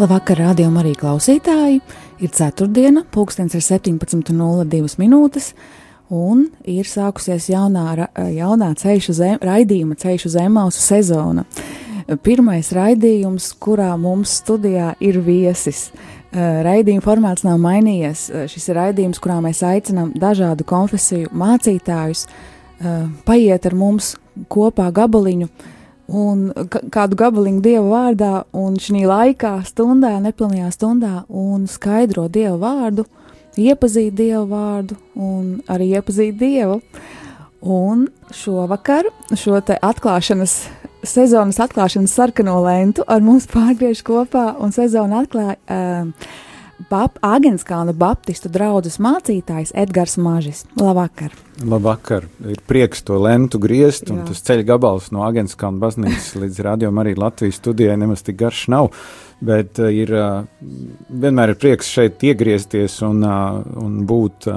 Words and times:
Labvakar, 0.00 0.38
rādījumā 0.40 0.80
arī 0.80 0.94
klausītāji. 0.96 1.80
Ir 2.24 2.30
ceturtdiena, 2.32 3.02
pulkstenis 3.12 3.52
ir 3.58 3.64
17,02 3.66 4.94
minūtes, 4.96 5.50
un 6.08 6.46
ir 6.64 6.86
sākusies 6.88 7.50
jaunā, 7.52 8.06
jaunā 8.32 8.70
ceļu 8.80 9.12
zem, 9.18 9.34
raidījuma 9.44 9.98
ceļu 10.00 10.30
zemausu 10.32 10.80
sezona. 10.80 11.44
Pirmais 12.24 12.70
raidījums, 12.72 13.50
kurā 13.60 13.90
mums 14.00 14.38
studijā 14.40 14.94
ir 15.04 15.18
viesis. 15.26 15.90
Raidījuma 16.32 17.04
formāts 17.04 17.44
nav 17.44 17.58
mainījies. 17.60 18.22
Šis 18.48 18.70
ir 18.70 18.80
raidījums, 18.80 19.20
kurā 19.20 19.36
mēs 19.44 19.60
aicinām 19.68 20.14
dažādu 20.16 20.64
konfesiju 20.64 21.28
mācītājus 21.36 22.24
paiet 23.28 23.68
ar 23.68 23.76
mums 23.76 24.14
kopā 24.48 24.88
gabaliņu 24.96 25.50
un 26.10 26.50
kādu 26.92 27.18
gabaliņu 27.18 27.62
Dieva 27.64 27.86
vārdā, 27.86 28.32
un 28.56 28.76
šī 28.80 29.04
laikā, 29.08 29.54
stundā, 29.68 30.16
nepilnajā 30.22 30.70
stundā, 30.74 31.14
un 31.28 31.66
skaidro 31.70 32.26
Dieva 32.32 32.58
vārdu, 32.60 33.06
iepazīt 33.60 34.16
Dieva 34.18 34.44
vārdu 34.50 34.98
un 35.14 35.60
arī 35.70 35.92
iepazīt 35.96 36.38
Dievu. 36.40 36.80
Un 37.60 38.06
šovakar 38.32 39.10
šo 39.36 39.58
atklāšanas, 39.60 40.54
sezonas 41.04 41.58
atklāšanas 41.60 42.14
sarkano 42.16 42.56
lentu 42.64 43.04
ar 43.06 43.20
mums 43.20 43.44
pārgriež 43.50 44.00
kopā, 44.06 44.54
un 44.56 44.72
sezonu 44.72 45.18
atklāja 45.20 45.58
uh, 45.68 46.30
Bap, 46.88 47.18
Agenskānu 47.20 47.92
Baptistu 47.98 48.48
draugas 48.52 48.96
mācītājs 49.02 49.74
Edgars 49.76 50.16
Mažis. 50.20 50.62
Labvakar! 50.80 51.34
Labvakar! 51.60 52.24
Ir 52.48 52.62
prieks 52.68 53.04
to 53.04 53.18
lentu 53.20 53.60
griezt, 53.60 54.08
un 54.08 54.22
Jā. 54.22 54.28
tas 54.30 54.40
ceļa 54.46 54.64
gabals 54.70 55.10
no 55.12 55.26
Agenskānu 55.26 55.82
baznīcas 55.82 56.30
līdz 56.44 56.62
rādījumam 56.68 57.02
arī 57.02 57.16
Latvijas 57.20 57.60
studijai 57.60 57.98
nemaz 58.00 58.24
tik 58.24 58.38
garš 58.40 58.64
nav. 58.72 58.88
Bet 59.44 59.80
uh, 59.82 59.90
ir, 59.92 60.14
uh, 60.14 60.46
vienmēr 61.10 61.52
ir 61.52 61.60
prieks 61.60 61.92
šeit 61.92 62.24
iegriezties 62.24 63.00
un, 63.04 63.20
uh, 63.26 63.60
un 63.82 64.00
būt, 64.08 64.48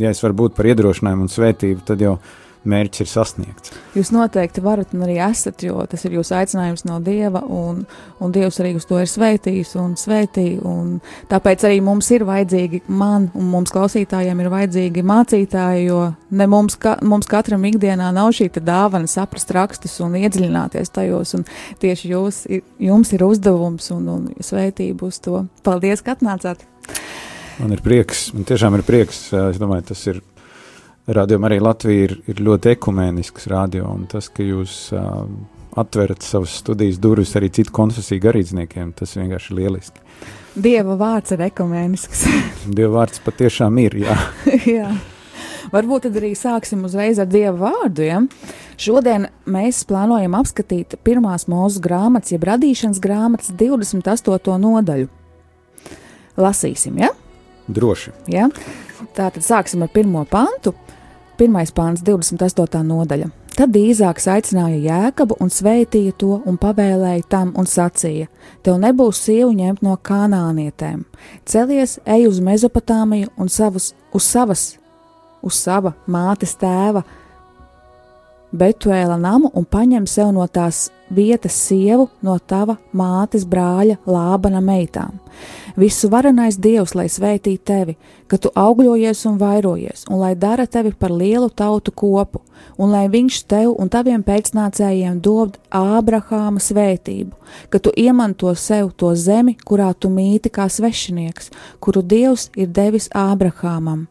ja 0.00 0.12
es 0.12 0.22
varu 0.24 0.42
būt 0.44 0.60
par 0.60 0.68
iedrošinājumu 0.72 1.28
un 1.28 1.32
svētību, 1.32 1.84
tad 1.88 2.04
jau 2.04 2.18
uh, 2.18 2.36
mērķis 2.68 3.02
ir 3.04 3.08
sasniegts. 3.10 3.72
Jūs 3.96 4.10
noteikti 4.14 4.62
varat 4.64 4.92
un 4.94 5.04
arī 5.06 5.16
esat, 5.24 5.62
jo 5.64 5.80
tas 5.90 6.04
ir 6.04 6.16
jūsu 6.18 6.34
aicinājums 6.36 6.84
no 6.88 6.98
Dieva, 7.04 7.42
un, 7.44 7.84
un 8.20 8.34
Dievs 8.34 8.60
arī 8.62 8.74
uz 8.78 8.86
to 8.88 9.00
ir 9.00 9.08
sveitījis 9.10 9.74
un 9.80 9.96
svētī, 10.00 10.46
un 10.66 10.98
tāpēc 11.30 11.64
arī 11.68 11.80
mums 11.84 12.10
ir 12.14 12.26
vajadzīgi, 12.28 12.82
man 12.88 13.30
un 13.38 13.48
mums 13.54 13.72
klausītājiem 13.74 14.42
ir 14.44 14.50
vajadzīgi 14.52 15.06
mācītāji, 15.10 15.86
jo 15.88 16.02
ne 16.36 16.48
mums, 16.50 16.76
ka, 16.80 16.98
mums 17.06 17.30
katram 17.30 17.64
ikdienā 17.70 18.10
nav 18.16 18.34
šī 18.36 18.50
dāvana 18.60 19.08
saprast 19.10 19.52
rakstus 19.56 19.96
un 20.04 20.18
iedziļināties 20.20 20.92
tajos, 20.94 21.34
un 21.38 21.46
tieši 21.80 22.12
jūs, 22.12 22.44
jums 22.82 23.14
ir 23.16 23.24
uzdevums 23.26 23.90
un, 23.96 24.08
un 24.10 24.28
svētība 24.44 25.08
uz 25.08 25.20
to. 25.24 25.46
Paldies, 25.66 26.04
ka 26.04 26.18
atnācāt! 26.18 26.66
Man 27.60 27.74
ir 27.76 27.82
prieks, 27.84 28.30
man 28.32 28.46
tiešām 28.48 28.78
ir 28.78 28.82
prieks, 28.86 29.26
es 29.36 29.58
domāju, 29.60 29.90
tas 29.90 30.00
ir 30.08 30.22
Radījumā 31.08 31.48
arī 31.48 31.60
Latvija 31.64 32.08
ir, 32.08 32.12
ir 32.28 32.42
ļoti 32.44 32.74
ekumēnisks 32.74 33.48
radio, 33.50 33.88
un 33.88 34.04
tas, 34.10 34.28
ka 34.28 34.44
jūs 34.44 34.90
uh, 34.92 35.24
atverat 35.80 36.22
savas 36.22 36.58
studijas 36.60 37.00
durvis 37.00 37.32
arī 37.38 37.48
citu 37.54 37.72
konfesiju 37.74 38.22
garīdzniekiem, 38.26 38.92
tas 38.98 39.16
vienkārši 39.16 39.52
ir 39.52 39.60
lieliski. 39.62 40.04
Dieva 40.60 40.96
vārds 41.00 41.32
ir 41.34 41.46
ekumēnisks. 41.46 42.26
Dieva 42.76 43.00
vārds 43.00 43.22
patiešām 43.24 43.78
ir, 43.82 43.96
jā. 44.04 44.18
jā. 44.78 44.90
Varbūt 45.70 46.08
tad 46.08 46.18
arī 46.18 46.32
sāksim 46.38 46.82
uzreiz 46.88 47.20
ar 47.22 47.28
Dieva 47.30 47.70
vārdu. 47.70 48.04
Ja? 48.06 48.20
Šodien 48.80 49.28
mēs 49.50 49.84
plānojam 49.88 50.34
apskatīt 50.38 50.98
pirmās 51.06 51.46
mūsu 51.50 51.82
grāmatas, 51.84 52.34
jeb 52.34 52.46
radīšanas 52.48 53.00
grāmatas 53.02 53.52
28. 53.54 54.56
nodaļu. 54.62 55.10
Lasīsim, 56.40 56.98
ja? 57.02 57.10
Droši. 57.70 58.14
Ja? 58.32 58.48
Tātad 59.14 59.44
sāksim 59.44 59.84
ar 59.84 59.92
pirmo 59.92 60.24
pantu. 60.28 60.74
1. 61.40 61.72
pāns, 61.72 62.02
28. 62.04 62.82
nodaļa. 62.84 63.30
Tad 63.56 63.76
Īzāks 63.76 64.26
aicināja 64.28 64.76
Jēkabu 64.84 65.38
un 65.40 65.48
sveitīja 65.48 66.12
to 66.20 66.34
un 66.44 66.58
pavēlēja 66.60 67.24
tam 67.32 67.54
un 67.56 67.64
sacīja: 67.64 68.28
Tev 68.60 68.76
nebūs 68.82 69.22
sievu 69.24 69.54
ņemt 69.56 69.80
no 69.84 69.94
kanānietēm. 69.96 71.06
Celies, 71.48 71.96
ej 72.04 72.26
uz 72.28 72.42
Mezopotāmiju 72.44 73.32
un 73.40 73.48
savus, 73.48 73.94
uz 74.12 74.28
savas, 74.28 74.66
uz 75.40 75.56
sava 75.56 75.94
mātes 76.04 76.52
tēva 76.60 77.06
Betuēla 78.50 79.14
namu 79.14 79.52
un 79.54 79.62
paņem 79.62 80.08
sev 80.10 80.32
no 80.34 80.42
tās 80.50 80.88
vietas 81.14 81.54
sievu 81.54 82.08
no 82.26 82.34
tava 82.38 82.80
mātes 82.90 83.44
brāļa 83.46 84.00
Lābana 84.10 84.58
meitām. 84.58 85.20
Visu 85.78 86.10
varenais 86.10 86.58
Dievs, 86.58 86.96
lai 86.98 87.06
svētī 87.06 87.54
tevi, 87.62 87.94
ka 88.26 88.40
tu 88.42 88.50
augļojies 88.58 89.22
un 89.30 89.38
vairojies, 89.38 90.04
un 90.10 90.18
lai 90.18 90.32
dara 90.34 90.66
tevi 90.66 90.90
par 90.90 91.14
lielu 91.14 91.46
tautu 91.46 91.94
kopu, 91.94 92.42
un 92.74 92.90
lai 92.90 93.06
viņš 93.12 93.40
tev 93.46 93.70
un 93.78 93.88
taviem 93.88 94.26
pēcnācējiem 94.26 95.22
dod 95.22 95.54
Ābrahāma 95.70 96.58
svētību, 96.58 97.38
ka 97.70 97.78
tu 97.78 97.94
iemanto 97.94 98.50
sev 98.58 98.90
to 98.98 99.14
zemi, 99.14 99.54
kurā 99.62 99.92
tu 99.94 100.10
mīti 100.10 100.50
kā 100.50 100.66
svešinieks, 100.66 101.52
kuru 101.78 102.02
Dievs 102.02 102.50
ir 102.58 102.66
devis 102.66 103.06
Ābrahāmam. 103.14 104.08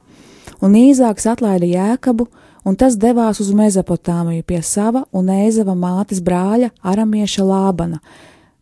Un 0.64 0.76
īzāks 0.80 1.28
atlaida 1.28 1.68
Jēkabu, 1.68 2.32
un 2.70 2.78
tas 2.78 2.98
devās 3.00 3.42
uz 3.42 3.50
Mezopotāmiju 3.56 4.46
pie 4.46 4.62
sava 4.66 5.04
un 5.16 5.32
Ēzava 5.34 5.74
mātes 5.78 6.22
brāļa 6.22 6.70
Aramieša 6.86 7.46
Lābana, 7.48 8.00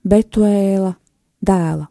Betuēla 0.08 0.94
dēla. 1.44 1.88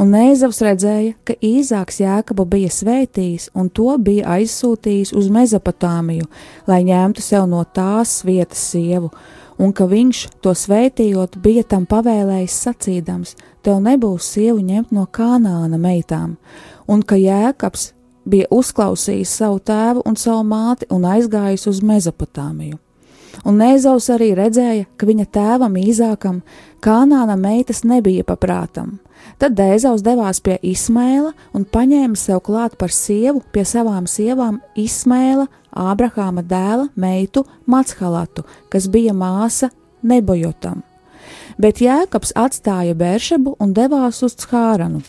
Un 0.00 0.14
Ēzavs 0.16 0.62
redzēja, 0.64 1.16
ka 1.26 1.34
īzāks 1.44 1.98
Jēkabu 2.00 2.46
bija 2.48 2.70
svētījis 2.72 3.50
un 3.58 3.68
to 3.74 3.90
bija 4.00 4.38
aizsūtījis 4.38 5.12
uz 5.18 5.28
Mezopotāmiju, 5.34 6.28
lai 6.70 6.80
ņemtu 6.86 7.24
sev 7.24 7.48
no 7.50 7.64
tās 7.66 8.20
vietas 8.24 8.62
sievu, 8.70 9.10
un 9.60 9.74
ka 9.76 9.84
viņš 9.90 10.22
to 10.40 10.54
svētījot 10.56 11.36
bija 11.42 11.66
tam 11.68 11.84
pavēlējis 11.90 12.60
sacīdams: 12.64 13.34
Tev 13.60 13.82
nebūs 13.84 14.30
sievu 14.38 14.62
ņemt 14.64 14.94
no 14.96 15.04
kanāna 15.10 15.76
meitām, 15.76 16.38
un 16.88 17.02
ka 17.02 17.18
Jēkabs 17.20 17.90
bija 18.24 18.48
uzklausījis 18.50 19.32
savu 19.40 19.60
tēvu 19.64 20.04
un 20.06 20.16
savu 20.16 20.44
māti 20.46 20.88
un 20.90 21.04
aizgājis 21.08 21.66
uz 21.70 21.82
Mezopotāmiju. 21.84 22.78
Un 23.46 23.60
Nēzaus 23.60 24.10
arī 24.12 24.32
redzēja, 24.36 24.86
ka 24.98 25.06
viņa 25.08 25.26
tēvam 25.32 25.76
īzākam 25.80 26.42
Kānāna 26.84 27.36
meitas 27.40 27.84
nebija 27.84 28.24
paprātam. 28.24 28.98
Tad 29.40 29.54
Dēzaus 29.56 30.02
devās 30.04 30.40
pie 30.44 30.58
Ismēla 30.64 31.32
un 31.56 31.64
paņēma 31.64 32.18
sev 32.18 32.42
klāt 32.44 32.76
par 32.80 32.92
sievu 32.92 33.42
pie 33.52 33.64
savām 33.68 34.08
sievām 34.08 34.60
Ismēla, 34.76 35.46
Ābrahāma 35.70 36.42
dēla 36.44 36.88
meitu 36.98 37.44
Matshalatu, 37.70 38.44
kas 38.72 38.88
bija 38.90 39.14
māsa 39.16 39.70
Nebojotam. 40.02 40.82
Bet 41.60 41.80
Jēkabs 41.84 42.32
atstāja 42.36 42.96
Bēršebu 42.96 43.56
un 43.60 43.74
devās 43.76 44.22
uz 44.26 44.36
Chāranu. 44.40 45.02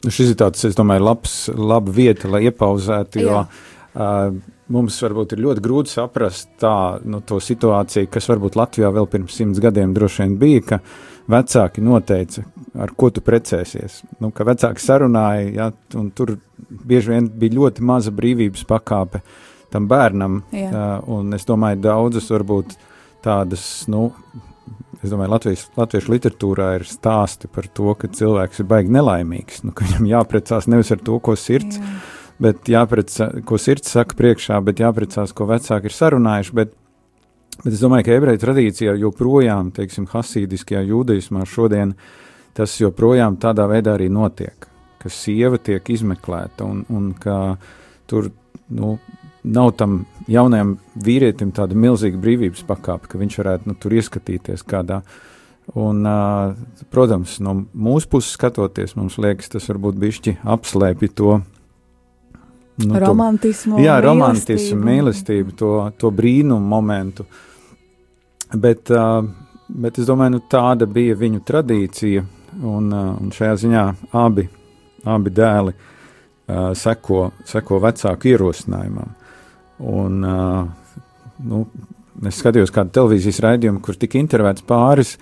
Nu, 0.00 0.12
šis 0.14 0.32
ir 0.32 0.38
tāds, 0.40 0.62
es 0.64 0.76
domāju, 0.78 1.04
labs, 1.04 1.34
laba 1.52 1.92
vieta, 1.92 2.28
lai 2.32 2.46
iepauzētu, 2.48 3.20
jo 3.20 3.42
uh, 3.42 4.32
mums 4.72 4.96
varbūt 5.04 5.34
ir 5.34 5.42
ļoti 5.44 5.64
grūti 5.64 5.92
saprast 5.92 6.48
tā, 6.62 6.72
nu, 7.04 7.20
to 7.26 7.40
situāciju, 7.42 8.08
kas 8.12 8.30
varbūt 8.30 8.56
Latvijā 8.56 8.88
vēl 8.94 9.08
pirms 9.12 9.36
simts 9.36 9.60
gadiem 9.60 9.92
droši 9.96 10.24
vien 10.24 10.36
bija, 10.40 10.62
ka 10.70 10.80
vecāki 11.30 11.84
noteica, 11.84 12.46
ar 12.80 12.94
ko 12.96 13.10
tu 13.12 13.22
precēsies. 13.26 14.00
Nu, 14.22 14.32
ka 14.34 14.46
vecāki 14.48 14.82
sarunāja, 14.82 15.46
ja, 15.58 15.68
un 16.00 16.08
tur 16.16 16.38
bieži 16.70 17.12
vien 17.12 17.28
bija 17.42 17.58
ļoti 17.58 17.84
maza 17.84 18.14
brīvības 18.14 18.64
pakāpe 18.70 19.20
tam 19.70 19.84
bērnam, 19.90 20.40
Jā. 20.54 20.70
uh, 20.70 21.10
un 21.18 21.36
es 21.36 21.44
domāju, 21.46 21.82
daudzas 21.84 22.32
varbūt 22.32 22.72
tādas, 23.22 23.66
nu, 23.92 24.08
Es 25.00 25.08
domāju, 25.08 25.32
Latvijas, 25.32 25.62
latviešu 25.80 26.12
literatūrā 26.12 26.70
ir 26.76 26.82
stāsti 26.88 27.48
par 27.48 27.70
to, 27.72 27.94
ka 27.96 28.10
cilvēks 28.12 28.60
ir 28.60 28.68
baigi 28.68 28.92
nelaimīgs. 28.92 29.62
Nu, 29.64 29.72
viņam 29.76 30.08
jāprecās 30.10 30.68
nevis 30.68 30.92
ar 30.92 31.00
to, 31.06 31.16
ko 31.24 31.36
sirds, 31.40 31.80
Jā. 31.80 31.94
bet 32.44 32.68
jāprecās, 32.68 33.40
ko 33.48 33.60
sirds 33.60 33.94
saka 33.96 34.18
priekšā, 34.18 34.60
bet 34.66 34.82
jāprecās, 34.84 35.32
ko 35.36 35.48
vecāki 35.48 35.88
ir 35.88 35.96
sarunājuši. 35.96 36.56
Bet 36.60 36.76
Bet 37.60 37.74
es 37.74 37.82
domāju, 37.82 38.06
ka 38.06 38.16
ebreju 38.16 38.40
tradīcijā 38.40 38.94
joprojām, 39.02 39.68
teiksim, 39.76 40.06
hasīdiskajā 40.08 40.80
jūdaismā 40.88 41.44
šodien 41.48 41.92
tas 42.56 42.72
joprojām 42.80 43.36
tādā 43.42 43.66
veidā 43.68 43.98
arī 43.98 44.06
notiek, 44.12 44.64
ka 45.00 45.12
sieva 45.12 45.60
tiek 45.60 45.84
izmeklēta 45.92 46.64
un, 46.64 46.86
un 46.88 47.10
ka 47.20 47.58
tur 48.08 48.30
nu, 48.72 48.94
nav 49.42 49.72
tam 49.80 50.04
jaunajam 50.30 50.76
vīrietim 51.00 51.52
tāda 51.56 51.76
milzīga 51.78 52.20
brīvības 52.20 52.64
pakāpe, 52.68 53.08
ka 53.10 53.20
viņš 53.20 53.38
varētu 53.40 53.70
nu, 53.70 53.76
tur 53.80 53.96
ieskatīties 53.96 54.64
kādā. 54.68 55.00
Un, 55.78 56.02
uh, 56.06 56.56
protams, 56.90 57.36
no 57.44 57.54
mūsu 57.70 58.10
puses 58.10 58.34
skatoties, 58.34 58.96
mums 58.98 59.20
liekas, 59.22 59.52
tas 59.52 59.68
varbūt 59.70 60.00
bišķi 60.02 60.40
apslēpj 60.42 61.12
to 61.14 61.36
nu, 62.80 62.96
romantismu, 62.98 63.76
to, 63.76 63.84
jā, 63.84 64.00
romantismu, 64.02 64.80
mīlestību, 64.88 65.54
to, 65.58 65.74
to 66.00 66.10
brīnumu 66.14 66.66
momentu. 66.72 67.28
Bet, 68.50 68.90
uh, 68.90 69.22
bet 69.68 70.00
es 70.02 70.08
domāju, 70.10 70.38
nu, 70.38 70.42
tāda 70.50 70.88
bija 70.90 71.14
viņu 71.20 71.44
tradīcija, 71.46 72.24
un, 72.66 72.90
uh, 72.90 73.12
un 73.20 73.30
šajā 73.34 73.60
ziņā 73.62 73.86
abi, 74.18 74.48
abi 75.06 75.34
dēli 75.38 75.76
uh, 75.76 76.72
seko, 76.74 77.28
seko 77.46 77.78
vecāku 77.84 78.34
ierosinājumam. 78.34 79.14
Un, 79.80 80.20
nu, 81.48 81.64
es 82.28 82.40
skatījos 82.40 82.72
kādu 82.74 82.92
televīzijas 82.98 83.40
raidījumu, 83.46 83.80
kur 83.84 83.96
tika 83.96 84.20
intervētas 84.20 84.66
pāris 84.68 85.14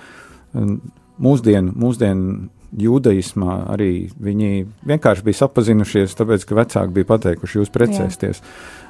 mūsdienu, 1.23 1.75
mūsdienu 1.79 2.49
jūdaismā 2.79 3.55
arī 3.73 3.93
viņi 4.21 4.67
vienkārši 4.89 5.25
bija 5.25 5.39
sapazinušies, 5.39 6.17
tāpēc, 6.19 6.45
ka 6.45 6.59
vecāki 6.59 6.97
bija 6.99 7.09
pateikuši, 7.09 7.61
jūs 7.61 7.73
precēsties. 7.73 8.43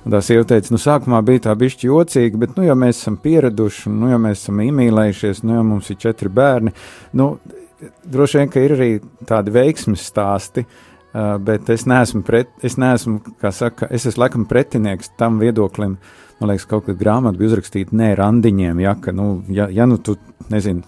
Tā 0.08 0.22
sieva 0.24 0.46
teica, 0.48 0.72
nu, 0.74 0.80
sākumā 0.82 1.20
bija 1.26 1.44
tā 1.46 1.54
bišķi 1.58 1.86
jocīgi, 1.90 2.40
bet, 2.42 2.56
nu, 2.58 2.64
ja 2.66 2.74
mēs 2.78 3.02
esam 3.02 3.20
pieraduši, 3.22 3.92
nu, 3.92 4.10
ja 4.10 4.18
mēs 4.22 4.42
esam 4.42 4.64
iemīlējušies, 4.64 5.44
nu, 5.46 5.54
ja 5.60 5.62
mums 5.66 5.92
ir 5.92 6.00
četri 6.02 6.32
bērni, 6.32 6.74
nu, 7.20 7.30
droši 8.08 8.40
vien, 8.40 8.50
ka 8.50 8.64
ir 8.64 8.74
arī 8.74 8.90
tādi 9.28 9.54
veiksmes 9.54 10.08
stāsti, 10.10 10.64
uh, 10.66 10.87
bet 11.12 11.70
es 11.72 11.86
neesmu, 11.88 12.22
pret, 12.26 12.50
es 12.64 12.78
neesmu, 12.80 13.20
kā 13.40 13.52
saka, 13.54 13.88
es 13.94 14.06
esmu 14.08 14.24
laikam 14.24 14.48
pretinieks 14.48 15.14
tam 15.20 15.40
viedoklim, 15.42 15.96
man 16.38 16.52
liekas, 16.52 16.68
kaut 16.70 16.86
kad 16.88 16.98
grāmata 17.00 17.38
bija 17.38 17.54
uzrakstīta, 17.54 17.96
nē, 17.96 18.12
randiņiem, 18.18 18.84
ja, 18.84 18.94
ka, 19.00 19.14
nu, 19.16 19.38
ja, 19.52 19.70
ja 19.72 19.88
nu 19.88 20.00
tu, 20.02 20.18
nezinu, 20.52 20.84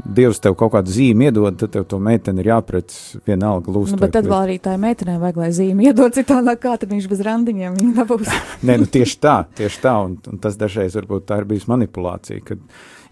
Dievs 0.00 0.38
tev 0.40 0.54
kaut 0.56 0.72
kādu 0.72 0.92
zīmi 0.94 1.26
iedod, 1.28 1.58
tad 1.60 1.74
tev 1.74 1.82
to 1.90 1.98
meiteni 2.00 2.40
ir 2.40 2.50
jāpret 2.54 2.94
vienalga 3.28 3.72
lūst. 3.74 3.92
Nu, 3.92 4.00
bet 4.00 4.14
tad 4.14 4.28
vēl 4.30 4.46
arī 4.46 4.54
tā 4.62 4.72
meitenei 4.80 5.18
vajag, 5.20 5.40
lai 5.42 5.50
zīmi 5.52 5.90
iedod 5.90 6.14
citādā, 6.16 6.54
kā 6.60 6.76
tad 6.80 6.92
viņš 6.94 7.08
bez 7.10 7.20
randiņiem 7.26 7.76
viņa 7.76 7.92
dabūs. 7.98 8.30
Nē, 8.64 8.78
nu 8.80 8.88
tieši 8.88 9.18
tā, 9.20 9.34
tieši 9.60 9.82
tā, 9.82 9.92
un, 10.06 10.16
un 10.30 10.40
tas 10.40 10.56
dažreiz 10.60 10.96
varbūt 10.96 11.26
tā 11.28 11.42
ir 11.42 11.48
bijis 11.50 11.68
manipulācija, 11.68 12.40
kad, 12.46 12.62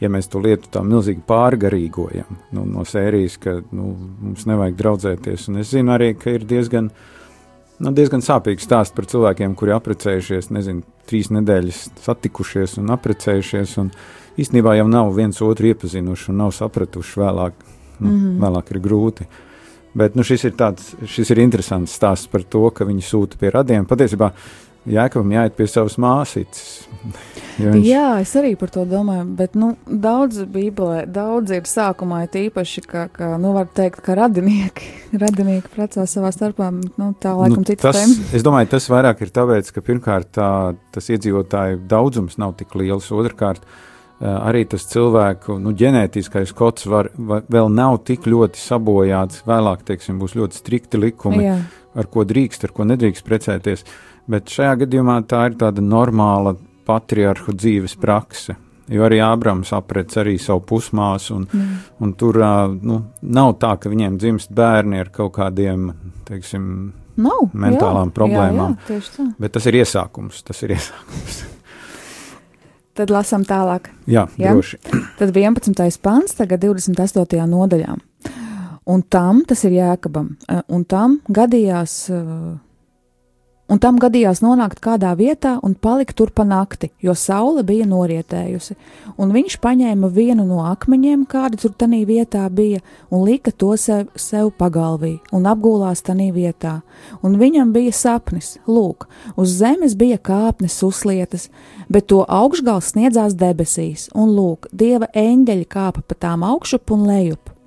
ja 0.00 0.10
mēs 0.12 0.30
to 0.30 0.42
lietu 0.42 0.70
tā 0.72 0.82
milzīgi 0.86 1.24
pārgarīgojam, 1.26 2.38
nu, 2.56 2.64
no 2.64 2.84
sērijas, 2.86 3.38
ka, 3.42 3.58
nu, 3.74 3.94
mums 4.22 4.46
nevajag 4.46 4.76
draudzēties, 4.78 5.48
un 5.48 5.62
es 5.62 5.72
zinu 5.74 5.94
arī, 5.96 6.12
ka 6.18 6.30
ir 6.36 6.46
diezgan, 6.48 6.92
nu, 7.78 7.92
diezgan 7.96 8.22
sāpīgs 8.24 8.68
stāsts 8.68 8.94
par 8.94 9.08
cilvēkiem, 9.10 9.56
kuri 9.58 9.74
aprecējušies, 9.76 10.52
nezinu, 10.54 10.86
trīs 11.08 11.32
nedēļas 11.34 11.82
satikušies 12.04 12.78
un 12.82 12.94
aprecējušies, 12.94 13.76
un, 13.82 13.92
īstenībā 14.38 14.76
jau 14.78 14.86
nav 14.88 15.10
viens 15.16 15.42
otru 15.44 15.72
iepazinuši 15.72 16.30
un 16.32 16.42
nav 16.44 16.54
sapratuši 16.56 17.20
vēlāk. 17.22 17.66
Nu, 17.98 18.08
mm 18.08 18.18
-hmm. 18.18 18.38
Vēlāk 18.44 18.70
ir 18.70 18.80
grūti. 18.80 19.26
Bet 19.94 20.14
nu, 20.14 20.22
šis, 20.22 20.44
ir 20.44 20.52
tāds, 20.52 20.94
šis 21.06 21.30
ir 21.30 21.38
interesants 21.38 21.94
stāsts 21.98 22.28
par 22.30 22.42
to, 22.42 22.70
ka 22.70 22.84
viņi 22.84 23.02
sūta 23.02 23.38
pie 23.38 23.50
radiem. 23.50 23.86
Patiesībā 23.86 24.30
Jēkabam 24.88 25.34
jāiet 25.36 25.56
pie 25.58 25.66
savas 25.70 25.98
māsītes. 26.00 26.64
Viņš... 27.58 27.82
Jā, 27.82 28.20
es 28.22 28.32
arī 28.38 28.52
par 28.58 28.70
to 28.70 28.84
domāju, 28.86 29.24
bet 29.38 29.56
nu, 29.58 29.72
daudz 29.86 30.44
bībelē, 30.46 31.00
daudz 31.10 31.56
ir 31.56 31.66
sākumā 31.66 32.20
tīpaši, 32.30 32.84
ka, 32.86 33.08
ka 33.10 33.32
nu, 33.42 33.50
var 33.56 33.66
teikt, 33.74 33.98
ka 34.06 34.14
radinieki, 34.18 34.92
radinieki 35.24 35.72
precās 35.74 36.14
savā 36.14 36.30
starpā, 36.34 36.70
nu, 36.70 37.10
tā 37.18 37.34
laikam 37.34 37.64
nu, 37.64 37.66
cita 37.66 37.90
tēma. 37.96 38.30
Es 38.38 38.46
domāju, 38.46 38.70
tas 38.76 38.86
vairāk 38.92 39.26
ir 39.26 39.34
tāpēc, 39.34 39.72
ka 39.74 39.82
pirmkārt 39.84 40.30
tā, 40.38 40.50
tas 40.94 41.10
iedzīvotāju 41.10 41.82
daudzums 41.90 42.38
nav 42.38 42.54
tik 42.60 42.78
liels, 42.78 43.10
otrkārt, 43.10 43.66
uh, 43.66 43.88
arī 44.18 44.64
tas 44.70 44.86
cilvēku 44.90 45.58
nu, 45.62 45.74
ģenētiskais 45.78 46.54
kods 46.56 46.86
var, 46.90 47.10
var, 47.14 47.44
vēl 47.50 47.70
nav 47.74 48.00
tik 48.06 48.26
ļoti 48.30 48.62
sabojāts. 48.62 49.44
Vēlāk, 49.48 49.84
teiksim, 49.86 50.18
būs 50.22 50.34
ļoti 50.38 50.58
strikti 50.58 50.98
likumi, 50.98 51.44
Jā. 51.46 51.58
ar 51.98 52.10
ko 52.10 52.26
drīkst, 52.26 52.66
ar 52.66 52.74
ko 52.74 52.86
nedrīkst 52.88 53.26
precēties. 53.26 53.86
Bet 54.28 54.52
šajā 54.52 54.78
gadījumā 54.84 55.20
tā 55.28 55.46
ir 55.48 55.58
tāda 55.60 55.84
normāla 55.84 56.54
patriarhu 56.88 57.54
dzīves 57.56 57.96
prakse. 58.00 58.56
Jo 58.88 59.04
arī 59.04 59.18
Ābrams 59.20 59.74
aprec 59.76 60.14
arī 60.16 60.38
savu 60.40 60.62
pusmāsu, 60.70 61.34
un, 61.36 61.44
mm. 61.44 61.74
un 62.04 62.14
tur 62.16 62.38
nu, 62.80 63.02
nav 63.20 63.52
tā, 63.60 63.74
ka 63.80 63.92
viņiem 63.92 64.16
dzimst 64.20 64.52
bērni 64.56 65.02
ar 65.02 65.10
kaut 65.12 65.34
kādiem, 65.36 65.90
teiksim, 66.28 66.64
nav, 67.20 67.50
mentālām 67.52 68.08
jā, 68.08 68.14
problēmām. 68.16 68.78
Jā, 68.88 69.00
jā, 69.04 69.28
Bet 69.40 69.56
tas 69.58 69.68
ir 69.68 69.80
iesākums. 69.82 70.40
Tas 70.46 70.64
ir 70.64 70.72
iesākums. 70.78 71.42
Tad 72.98 73.12
lasām 73.14 73.44
tālāk. 73.46 73.92
Jā, 74.10 74.24
ja? 74.40 74.54
droši. 74.56 74.80
Tad 75.20 75.36
11. 75.36 76.00
pants, 76.02 76.32
tagad 76.34 76.64
28. 76.64 77.44
nodaļā. 77.46 77.92
Un 78.88 79.04
tam, 79.12 79.44
tas 79.46 79.62
ir 79.68 79.76
jēkabam, 79.76 80.32
un 80.72 80.84
tam 80.88 81.18
gadījās 81.28 81.98
uh, 82.08 82.56
un 83.68 83.80
tam 83.82 83.98
gadījās 84.00 84.40
nonākt 84.44 84.80
kādā 84.84 85.12
vietā 85.18 85.56
un 85.64 85.74
palikt 85.76 86.16
tur 86.18 86.32
pa 86.34 86.44
nakti, 86.48 86.90
jo 87.04 87.14
saule 87.14 87.62
bija 87.66 87.86
norietējusi. 87.88 88.76
Un 89.20 89.32
viņš 89.34 89.58
paņēma 89.62 90.10
vienu 90.14 90.46
no 90.48 90.62
akmeņiem, 90.68 91.26
kāda 91.30 91.60
tur 91.60 91.74
tanī 91.78 92.04
vietā 92.08 92.46
bija, 92.50 92.80
un 93.10 93.26
lika 93.28 93.52
to 93.52 93.74
sev, 93.80 94.08
sev 94.16 94.50
pagalvī, 94.58 95.18
un 95.32 95.48
apgulās 95.50 96.02
tanī 96.06 96.30
vietā. 96.34 96.78
Un 97.22 97.36
viņam 97.40 97.74
bija 97.76 97.92
sapnis, 97.92 98.56
lūk, 98.66 99.08
uz 99.36 99.58
zemes 99.60 99.96
bija 99.98 100.18
kāpnes 100.18 100.80
uzlietas, 100.86 101.48
bet 101.88 102.08
to 102.12 102.24
augšgals 102.24 102.94
sniedzās 102.94 103.36
debesīs, 103.38 104.08
un 104.14 104.32
lūk, 104.36 104.70
dieva 104.72 105.10
eņģeļi 105.14 105.68
kāpa 105.68 106.04
pa 106.04 106.18
tām 106.18 106.46
augšup 106.46 106.96
un 106.96 107.06
lejup. 107.10 107.57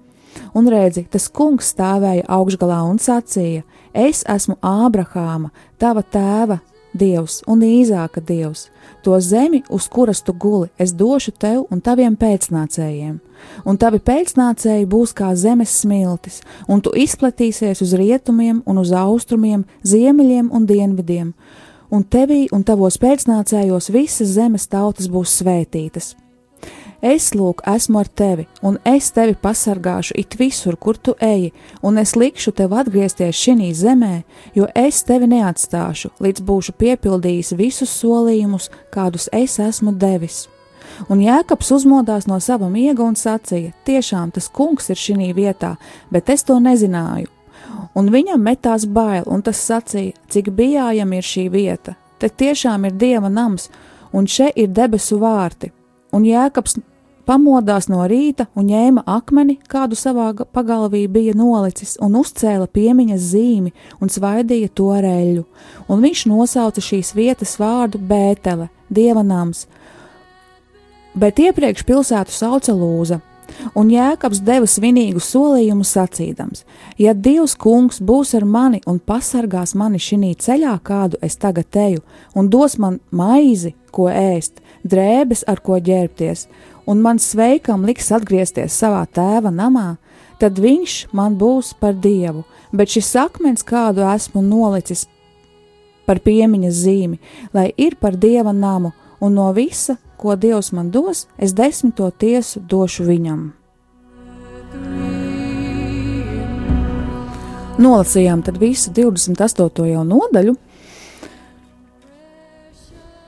Un 0.54 0.68
redzi, 0.72 1.06
tas 1.10 1.30
kungs 1.30 1.72
stāvēja 1.74 2.28
augšgalā 2.28 2.82
un 2.90 3.00
sacīja: 3.00 3.64
Es 3.94 4.24
esmu 4.28 4.58
Ābrahāma, 4.62 5.52
tava 5.80 6.04
tēva 6.04 6.60
Dievs 6.94 7.40
un 7.48 7.64
Īzāka 7.64 8.22
Dievs. 8.24 8.70
To 9.04 9.16
zemi, 9.20 9.64
uz 9.70 9.88
kuras 9.88 10.22
tu 10.22 10.34
guli, 10.34 10.70
es 10.78 10.92
došu 10.94 11.32
tev 11.32 11.64
un 11.72 11.82
taviem 11.82 12.18
pēcnācējiem. 12.20 13.20
Un 13.66 13.78
tavi 13.82 14.02
pēcnācēji 14.04 14.86
būs 14.92 15.16
kā 15.18 15.32
zemes 15.36 15.74
smiltis, 15.82 16.42
un 16.68 16.84
tu 16.84 16.94
izplatīsies 16.94 17.82
uz 17.82 17.96
rietumiem 17.98 18.62
un 18.66 18.82
uz 18.82 18.92
austrumiem, 18.92 19.66
ziemeļiem 19.88 20.52
un 20.52 20.68
dienvidiem. 20.70 21.34
Un 21.92 22.04
tevī 22.04 22.46
un 22.56 22.64
tavos 22.64 23.00
pēcnācējos 23.02 23.90
visas 23.92 24.36
zemes 24.38 24.68
tautas 24.72 25.10
būs 25.12 25.40
svētītas. 25.42 26.14
Es 27.02 27.32
lūk, 27.34 27.64
esmu 27.66 27.98
ar 28.04 28.10
tevi, 28.14 28.44
un 28.62 28.76
es 28.86 29.08
tevi 29.10 29.34
pasargāšu 29.34 30.14
it 30.22 30.36
visur, 30.38 30.76
kur 30.78 31.00
tu 31.02 31.16
eji, 31.18 31.50
un 31.82 31.98
es 31.98 32.14
likšu 32.14 32.54
tev 32.54 32.76
atgriezties 32.78 33.34
šī 33.34 33.72
zemē, 33.74 34.22
jo 34.54 34.68
es 34.76 35.02
tevi 35.04 35.26
neatstāšu, 35.32 36.12
līdz 36.22 36.46
būšu 36.46 36.76
piepildījis 36.78 37.56
visus 37.58 37.90
solījumus, 38.04 38.70
kādus 38.94 39.30
es 39.34 39.58
esmu 39.60 39.96
devis. 39.98 40.46
Un 41.10 41.24
Jēkabs 41.26 41.72
uzmodās 41.74 42.28
no 42.30 42.38
sava 42.40 42.70
miega 42.70 43.02
un 43.02 43.18
sacīja: 43.18 43.74
Tiešām 43.86 44.32
tas 44.32 44.50
kungs 44.54 44.90
ir 44.94 45.00
šī 45.02 45.34
vietā, 45.34 45.78
bet 46.12 46.30
es 46.30 46.44
to 46.44 46.60
nezināju. 46.60 47.28
Un 47.96 48.14
viņam 48.14 48.46
metās 48.46 48.86
bail, 48.86 49.24
un 49.26 49.42
tas 49.42 49.58
sacīja, 49.58 50.14
cik 50.30 50.54
bijājam 50.54 51.18
ir 51.18 51.26
šī 51.26 51.50
vieta. 51.50 51.96
Te 52.20 52.30
tiešām 52.30 52.86
ir 52.86 52.94
dieva 52.94 53.30
nams, 53.30 53.70
un 54.14 54.28
šeit 54.28 54.54
ir 54.56 54.70
debesu 54.70 55.18
vārti. 55.18 55.72
Un 56.14 56.24
Jēkabs 56.28 56.78
pamodās 57.26 57.88
no 57.92 58.04
rīta 58.10 58.48
un 58.58 58.68
ņēma 58.70 59.04
akmeni, 59.10 59.58
kādu 59.72 59.98
savā 60.00 60.32
pagalvī 60.54 61.06
bija 61.12 61.36
nolicis, 61.38 61.98
un 62.02 62.18
uzcēla 62.20 62.68
piemiņas 62.72 63.28
zīmi 63.32 63.74
un 64.02 64.12
svaidīja 64.12 64.72
to 64.76 64.92
ar 64.96 65.08
eļļu. 65.08 65.46
Un 65.88 66.06
viņš 66.06 66.28
nosauca 66.32 66.84
šīs 66.84 67.14
vietas 67.18 67.58
vārdu 67.62 68.02
Bētele, 68.02 68.70
dieva 68.90 69.24
nams, 69.26 69.68
bet 71.16 71.40
iepriekš 71.40 71.86
pilsētu 71.88 72.34
sauca 72.36 72.76
Lūza. 72.76 73.22
Un 73.76 73.90
Jēkabs 73.92 74.40
deva 74.48 74.68
svinīgu 74.70 75.20
solījumu 75.22 75.86
sacīdams: 75.86 76.64
Ja 77.00 77.14
Dievs 77.14 77.56
kungs 77.60 78.00
būs 78.00 78.34
ar 78.38 78.46
mani 78.48 78.82
un 78.88 79.00
pasargās 79.00 79.76
mani 79.76 80.00
šī 80.00 80.34
ceļā, 80.46 80.78
kādu 80.84 81.20
es 81.22 81.36
tagad 81.38 81.76
eju, 81.76 82.02
un 82.36 82.50
dos 82.50 82.78
man 82.78 83.00
maizi, 83.12 83.76
ko 83.92 84.08
ēst, 84.08 84.62
drēbes, 84.88 85.44
ar 85.48 85.60
ko 85.60 85.80
ģērbties, 85.80 86.48
un 86.86 87.02
man 87.02 87.20
sveikam 87.20 87.86
liks 87.86 88.12
atgriezties 88.16 88.76
savā 88.78 89.06
tēva 89.06 89.52
namā, 89.54 89.96
tad 90.42 90.60
viņš 90.60 91.14
man 91.14 91.38
būs 91.38 91.74
par 91.80 91.94
dievu, 91.94 92.44
bet 92.74 92.94
šis 92.96 93.14
akmens, 93.22 93.64
kādu 93.64 94.06
esmu 94.10 94.42
nolicis 94.46 95.06
par 96.06 96.20
piemiņas 96.20 96.80
zīmi, 96.86 97.20
lai 97.54 97.70
ir 97.78 97.96
par 98.02 98.18
dieva 98.18 98.54
namu, 98.54 98.92
un 99.22 99.38
no 99.38 99.52
visa, 99.54 99.98
ko 100.18 100.36
Dievs 100.36 100.72
man 100.72 100.92
dos, 100.92 101.26
es 101.38 101.54
desmito 101.58 102.10
tiesu 102.12 102.62
došu 102.62 103.06
viņam. 103.08 103.52
Nolasījām 107.82 108.44
tad 108.46 108.60
visu 108.62 108.92
28. 108.94 109.88
jau 109.90 110.04
nodaļu. 110.06 110.54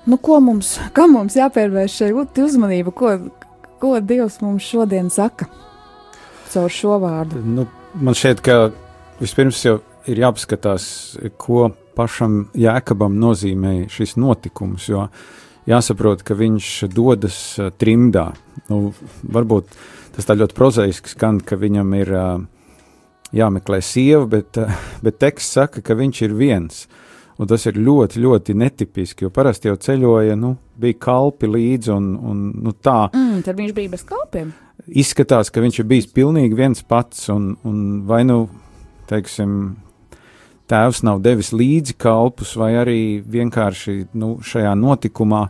Nu, 0.04 0.20
ko 0.20 0.38
mums, 0.44 0.76
kam 0.94 1.16
mums 1.16 1.38
jāpievērš 1.40 1.96
šeit 2.02 2.42
uzmanība, 2.44 2.92
ko, 2.92 3.14
ko 3.84 4.00
Dievs 4.00 4.40
mums 4.40 4.64
šodien 4.64 5.10
saka 5.12 5.50
caur 6.54 6.72
šo 6.72 7.00
vārdu? 7.04 7.42
Nu, 7.44 7.66
man 8.00 8.16
šķiet, 8.16 8.40
ka 8.46 8.70
vispirms 9.20 9.60
jau 9.66 9.80
ir 10.08 10.22
jāpaskatās, 10.24 10.86
ko 11.42 11.72
pašam 11.98 12.46
Jēkabam 12.56 13.18
nozīmē 13.20 13.90
šis 13.92 14.16
notikums, 14.22 14.88
jo 14.88 15.08
jāsaprot, 15.68 16.24
ka 16.24 16.38
viņš 16.40 16.70
dodas 16.94 17.40
uh, 17.60 17.74
trimdā. 17.76 18.30
Nu, 18.70 18.94
varbūt 19.36 19.76
tas 20.16 20.30
tā 20.30 20.38
ļoti 20.40 20.56
prozaiski 20.56 21.12
skan, 21.12 21.42
ka 21.44 21.60
viņam 21.60 21.94
ir 22.00 22.14
uh, 22.16 22.34
jāmeklē 23.36 23.82
sieva, 23.84 24.26
bet, 24.38 24.62
uh, 24.62 24.72
bet 25.04 25.20
teksts 25.24 25.60
saka, 25.60 25.84
ka 25.84 25.98
viņš 26.00 26.24
ir 26.28 26.38
viens. 26.40 26.86
Un 27.42 27.50
tas 27.50 27.64
ir 27.66 27.80
ļoti, 27.82 28.22
ļoti 28.22 28.54
netipiski, 28.62 29.26
jo 29.26 29.32
parasti 29.34 29.70
jau 29.70 29.78
ceļoja, 29.82 30.36
nu, 30.38 30.54
bija 30.80 31.00
kalpi 31.02 31.50
līdzi 31.50 31.94
un, 31.96 32.12
un 32.18 32.44
nu, 32.62 32.74
tā. 32.78 33.08
Mm, 33.10 33.42
tad 33.46 33.58
viņš 33.58 33.74
bija 33.78 33.94
bez 33.96 34.04
kalpiem. 34.06 34.52
Izskatās, 35.02 35.50
ka 35.54 35.64
viņš 35.64 35.80
ir 35.82 35.88
bijis 35.90 36.10
pilnīgi 36.14 36.58
viens 36.58 36.84
pats, 36.86 37.26
un, 37.34 37.56
un 37.66 37.80
vai 38.10 38.22
nu, 38.28 38.44
teiksim, 39.10 39.56
tēvs 40.70 41.02
nav 41.08 41.24
devis 41.26 41.52
līdzi 41.56 41.98
kalpus, 42.02 42.54
vai 42.60 42.74
arī 42.82 43.00
vienkārši 43.26 43.98
nu, 44.20 44.36
šajā 44.46 44.76
notikumā 44.80 45.48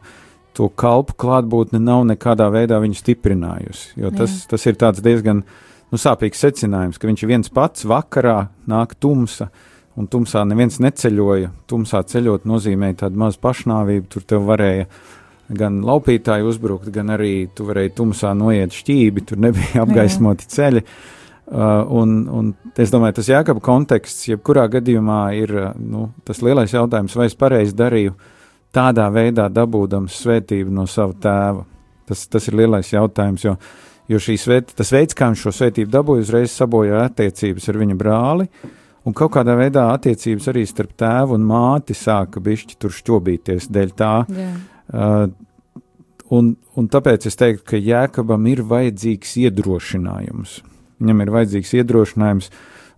to 0.58 0.70
kalpu 0.70 1.16
klātbūtne 1.20 1.82
nav 1.82 2.04
nekādā 2.08 2.48
veidā 2.54 2.80
viņu 2.82 3.00
stiprinājusi. 3.00 3.94
Jo 4.00 4.14
tas, 4.14 4.44
Jā. 4.44 4.54
tas 4.54 4.68
ir 4.70 4.78
diezgan 4.78 5.44
nu, 5.44 6.00
sāpīgs 6.00 6.42
secinājums, 6.46 7.00
ka 7.00 7.10
viņš 7.10 7.24
ir 7.24 7.32
viens 7.32 7.54
pats 7.54 7.88
vakarā, 7.90 8.48
nāk 8.70 8.96
tumsa 9.02 9.50
un 10.00 10.08
tumsā 10.10 10.44
neviens 10.48 10.80
neceļoja. 10.82 11.52
Tumsā 11.70 12.04
ceļot 12.10 12.48
nozīmē 12.50 12.94
tādu 13.00 13.20
mazu 13.22 13.42
pašnāvību, 13.44 14.10
tur 14.12 14.26
tev 14.28 14.48
varēja 14.50 14.88
gan 15.54 15.82
laupītāji 15.86 16.48
uzbrukt, 16.48 16.90
gan 16.94 17.14
arī 17.14 17.50
tu 17.54 17.68
varēji 17.68 17.94
tumsā 17.98 18.32
noiet 18.38 18.74
šķībi, 18.74 19.26
tur 19.30 19.44
nebija 19.44 19.82
apgaismoti 19.86 20.48
Jā. 20.48 20.54
ceļi. 20.58 20.86
Uh, 21.54 21.84
un, 22.00 22.14
un 22.32 22.54
es 22.80 22.90
domāju, 22.90 23.18
tas 23.18 23.28
jēkaba 23.30 23.62
konteksts, 23.62 24.30
jebkurā 24.30 24.64
gadījumā 24.72 25.20
ir 25.38 25.52
uh, 25.60 25.66
nu, 25.76 26.08
tas 26.26 26.40
lielais 26.42 26.72
jautājums, 26.72 27.18
vai 27.20 27.28
es 27.28 27.36
pareizi 27.38 27.76
darīju 27.78 28.16
tādā 28.74 29.10
veidā 29.14 29.50
dabūdams 29.52 30.16
svētību 30.24 30.72
no 30.74 30.88
sava 30.90 31.14
tēva. 31.22 31.66
Tas, 32.08 32.24
tas 32.32 32.48
ir 32.48 32.58
lielais 32.58 32.88
jautājums, 32.90 33.44
jo, 33.44 33.58
jo 34.10 34.22
svēt, 34.24 34.72
tas 34.80 34.90
veids, 34.96 35.18
kā 35.20 35.28
viņš 35.30 35.44
šo 35.44 35.54
svētību 35.60 35.92
dabūja, 35.94 36.24
uzreiz 36.26 36.56
sabojāja 36.56 37.04
attiecības 37.12 37.70
ar 37.70 37.80
viņa 37.84 38.00
brāli, 38.00 38.48
uh, 38.48 38.74
Un 39.04 39.16
kaut 39.18 39.34
kādā 39.36 39.56
veidā 39.60 39.90
attiecības 39.92 40.46
arī 40.52 40.64
starp 40.68 40.94
tēvu 41.00 41.36
un 41.36 41.48
māti 41.48 41.96
sāka 41.98 42.40
bišķi 42.44 42.78
tur 42.80 42.94
šķobīties 42.96 43.68
dēļ 43.74 43.96
tā. 44.00 44.14
Yeah. 44.32 44.62
Uh, 44.94 45.26
un, 46.32 46.54
un 46.80 46.88
tāpēc 46.92 47.28
es 47.28 47.40
teiktu, 47.40 47.66
ka 47.74 47.82
Jēkabam 47.82 48.48
ir 48.52 48.64
vajadzīgs 48.70 49.36
iedrošinājums. 49.44 50.62
Viņam 51.04 51.24
ir 51.26 51.34
vajadzīgs 51.36 51.74
iedrošinājums, 51.82 52.48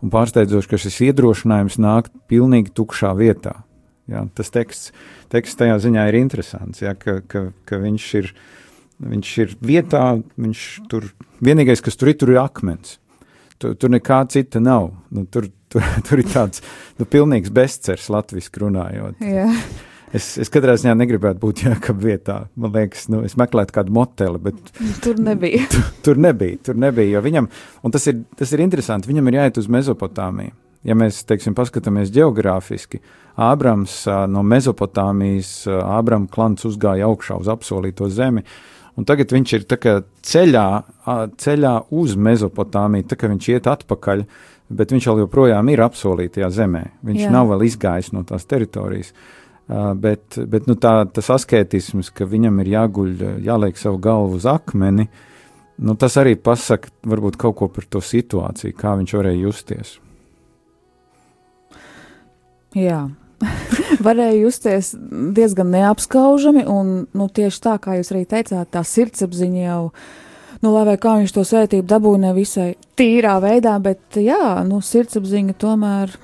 un 0.05 0.13
pārsteidzoši, 0.13 0.69
ka 0.69 0.81
šis 0.83 0.99
iedrošinājums 1.07 1.79
nāk 1.81 2.11
pilnīgi 2.29 2.73
tukšā 2.77 3.15
vietā. 3.17 3.57
Jā, 4.11 4.21
tas 4.37 4.53
teksts, 4.53 4.91
teksts 5.33 5.57
tajā 5.57 5.79
ziņā 5.81 6.03
ir 6.11 6.19
interesants, 6.19 6.83
jā, 6.83 6.93
ka, 6.93 7.17
ka, 7.25 7.47
ka 7.65 7.79
viņš, 7.81 8.09
ir, 8.19 8.29
viņš 9.01 9.31
ir 9.41 9.55
vietā, 9.65 10.03
viņš 10.37 10.65
tur 10.91 11.09
vienīgais, 11.41 11.81
kas 11.81 11.97
tur 11.97 12.13
ir, 12.13 12.19
tur 12.21 12.35
ir 12.35 12.43
akmens. 12.43 12.99
Tur, 13.57 13.73
tur 13.79 13.89
nekā 13.89 14.19
cita 14.29 14.61
nav. 14.61 14.91
Nu, 15.15 15.23
tur, 15.31 15.47
tur, 15.75 15.83
tur 16.07 16.21
ir 16.23 16.31
tāds 16.31 16.63
nu, 16.99 17.07
pilnīgs 17.07 17.53
bezcers 17.53 18.09
latviešu 18.13 18.65
runājot. 18.65 19.21
Jā. 19.25 19.49
Es, 20.15 20.35
es 20.39 20.51
katrā 20.53 20.77
ziņā 20.79 20.93
negribētu 20.95 21.41
būt 21.41 21.63
Jākab 21.65 21.97
vietā. 21.99 22.35
Man 22.55 22.71
liekas, 22.75 23.09
nu, 23.11 23.23
es 23.27 23.35
meklētu 23.39 23.75
kādu 23.75 23.95
moteli, 23.95 24.39
bet. 24.45 24.69
Tur 25.03 25.19
nebija. 25.19 25.65
Tur, 25.73 25.89
tur 26.05 26.21
nebija, 26.21 26.61
tur 26.63 26.77
nebija. 26.79 27.23
Viņam, 27.25 27.49
un 27.83 27.95
tas 27.95 28.05
ir, 28.11 28.21
tas 28.37 28.53
ir 28.55 28.63
interesanti, 28.63 29.09
viņam 29.11 29.27
ir 29.31 29.41
jāiet 29.41 29.59
uz 29.59 29.67
Mezopotāmiju. 29.71 30.55
Ja 30.85 30.93
mēs, 30.93 31.23
teiksim, 31.25 31.55
paskatāmies 31.57 32.11
geogrāfiski, 32.13 32.99
Ābrams 33.41 34.03
no 34.29 34.43
Mezopotāmijas, 34.45 35.63
Ābrama 35.65 36.29
klants 36.31 36.67
uzgāja 36.69 37.09
augšā 37.09 37.39
uz 37.41 37.49
apsolīto 37.49 38.05
zemi. 38.13 38.45
Un 38.95 39.03
tagad 39.09 39.33
viņš 39.33 39.53
ir 39.57 39.65
ceļā, 40.29 40.67
ceļā 41.41 41.73
uz 41.97 42.13
Mezopotāmiju, 42.15 43.07
tā 43.09 43.17
kā 43.19 43.31
viņš 43.33 43.49
iet 43.57 43.65
atpakaļ 43.73 44.21
uh, 44.21 44.37
bet 44.69 44.93
viņš 44.93 45.07
vēl 45.09 45.23
joprojām 45.25 45.69
ir 45.69 45.83
apsolītajā 45.85 46.49
zemē. 46.53 46.83
Viņš 47.05 47.25
Jā. 47.25 47.31
nav 47.33 47.51
vēl 47.53 47.65
izgājis 47.67 48.11
no 48.15 48.23
tās 48.27 48.47
teritorijas. 48.49 49.11
Uh, 49.65 49.93
bet 49.97 50.37
bet 50.49 50.69
nu, 50.69 50.75
tā, 50.77 51.07
tas 51.09 51.31
asketisms, 51.33 52.11
ka 52.13 52.27
viņam 52.29 52.61
ir 52.61 52.71
jāguļ, 52.75 53.13
jāliek 53.45 53.77
savu 53.81 53.97
galvu 54.01 54.39
uz 54.39 54.45
akmeni, 54.49 55.07
nu, 55.81 55.95
tas 55.97 56.17
arī 56.21 56.35
pasaka 56.37 56.91
varbūt 57.05 57.37
kaut 57.41 57.57
ko 57.61 57.69
par 57.73 57.87
to 57.89 58.01
situāciju, 58.01 58.77
kā 58.77 58.95
viņš 58.99 59.15
varēja 59.17 59.41
justies. 59.41 59.95
Jā. 62.75 63.07
varēja 64.05 64.37
justies 64.37 64.93
diezgan 65.35 65.73
neapskaužami, 65.73 66.65
un 66.69 66.93
nu, 67.09 67.27
tieši 67.27 67.61
tā, 67.65 67.79
kā 67.81 67.97
jūs 67.99 68.13
arī 68.13 68.23
teicāt, 68.29 68.69
tā 68.71 68.85
sirdsapziņa 68.85 69.65
jau 69.65 69.81
uh, 69.89 70.05
nu, 70.63 70.71
lai 70.75 70.97
kā 71.01 71.17
viņš 71.19 71.33
to 71.35 71.43
svētību 71.47 71.87
dabūja 71.89 72.21
nevisai 72.27 72.69
tīrā 72.99 73.37
veidā, 73.43 73.75
bet 73.83 74.19
jā, 74.21 74.61
nu, 74.67 74.81
sirdsapziņa 74.83 75.57
tomēr. 75.61 76.15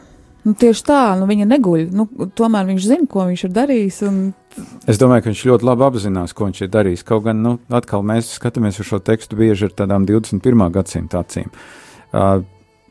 Nu, 0.41 0.55
tieši 0.57 0.85
tā, 0.87 1.01
nu, 1.19 1.27
viņa 1.29 1.45
neguļ. 1.51 1.83
Nu, 1.93 2.07
tomēr 2.37 2.65
viņš 2.71 2.85
zina, 2.89 3.05
ko 3.09 3.27
viņš 3.29 3.43
ir 3.45 3.51
darījis. 3.53 3.99
Un... 4.07 4.21
Es 4.89 4.97
domāju, 4.97 5.25
ka 5.25 5.29
viņš 5.29 5.43
ļoti 5.51 5.67
labi 5.67 5.85
apzinās, 5.85 6.33
ko 6.33 6.47
viņš 6.47 6.63
ir 6.65 6.71
darījis. 6.73 7.03
Kaut 7.05 7.27
gan, 7.27 7.43
nu, 7.45 7.51
atkal 7.69 8.01
mēs 8.05 8.31
skatāmies 8.39 8.81
uz 8.81 8.89
šo 8.89 8.97
tekstu 9.05 9.37
bieži 9.37 9.67
ar 9.69 9.75
tādām 9.83 10.07
21. 10.09 10.65
gadsimta 10.73 11.21
acīm. 11.21 11.53
Uh, 12.09 12.41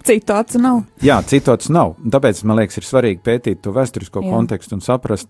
Citu 0.06 0.32
acu 0.32 0.59
nav. 0.59 0.78
Jā, 1.04 1.18
citu 1.28 1.52
acu 1.52 1.73
nav. 1.75 1.94
Tāpēc 2.12 2.40
man 2.49 2.61
liekas, 2.61 2.78
ir 2.80 2.87
svarīgi 2.88 3.20
pētīt 3.25 3.61
to 3.64 3.75
vēsturisko 3.76 4.23
jā. 4.25 4.30
kontekstu 4.32 4.78
un 4.78 4.85
saprast, 4.85 5.28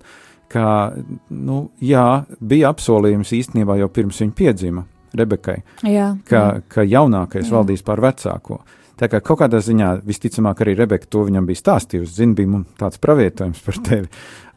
ka, 0.51 0.93
nu, 1.35 1.59
jā, 1.83 2.07
bija 2.39 2.71
apsolījums 2.71 3.33
īstenībā 3.35 3.81
jau 3.81 3.91
pirms 3.91 4.21
viņa 4.23 4.37
piedzima. 4.39 4.85
Rebekai, 5.17 5.61
jā, 5.83 6.13
ka, 6.29 6.37
jā. 6.37 6.61
ka 6.71 6.85
jaunākais 6.87 7.49
jā. 7.49 7.55
valdīs 7.55 7.83
pār 7.87 8.03
vecāko. 8.05 8.61
Tā 9.01 9.09
kā 9.09 9.23
kaut 9.25 9.39
kādā 9.41 9.63
ziņā 9.65 9.95
visticamāk 10.05 10.59
arī 10.61 10.75
Rebeka 10.77 11.09
to 11.09 11.23
viņam 11.25 11.47
bija 11.49 11.63
stāstījusi, 11.63 12.13
zina, 12.19 12.37
bija 12.37 12.61
tāds 12.83 13.01
pravietojums 13.01 13.63
par 13.65 13.79
tevi. 13.87 14.11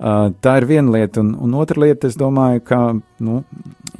Uh, 0.03 0.33
tā 0.43 0.57
ir 0.59 0.67
viena 0.67 0.91
lieta, 0.97 1.21
un, 1.23 1.29
un 1.45 1.53
otra 1.55 1.79
lieta, 1.85 2.09
es 2.11 2.17
domāju, 2.19 2.59
ka, 2.67 2.79
nu, 3.23 3.37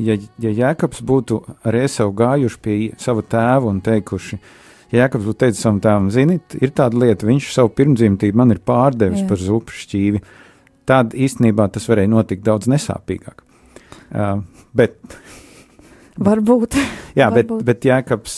ja, 0.04 0.18
ja 0.44 0.52
Jēkabs 0.52 1.00
būtu 1.08 1.40
ar 1.64 1.78
Iesavu 1.80 2.12
gājuši 2.20 2.60
pie 2.66 2.76
sava 3.00 3.24
tēva 3.24 3.72
un 3.72 3.80
teikuši, 3.86 4.40
ja 4.92 5.06
Jēkabs 5.06 5.30
būtu 5.30 5.42
teicis 5.46 5.64
savam 5.64 5.80
tēvam, 5.86 6.12
ziniet, 6.12 6.58
ir 6.60 6.76
tāda 6.76 7.00
lieta, 7.06 7.30
viņš 7.30 7.48
savu 7.56 7.72
pirmdzimtību 7.80 8.44
man 8.44 8.52
ir 8.52 8.60
pārdevis 8.68 9.24
Jā. 9.24 9.30
par 9.32 9.40
zupu 9.40 9.78
šķīvi, 9.80 10.24
tad 10.92 11.16
īstenībā 11.16 11.70
tas 11.72 11.88
varēja 11.88 12.12
notikt 12.18 12.44
daudz 12.44 12.68
nesāpīgāk. 12.74 13.46
Uh, 14.12 14.44
bet 14.76 15.00
Varbūt. 16.18 16.78
Jā, 17.20 17.30
varbūt. 17.34 17.64
bet, 17.64 17.66
bet 17.70 17.88
Jēkabs, 17.90 18.36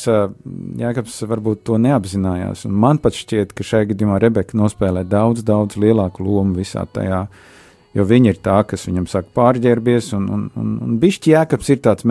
Jēkabs 0.79 1.17
varbūt 1.31 1.65
to 1.67 1.79
neapzinājās. 1.81 2.65
Un 2.69 2.77
man 2.85 3.01
pat 3.03 3.17
šķiet, 3.17 3.51
ka 3.55 3.67
šajā 3.67 3.91
gadījumā 3.93 4.21
Rebeka 4.23 4.57
nospēlē 4.59 5.05
daudz, 5.07 5.43
daudz 5.47 5.79
lielāku 5.79 6.23
lomu 6.27 6.59
visā 6.59 6.85
tajā 6.95 7.25
uh, 7.25 7.43
jo 7.95 8.03
viņi 8.07 8.33
ir 8.33 8.39
tā, 8.43 8.57
kas 8.67 8.85
viņam 8.89 9.07
saka 9.09 9.31
pārģērbies, 9.37 10.09
un, 10.17 10.25
un, 10.35 10.41
un, 10.59 10.71
un 10.83 10.95
bišķi 10.99 11.31
jēkabs 11.31 11.71
ir 11.71 11.81
tāds 11.85 12.07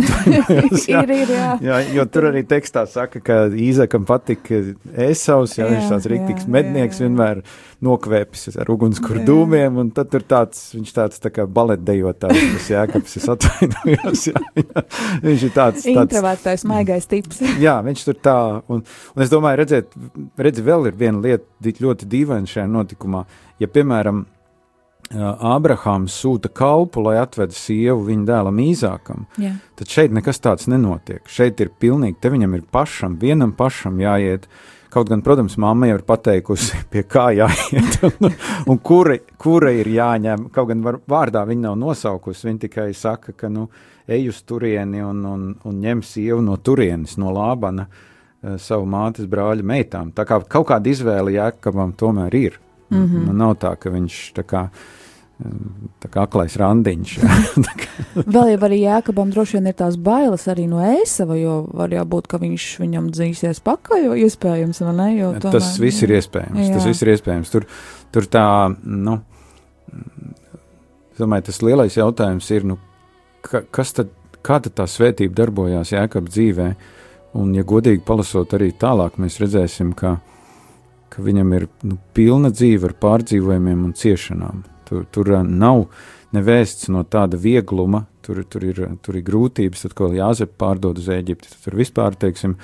atvainojos. 0.00 0.88
jā, 0.90 1.02
ir, 1.04 1.12
ir, 1.14 1.34
jā. 1.36 1.50
jā, 1.62 1.78
jo 1.94 2.06
tur 2.10 2.30
arī 2.32 2.42
tekstā 2.50 2.84
saka, 2.90 3.22
ka 3.22 3.38
Īzakam 3.50 4.06
patika 4.08 4.58
Esaus, 5.06 5.54
jā, 5.58 5.68
jā 5.68 5.70
viņš 5.76 5.92
tāds 5.92 6.10
riktīgs 6.10 6.48
mednieks 6.50 6.98
jā, 6.98 7.06
jā. 7.06 7.08
vienmēr 7.08 7.44
nokvēpis 7.84 8.58
ar 8.58 8.70
ugunskura 8.72 9.22
dūmiem, 9.26 9.78
un 9.82 9.90
tad 9.94 10.10
tur 10.12 10.24
tāds, 10.26 10.66
viņš 10.74 10.92
tāds 10.96 11.22
tā 11.22 11.30
kā 11.34 11.46
baletdejotājs, 11.46 12.44
tas 12.56 12.68
jēkabs, 12.72 13.16
es 13.20 13.30
atvainojos, 13.34 14.26
jā, 14.30 14.44
jā. 14.58 14.84
viņš 15.24 15.46
ir 15.48 15.54
tāds. 15.54 15.88
Introvertais, 15.94 16.66
maigais 16.68 17.06
tips. 17.10 17.42
jā, 17.66 17.78
viņš 17.86 18.06
tur 18.08 18.20
tā, 18.24 18.38
un, 18.72 18.84
un 19.14 19.26
es 19.26 19.32
domāju, 19.32 19.62
redzēt, 19.62 19.98
redzi, 20.40 20.64
vēl 20.64 20.90
ir 20.90 20.98
viena 20.98 21.22
lieta 21.22 21.74
ļoti 21.84 22.08
dīvaina 22.10 22.50
šajā 22.50 22.66
notikumā, 22.70 23.24
ja, 23.62 23.70
piemēram, 23.70 24.24
Ābrahāms 25.14 26.14
sūta 26.22 26.50
kalpu, 26.50 27.02
lai 27.06 27.16
atvedu 27.20 27.54
sievu 27.54 28.06
viņa 28.08 28.24
dēlam 28.30 28.60
īzākam, 28.64 29.26
Jā. 29.38 29.56
tad 29.78 29.90
šeit 29.90 30.14
nekas 30.16 30.40
tāds 30.42 30.66
nenotiek. 30.70 31.22
Šeit 31.30 31.60
ir 31.62 31.70
pilnīgi, 31.70 32.18
te 32.20 32.32
viņam 32.34 32.56
ir 32.58 32.64
pašam, 32.74 33.18
vienam 33.20 33.54
pašam 33.56 34.00
jāiet 34.02 34.48
Kaut 34.94 35.08
gan, 35.10 35.24
protams, 35.26 35.56
mamma 35.58 35.88
jau 35.88 35.96
ir 35.98 36.02
pateikusi, 36.06 36.78
pie 36.92 37.02
kā 37.10 37.24
jāiet 37.34 37.96
un, 38.06 38.30
un 38.70 38.78
kura, 38.78 39.16
kura 39.42 39.72
ir 39.74 39.90
jāņem. 39.90 40.48
Kaut 40.54 40.68
gan 40.70 40.84
var, 40.86 41.00
vārdā 41.10 41.42
viņa 41.48 41.64
nav 41.64 41.74
nosaukusi, 41.80 42.46
viņa 42.46 42.60
tikai 42.68 42.86
saka, 42.94 43.34
ka 43.34 43.50
nu, 43.50 43.66
ej 44.06 44.28
uz 44.30 44.38
turieni 44.46 45.02
un, 45.02 45.24
un, 45.26 45.48
un 45.66 45.80
ņem 45.82 46.04
sievu 46.06 46.38
no 46.46 46.60
turienes, 46.62 47.16
no 47.18 47.34
Lābana, 47.34 47.88
uh, 47.88 48.54
savu 48.62 48.86
mātes 48.86 49.26
brāļa 49.30 49.66
meitām. 49.66 50.14
Tā 50.14 50.28
kā 50.30 50.38
kaut 50.46 50.68
kāda 50.70 50.92
izvēle 50.92 51.34
Jēkabam 51.40 51.96
tomēr 51.98 52.38
ir. 52.38 52.60
Mm 52.92 53.08
-hmm. 53.08 53.32
nav 53.34 53.56
tā, 53.58 53.74
ka 53.80 53.90
viņš 53.90 54.20
tā 54.36 54.44
kā 54.46 54.68
tā 56.02 56.08
kā 56.12 56.24
aklais 56.28 56.54
randiņš. 56.60 57.14
Vēl 58.34 58.52
jau 58.52 58.58
arī 58.68 58.78
Jēkabam 58.84 59.32
droši 59.34 59.58
vien 59.58 59.68
ir 59.70 59.76
tās 59.78 59.96
bailes 59.98 60.46
arī 60.50 60.66
no 60.70 60.80
ēsava, 60.84 61.36
jo 61.38 61.56
var 61.74 61.92
jau 61.94 62.04
būt, 62.14 62.28
ka 62.30 62.38
viņš 62.42 62.66
viņam 62.82 63.10
dzīsies 63.14 63.62
pakaļ, 63.66 64.06
jo 64.06 64.18
iespējams, 64.24 64.82
vai 64.86 64.94
ne? 65.00 65.08
Jo 65.18 65.30
tomēr, 65.34 65.56
tas 65.58 65.72
viss 65.82 66.04
ir 66.06 66.14
iespējams, 66.20 66.60
jā. 66.62 66.74
tas 66.76 66.86
viss 66.86 67.02
ir 67.02 67.14
iespējams. 67.16 67.50
Tur, 67.54 67.66
tur 68.14 68.28
tā, 68.30 68.44
nu, 68.86 69.16
domāju, 71.18 71.48
tas 71.48 71.62
lielais 71.66 71.96
jautājums 71.98 72.50
ir, 72.54 72.68
nu, 72.70 72.78
ka, 73.44 73.64
kas 73.74 73.94
tad, 73.98 74.12
kā 74.44 74.60
tad 74.62 74.76
tā 74.78 74.86
svētība 74.90 75.34
darbojās 75.42 75.90
Jēkab 75.96 76.30
dzīvē, 76.30 76.68
un, 77.40 77.56
ja 77.58 77.66
godīgi 77.66 78.04
palasot 78.06 78.54
arī 78.54 78.70
tālāk, 78.78 79.18
mēs 79.18 79.40
redzēsim, 79.42 79.90
ka, 79.98 80.14
ka 81.10 81.26
viņam 81.26 81.58
ir, 81.58 81.66
nu, 81.90 81.98
pilna 82.14 82.54
dzīve 82.54 82.92
ar 82.92 82.96
pārdzīvojumiem 83.02 83.82
un 83.88 83.98
ciešanām 83.98 84.62
Tur, 84.88 85.06
tur 85.12 85.30
uh, 85.32 85.42
nav 85.44 85.86
nevēsts 86.34 86.90
no 86.92 87.04
tāda 87.06 87.38
viegluma, 87.40 88.04
tur, 88.24 88.42
tur, 88.50 88.66
ir, 88.66 88.80
tur 89.04 89.18
ir 89.18 89.26
grūtības, 89.26 89.84
tad, 89.86 89.94
ko 89.98 90.10
Jāzep 90.14 90.56
pārdod 90.60 90.98
uz 91.00 91.10
Eģipti. 91.12 91.52
Tur 91.64 91.78
vispār, 91.78 92.16
teiksim, 92.20 92.56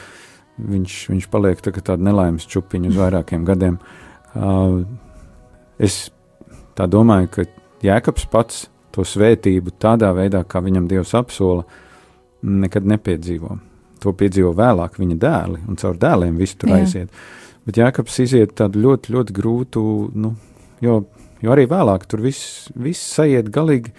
viņš, 0.60 0.96
viņš 1.12 1.28
paliek 1.32 1.62
tā 1.64 1.74
tāda 1.78 2.00
nelaimes 2.10 2.48
čupiņa 2.50 2.90
uz 2.90 2.98
vairākiem 3.00 3.46
gadiem. 3.48 3.78
Uh, 4.34 4.82
es 5.78 6.08
tā 6.78 6.86
domāju, 6.90 7.30
ka 7.34 7.46
Jēkabs 7.84 8.26
pats 8.30 8.66
to 8.94 9.04
svētību 9.06 9.72
tādā 9.80 10.10
veidā, 10.16 10.42
kā 10.44 10.60
viņam 10.64 10.88
Dievs 10.90 11.14
apsola, 11.16 11.64
nekad 12.42 12.86
nepiedzīvo. 12.88 13.56
To 14.00 14.12
piedzīvo 14.16 14.52
vēlāk 14.56 14.96
viņa 15.00 15.16
dēli, 15.20 15.62
un 15.68 15.78
caur 15.80 15.98
dēliem 16.00 16.38
viss 16.40 16.58
tur 16.58 16.72
Jā. 16.72 16.80
aiziet. 16.80 17.22
Bet 17.68 17.78
Jēkabs 17.80 18.16
iziet 18.24 18.54
tādu 18.58 18.80
ļoti, 18.82 19.12
ļoti 19.14 19.36
grūtu, 19.36 19.82
nu, 20.16 20.34
jo 20.84 21.02
Jo 21.40 21.54
arī 21.54 21.66
vēlāk 21.70 22.04
tur 22.10 22.24
viss, 22.24 22.68
viss 22.76 23.14
sajiet 23.16 23.48
galīgi, 23.52 23.94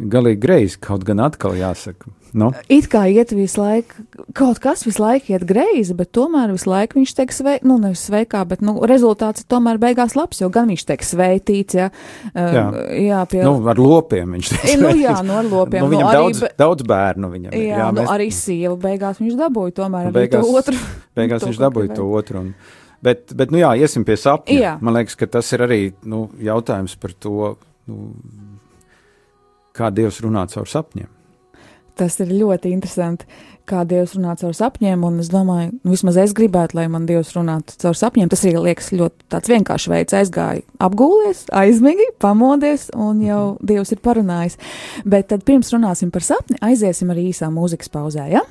galīgi 0.00 0.40
greizi, 0.40 0.80
kaut 0.80 1.04
gan 1.08 1.20
atkal 1.26 1.58
jāsaka. 1.58 2.12
Nu. 2.30 2.50
It 2.70 2.86
kā 2.90 3.02
iet 3.10 3.32
visu 3.34 3.58
laiku, 3.58 4.04
kaut 4.38 4.60
kas 4.62 4.84
visu 4.86 5.02
laiku 5.02 5.32
iet 5.34 5.44
greizi, 5.48 5.94
bet 5.98 6.12
tomēr 6.14 6.52
visu 6.54 6.70
laiku 6.70 7.00
viņš 7.00 7.14
tiek 7.18 7.34
sveikts, 7.34 7.66
nu, 7.66 7.76
nevis 7.82 8.04
sveikā, 8.06 8.44
bet 8.48 8.62
nu, 8.62 8.76
rezultāts 8.86 9.46
tomēr 9.50 9.80
beigās 9.82 10.14
labs, 10.18 10.40
jo 10.42 10.50
gan 10.52 10.70
viņš 10.70 10.86
tiek 10.92 11.04
sveitīts, 11.06 11.78
ja, 11.80 11.88
uh, 11.90 12.54
jā, 12.54 12.64
jā 13.08 13.20
pie... 13.32 13.42
nu, 13.46 13.56
ar 13.70 13.82
lopiem 13.82 14.36
viņš 14.38 14.52
tiek 14.52 14.62
sveitīts. 14.62 14.84
Nu, 14.84 14.92
jā, 15.02 15.16
nu, 15.26 15.38
ar 15.40 15.50
lopiem. 15.50 15.84
nu, 15.84 15.92
viņam 15.96 16.06
nu, 16.06 16.18
daudz, 16.20 16.44
arī, 16.46 16.54
daudz 16.62 16.86
bērnu 16.92 17.32
viņam 17.34 17.56
ir. 17.56 17.64
Jā, 17.66 17.80
jā 17.82 17.88
nu, 17.90 18.04
mēs... 18.04 18.12
arī 18.14 18.28
sieva 18.34 18.76
beigās 18.86 19.22
viņš 19.22 19.40
dabūja 19.40 19.78
tomēr 19.82 20.10
nu, 20.10 20.14
beigās, 20.20 20.46
to 20.46 20.60
otru. 20.62 20.84
Beigās 21.18 21.48
viņš 21.48 21.64
dabūja 21.66 21.96
to 21.98 22.06
otru. 22.20 22.44
Un, 22.46 22.78
Bet, 23.04 23.32
bet 23.36 23.52
nu 23.52 23.62
jā, 23.62 23.72
iesim 23.80 24.04
pie 24.04 24.18
sapņa. 24.20 24.56
Jā. 24.60 24.74
Man 24.84 24.98
liekas, 24.98 25.16
ka 25.16 25.28
tas 25.38 25.48
ir 25.56 25.64
arī 25.64 25.80
nu, 26.04 26.26
jautājums 26.40 26.98
par 27.00 27.14
to, 27.16 27.54
nu, 27.88 28.10
kā 29.76 29.88
Dievs 29.94 30.20
runā 30.24 30.44
caur 30.52 30.68
sapņiem. 30.68 31.08
Tas 32.00 32.16
ir 32.22 32.30
ļoti 32.32 32.70
interesanti, 32.72 33.26
kā 33.68 33.82
Dievs 33.88 34.14
runā 34.16 34.34
caur 34.40 34.54
sapņiem. 34.56 35.02
Un 35.04 35.18
es 35.22 35.30
domāju, 35.32 35.72
nu, 35.80 35.92
vismaz 35.92 36.18
es 36.20 36.32
gribētu, 36.36 36.78
lai 36.78 36.86
man 36.92 37.06
Dievs 37.08 37.32
runātu 37.36 37.76
caur 37.82 37.96
sapņiem. 37.96 38.30
Tas 38.32 38.44
arī 38.44 38.62
liekas 38.68 38.92
ļoti 38.96 39.42
vienkārši 39.54 39.92
veids. 39.92 40.16
Aizgāju, 40.20 40.64
apgūlies, 40.80 41.46
aizmigi, 41.56 42.08
pamodies, 42.22 42.88
un 42.96 43.24
jau 43.24 43.42
mhm. 43.54 43.68
Dievs 43.72 43.92
ir 43.96 44.04
parunājis. 44.04 44.60
Bet 45.08 45.28
tad 45.32 45.44
pirms 45.48 45.72
runāsim 45.76 46.12
par 46.12 46.24
sapni, 46.26 46.60
aiziesim 46.64 47.12
arī 47.12 47.30
īsā 47.32 47.52
mūzikas 47.52 47.92
pauzē. 47.92 48.28
Ja? 48.32 48.44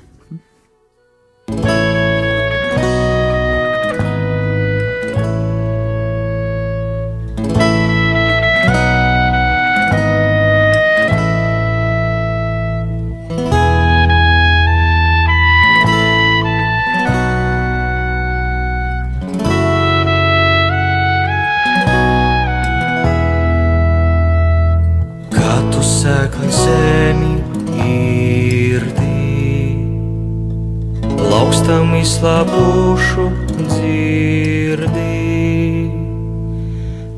Izslāpušu 32.20 33.30
dzirdī. 33.64 35.08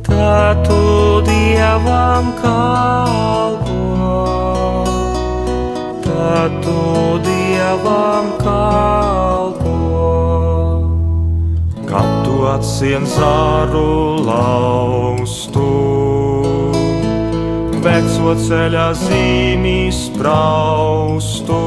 Tā 0.07 0.55
tu 0.63 1.23
dievam 1.27 2.31
kalpo, 2.39 3.83
tā 6.07 6.47
tu 6.63 7.19
dievam 7.27 8.31
kalpo. 8.39 9.75
Kad 11.91 12.11
tu 12.23 12.47
atsien 12.55 13.03
zāru 13.03 14.23
laustu, 14.23 15.67
veco 17.83 18.37
ceļa 18.47 18.93
zīmīs 19.03 20.07
praustu. 20.15 21.59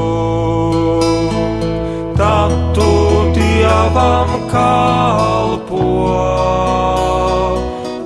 Dievam 3.96 4.28
kalpo, 4.52 5.84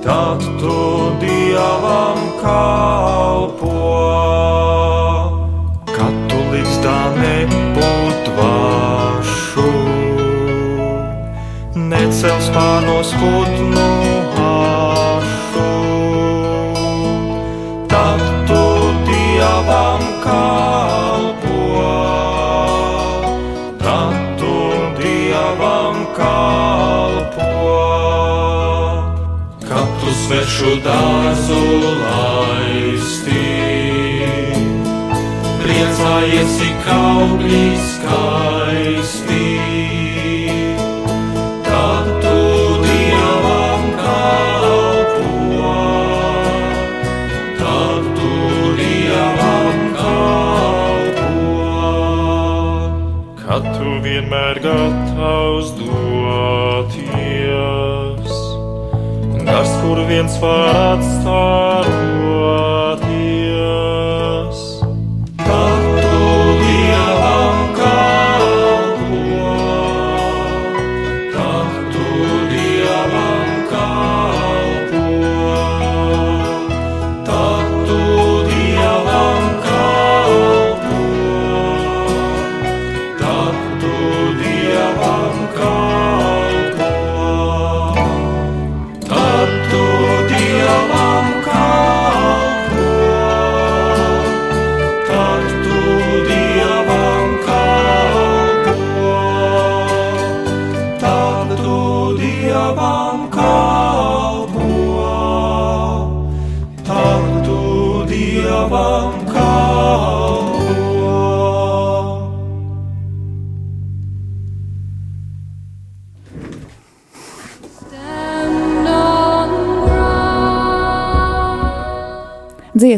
tad 0.03 0.39
tu 0.39 1.11
dievam 1.19 2.19
kalpo. 2.39 3.75
Kad 5.91 6.15
tu 6.31 6.39
līdz 6.53 6.79
tā 6.85 6.95
nebūtu 7.19 8.37
vašu, 8.39 9.67
necels 11.75 12.47
pārnos 12.55 13.11
putnu 13.19 13.40
svešu 30.61 30.77
dārzu 30.85 31.61
laisti. 31.97 33.45
Priecājies, 35.61 36.51
cik 36.59 36.89
augļi 36.93 37.65
skaisti. 37.89 39.47
Tad 41.65 42.05
tu 42.21 42.37
dievam 42.85 43.83
kalpo, 44.03 45.25
tad 47.57 48.03
tu 48.19 48.33
dievam 48.77 49.77
kalpo. 49.97 51.29
Kad 53.41 53.63
tu 53.79 53.97
vienmēr 54.05 54.61
gatavs 54.61 55.00
kur 59.91 60.05
viens 60.07 60.41
var 60.41 60.75
atstāroties. 60.93 62.10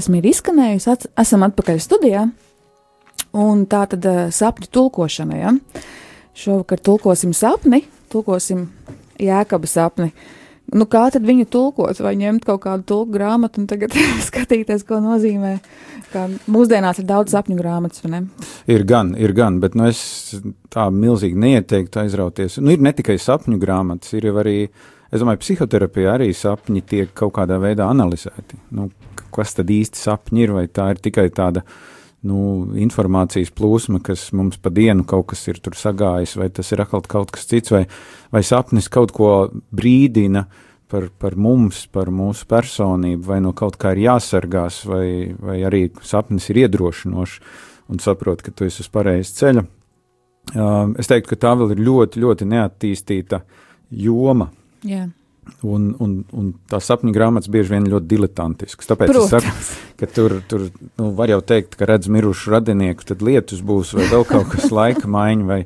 Dziesma 0.03 0.19
ir 0.19 0.27
izskanējusi, 0.27 0.91
at, 0.91 1.05
esam 1.19 1.45
atpakaļ 1.47 1.79
studijā. 1.79 2.27
Un 3.33 3.65
tā 3.65 3.85
tad 3.89 4.05
uh, 4.05 4.29
sapņu 4.29 4.69
tulkošana. 4.69 5.37
Ja? 5.39 5.53
Šovakar 6.35 6.81
tulkosim 6.83 7.33
sapni, 7.33 7.83
tulkosim 8.11 8.67
jēkaba 9.21 9.69
sapni. 9.69 10.11
Nu, 10.73 10.85
kā 10.89 11.05
tad 11.11 11.25
viņu 11.27 11.45
tulkot, 11.51 11.97
vai 12.01 12.13
ņemt 12.17 12.45
kaut 12.47 12.61
kādu 12.63 12.85
tulku 12.87 13.13
grāmatu 13.15 13.61
un 13.61 13.67
tagad 13.69 13.93
skatīties, 14.27 14.85
ko 14.87 14.99
nozīmē? 15.03 15.57
Kā 16.13 16.27
mūsdienās 16.51 16.99
ir 17.01 17.07
daudz 17.09 17.33
sapņu 17.33 17.57
grāmatas, 17.57 18.03
vai 18.03 18.11
ne? 18.13 18.21
Ir 18.69 18.85
gan, 18.89 19.13
ir 19.19 19.33
gan, 19.37 19.59
bet 19.63 19.77
nu, 19.77 19.87
es 19.89 20.35
tā 20.73 20.89
milzīgi 20.93 21.39
neieteiktu 21.39 22.03
aizrauties. 22.03 22.59
Nu, 22.61 22.73
ir 22.75 22.83
ne 22.83 22.93
tikai 22.95 23.17
sapņu 23.21 23.57
grāmatas, 23.61 24.13
ir 24.17 24.29
arī, 24.33 24.59
es 25.11 25.23
domāju, 25.23 25.41
psihoterapijā 25.45 26.19
arī 26.19 26.29
sapņi 26.37 26.85
tiek 26.89 27.17
kaut 27.17 27.35
kādā 27.39 27.59
veidā 27.61 27.89
analizēti. 27.89 28.61
Nu, 28.77 28.91
kas 29.35 29.55
tad 29.57 29.71
īsti 29.73 29.99
sapņi 29.99 30.45
ir, 30.45 30.55
vai 30.55 30.67
tā 30.71 30.91
ir 30.93 31.01
tikai 31.03 31.27
tāda 31.33 31.63
nu, 32.23 32.69
informācijas 32.79 33.51
plūsma, 33.55 33.99
kas 34.03 34.29
mums 34.35 34.59
pa 34.61 34.71
dienu 34.73 35.05
kaut 35.07 35.31
kas 35.33 35.43
ir 35.51 35.59
tur 35.63 35.75
sagājis, 35.77 36.37
vai 36.39 36.49
tas 36.55 36.71
ir 36.71 36.83
atkal 36.83 37.03
kaut 37.09 37.33
kas 37.35 37.49
cits, 37.49 37.73
vai, 37.73 37.83
vai 38.31 38.43
sapnis 38.47 38.87
kaut 38.91 39.11
ko 39.15 39.33
brīdina 39.75 40.45
par, 40.91 41.09
par 41.19 41.35
mums, 41.35 41.83
par 41.91 42.11
mūsu 42.13 42.47
personību, 42.49 43.23
vai 43.27 43.39
no 43.43 43.53
kaut 43.57 43.79
kā 43.81 43.95
ir 43.95 44.05
jāsargās, 44.05 44.83
vai, 44.87 45.33
vai 45.39 45.59
arī 45.67 45.87
sapnis 46.05 46.49
ir 46.51 46.63
iedrošinošs 46.63 47.39
un 47.91 47.99
saprot, 47.99 48.43
ka 48.45 48.53
tu 48.55 48.67
esi 48.67 48.83
uz 48.83 48.91
pareizes 48.93 49.33
ceļa. 49.39 49.65
Uh, 50.53 50.91
es 50.99 51.07
teiktu, 51.07 51.33
ka 51.33 51.39
tā 51.39 51.53
vēl 51.59 51.75
ir 51.75 51.83
ļoti, 51.83 52.19
ļoti 52.23 52.47
neattīstīta 52.51 53.41
joma. 54.03 54.49
Jā. 54.87 55.07
Un, 55.63 55.89
un, 56.03 56.15
un 56.35 56.49
tā 56.71 56.79
sapņu 56.83 57.13
grāmatas 57.15 57.51
bieži 57.51 57.73
vien 57.73 57.87
ļoti 57.91 58.07
diletantisks. 58.07 58.87
Tāpēc 58.89 59.11
Protams. 59.11 59.47
es 59.47 59.69
saku, 59.71 59.93
ka 59.99 60.09
tur, 60.11 60.35
tur 60.47 60.65
nu, 60.99 61.09
var 61.17 61.31
jau 61.31 61.39
teikt, 61.43 61.77
ka 61.79 61.87
redz 61.87 62.09
mirušu 62.11 62.51
radinieku, 62.53 63.05
tad 63.07 63.23
lietus 63.23 63.63
būs 63.63 63.93
vai 63.97 64.07
vēl 64.11 64.27
kaut 64.27 64.49
kas 64.51 64.71
laika 64.77 65.07
maiņa, 65.11 65.47
vai, 65.47 65.61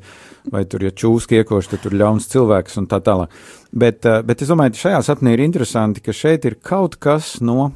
vai 0.53 0.63
tur, 0.69 0.85
ja 0.85 0.93
čūski 0.93 1.41
iekoši, 1.41 1.73
tad 1.73 1.85
tur 1.85 1.97
ļauns 1.97 2.29
cilvēks 2.33 2.77
un 2.81 2.89
tā 2.89 3.01
tālāk. 3.05 3.33
Bet, 3.73 4.05
eh, 4.05 4.21
bet 4.25 4.45
es 4.45 4.53
domāju, 4.53 4.75
ka 4.75 4.83
šajā 4.85 5.01
sapnī 5.09 5.33
ir 5.35 5.45
interesanti, 5.45 6.05
ka 6.05 6.15
šeit 6.15 6.45
ir 6.49 6.57
kaut 6.61 6.97
kas 7.01 7.37
no, 7.41 7.71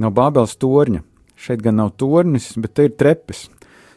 no 0.00 0.12
Bābeles 0.14 0.56
torņa. 0.60 1.04
Šeit 1.44 1.64
gan 1.64 1.80
nav 1.80 1.96
tornis, 2.00 2.52
bet 2.56 2.76
te 2.78 2.86
ir 2.88 2.94
trepes. 2.96 3.48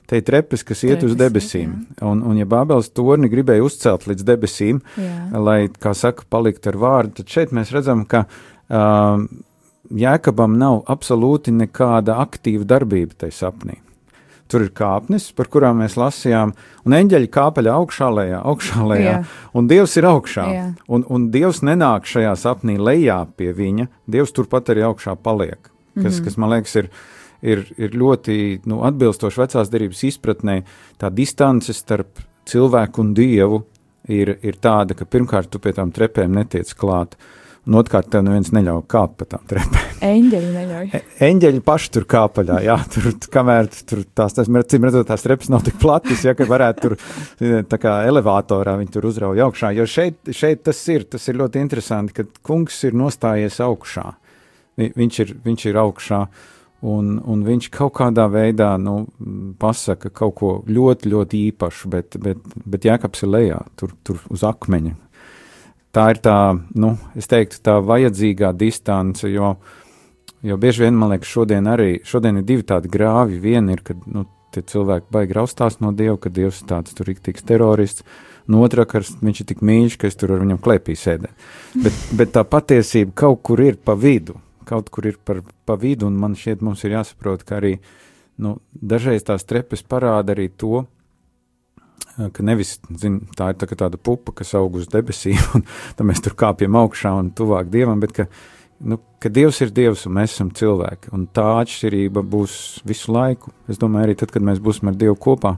Te 0.08 0.22
ir 0.22 0.24
trepes, 0.24 0.64
kas 0.64 0.86
iet 0.88 1.02
uz 1.04 1.12
Trepes, 1.12 1.20
debesīm. 1.20 1.74
Un, 2.08 2.22
un 2.24 2.38
ja 2.40 2.48
Bābeles 2.48 2.88
torni 2.96 3.28
gribēja 3.32 3.66
uzcelt 3.66 4.06
līdz 4.08 4.24
debesīm, 4.28 4.80
Jā. 4.96 5.42
lai, 5.44 5.58
kā 5.68 5.92
saka, 5.98 6.24
palikt 6.32 6.70
ar 6.72 6.80
vārdu, 6.80 7.18
tad 7.20 7.34
šeit 7.34 7.52
mēs 7.56 7.74
redzam, 7.76 8.06
ka 8.08 8.24
uh, 8.24 9.26
Jēkabam 9.88 10.56
nav 10.60 10.86
absolūti 10.92 11.52
nekāda 11.56 12.18
aktīva 12.24 12.68
darbība 12.68 13.20
tajā 13.24 13.36
sapnī. 13.36 13.82
Tur 14.48 14.64
ir 14.64 14.72
kāpnes, 14.72 15.28
par 15.36 15.50
kurām 15.52 15.82
mēs 15.84 15.98
lasījām, 16.00 16.54
un 16.88 16.96
eņģeļi 16.96 17.28
kāpaļ 17.36 17.68
augšā, 17.74 18.08
lejā, 18.16 18.40
augšā, 18.48 18.84
lejā, 18.88 19.16
Jā. 19.18 19.50
un 19.60 19.68
Dievs 19.68 19.98
ir 20.00 20.08
augšā. 20.08 20.46
Jā. 20.56 20.66
Un, 20.88 21.04
un 21.12 21.28
Dievs 21.34 21.60
nenāk 21.68 22.08
šajā 22.08 22.32
sapnī 22.40 22.78
lejā 22.80 23.26
pie 23.36 23.52
viņa, 23.56 23.90
Dievs 24.08 24.32
turpat 24.36 24.72
arī 24.72 24.88
augšā 24.88 25.18
paliek, 25.20 25.60
kas, 25.60 26.00
mm 26.00 26.08
-hmm. 26.08 26.24
kas 26.24 26.38
man 26.38 26.54
liekas, 26.56 26.76
ir, 26.80 26.90
ir, 27.42 27.66
ir 27.78 27.96
ļoti 27.98 28.38
nu, 28.70 28.82
atbilstoši 28.88 29.42
vecās 29.44 29.72
derības 29.74 30.04
izpratnē. 30.10 30.62
Tā 30.98 31.12
distance 31.14 31.74
starp 31.76 32.22
cilvēku 32.48 33.04
un 33.04 33.14
Dievu 33.18 33.64
ir, 34.08 34.38
ir 34.42 34.62
tāda, 34.64 34.96
ka 34.98 35.06
pirmkārt 35.06 35.52
tu 35.52 35.60
pie 35.60 35.74
tām 35.76 35.92
trepēm 35.92 36.32
netiec 36.40 36.72
klāt, 36.80 37.18
un 37.68 37.76
otrkārt 37.76 38.08
tev 38.14 38.24
neviens 38.24 38.54
neļauj 38.56 38.86
kāpt 38.88 39.18
pa 39.20 39.26
tām 39.34 39.42
trepēm. 39.50 39.88
Eņģeļi 40.08 40.52
neļauj. 40.54 40.86
E- 40.96 41.28
Eņģeļi 41.28 41.64
paši 41.68 41.90
tur 41.98 42.06
kāpaļā, 42.08 42.62
jā, 42.64 42.78
tur, 42.94 43.10
kamēr 43.34 43.68
tur 43.90 44.06
tās, 44.16 44.38
tas, 44.38 44.48
cim 44.48 44.88
redzot, 44.88 45.08
tās 45.10 45.26
trepas 45.26 45.52
nav 45.52 45.66
tik 45.68 45.76
platas, 45.82 46.24
ja, 46.24 46.32
ka 46.38 46.48
varētu 46.48 46.86
tur, 46.86 46.96
e, 47.44 47.64
tā 47.68 47.80
kā 47.82 47.98
elevātorā 48.08 48.78
viņi 48.80 48.94
tur 48.96 49.10
uzrauj 49.10 49.44
augšā, 49.50 49.74
jo 49.76 49.88
šeit, 49.90 50.22
šeit 50.32 50.64
tas 50.70 50.80
ir, 50.94 51.04
tas 51.12 51.28
ir 51.28 51.42
ļoti 51.42 51.60
interesanti, 51.66 52.16
ka 52.22 52.28
kungs 52.48 52.80
ir 52.88 52.96
nostājies 52.98 53.60
augšā, 53.68 54.14
Vi- 54.78 54.92
viņš 54.94 55.16
ir, 55.24 55.30
viņš 55.42 55.64
ir 55.72 55.78
augšā, 55.82 56.18
un, 56.82 57.18
un 57.24 57.42
viņš 57.48 57.72
kaut 57.74 57.96
kādā 58.00 58.28
veidā, 58.32 58.76
nu, 58.82 59.00
pasaka 59.60 60.12
kaut 60.14 60.36
ko 60.38 60.52
ļoti, 60.68 61.10
ļoti 61.14 61.42
īpašu, 61.52 61.90
bet, 61.94 62.20
bet, 62.22 62.44
bet 62.66 62.86
Jēkabs 62.86 63.26
ir 63.26 63.34
lejā, 63.34 63.60
tur, 63.80 63.96
tur 64.04 64.22
uz 64.34 64.46
akmeņa. 64.48 64.96
Tā 65.96 66.12
ir 66.14 66.22
tā, 66.22 66.38
nu, 66.78 66.94
es 67.18 67.30
teiktu, 67.32 67.60
tā 67.66 67.80
vajadzīgā 67.82 68.54
distance, 68.58 69.26
jo, 69.32 69.56
Jo 70.42 70.58
bieži 70.58 70.84
vien 70.84 70.94
man 70.94 71.10
liekas, 71.10 71.30
šodien 71.34 71.66
arī 71.68 71.98
šodien 72.06 72.38
ir 72.38 72.46
divi 72.46 72.66
tādi 72.68 72.92
grāvi. 72.94 73.40
Viena 73.42 73.74
ir, 73.74 73.82
kad 73.86 74.04
nu, 74.06 74.26
tie 74.54 74.62
cilvēki 74.62 75.10
baigi 75.14 75.36
raustās 75.38 75.80
no 75.82 75.92
Dieva, 75.92 76.18
ka 76.22 76.32
Dievs 76.34 76.62
ir 76.62 76.70
tāds 76.70 76.94
tur 76.98 77.10
rīktīgs 77.10 77.46
terorists. 77.48 78.06
Un 78.48 78.62
otrā, 78.62 78.86
ka 78.88 79.02
viņš 79.02 79.42
ir 79.42 79.48
tik 79.50 79.64
mīļš, 79.66 79.98
ka 80.00 80.08
es 80.08 80.16
tur 80.16 80.36
ar 80.36 80.44
viņam 80.44 80.62
klēpī 80.64 80.96
sēdēju. 80.96 81.34
Bet, 81.84 81.98
bet 82.22 82.32
tā 82.38 82.46
patiesība 82.48 83.16
kaut 83.26 83.42
kur 83.50 83.64
ir 83.66 83.76
pa 83.76 83.98
vidu. 83.98 84.38
Kaut 84.68 84.92
kur 84.94 85.08
ir 85.08 85.18
par, 85.24 85.42
pa 85.68 85.78
vidu, 85.80 86.10
un 86.10 86.20
man 86.20 86.36
šķiet, 86.38 86.64
mums 86.66 86.84
ir 86.84 86.98
jāsaprot, 86.98 87.46
ka 87.48 87.62
arī 87.62 87.78
nu, 88.44 88.58
dažreiz 88.72 89.26
tās 89.28 89.48
trepes 89.48 89.86
parāda 89.88 90.36
arī 90.36 90.50
to, 90.52 90.84
ka 92.18 92.44
nevis 92.46 92.76
zin, 93.00 93.22
tā 93.38 93.54
ir 93.54 93.58
tā, 93.62 93.70
tāda 93.72 93.98
pupa, 94.02 94.36
kas 94.42 94.54
aug 94.58 94.78
uz 94.82 94.90
debesīm, 94.92 95.40
un 95.58 95.66
tad 95.96 96.06
mēs 96.10 96.24
tur 96.26 96.38
kāpjam 96.38 96.78
augšā 96.82 97.16
un 97.16 97.32
tuvāk 97.38 97.72
dievam, 97.74 98.04
bet 98.04 98.14
ka, 98.18 98.28
nu, 98.84 99.00
ka 99.24 99.32
Dievs 99.34 99.64
ir 99.66 99.74
Dievs 99.74 100.06
un 100.10 100.18
mēs 100.20 100.36
esam 100.36 100.52
cilvēki. 100.54 101.14
Un 101.16 101.26
tā 101.34 101.48
atšķirība 101.64 102.26
būs 102.28 102.62
visu 102.88 103.16
laiku. 103.16 103.56
Es 103.72 103.80
domāju, 103.82 104.10
arī 104.10 104.18
tad, 104.20 104.34
kad 104.36 104.46
mēs 104.46 104.62
būsim 104.64 104.92
ar 104.92 104.98
Dievu 105.00 105.18
kopā, 105.28 105.58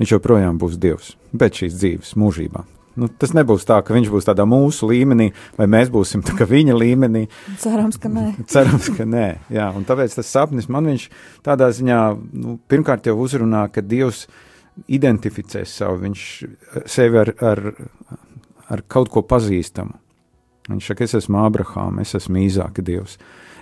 Viņš 0.00 0.14
joprojām 0.14 0.56
būs 0.56 0.78
Dievs 0.80 1.12
pēc 1.36 1.58
šīs 1.60 1.74
dzīves 1.76 2.14
mūžībā. 2.16 2.64
Nu, 2.98 3.06
tas 3.06 3.30
nebūs 3.36 3.62
tā, 3.68 3.78
ka 3.86 3.94
viņš 3.94 4.08
būs 4.10 4.26
tādā 4.26 4.44
mūsu 4.50 4.88
līmenī, 4.90 5.28
vai 5.58 5.68
mēs 5.70 5.92
būsim 5.94 6.24
tā 6.26 6.34
viņa 6.48 6.74
līmenī. 6.74 7.26
Cerams, 7.62 8.00
ka 8.02 8.10
nē. 8.10 8.26
Cerams, 8.52 8.90
ka 8.96 9.06
nē. 9.06 9.26
Jā, 9.54 9.68
un 9.76 9.86
tāpēc 9.86 10.16
tas 10.18 10.30
sapnis 10.30 10.68
man 10.72 10.90
viņš 10.90 11.06
tādā 11.46 11.70
ziņā 11.76 12.00
nu, 12.34 12.56
pirmkārt 12.70 13.06
jau 13.06 13.14
uzrunā, 13.22 13.68
ka 13.70 13.84
Dievs 13.84 14.26
identificē 14.90 15.62
savu, 15.68 16.00
viņš 16.04 16.26
sevi 16.90 17.20
ar, 17.22 17.32
ar, 17.44 17.62
ar 18.74 18.84
kaut 18.90 19.12
ko 19.14 19.22
pazīstamu. 19.26 19.94
Viņš 20.70 20.90
saka, 20.90 21.06
es 21.06 21.16
esmu 21.18 21.40
Ābrahāms, 21.42 22.02
es 22.02 22.18
esmu 22.20 22.42
Īzāka 22.44 22.82
Dievs. 22.84 23.16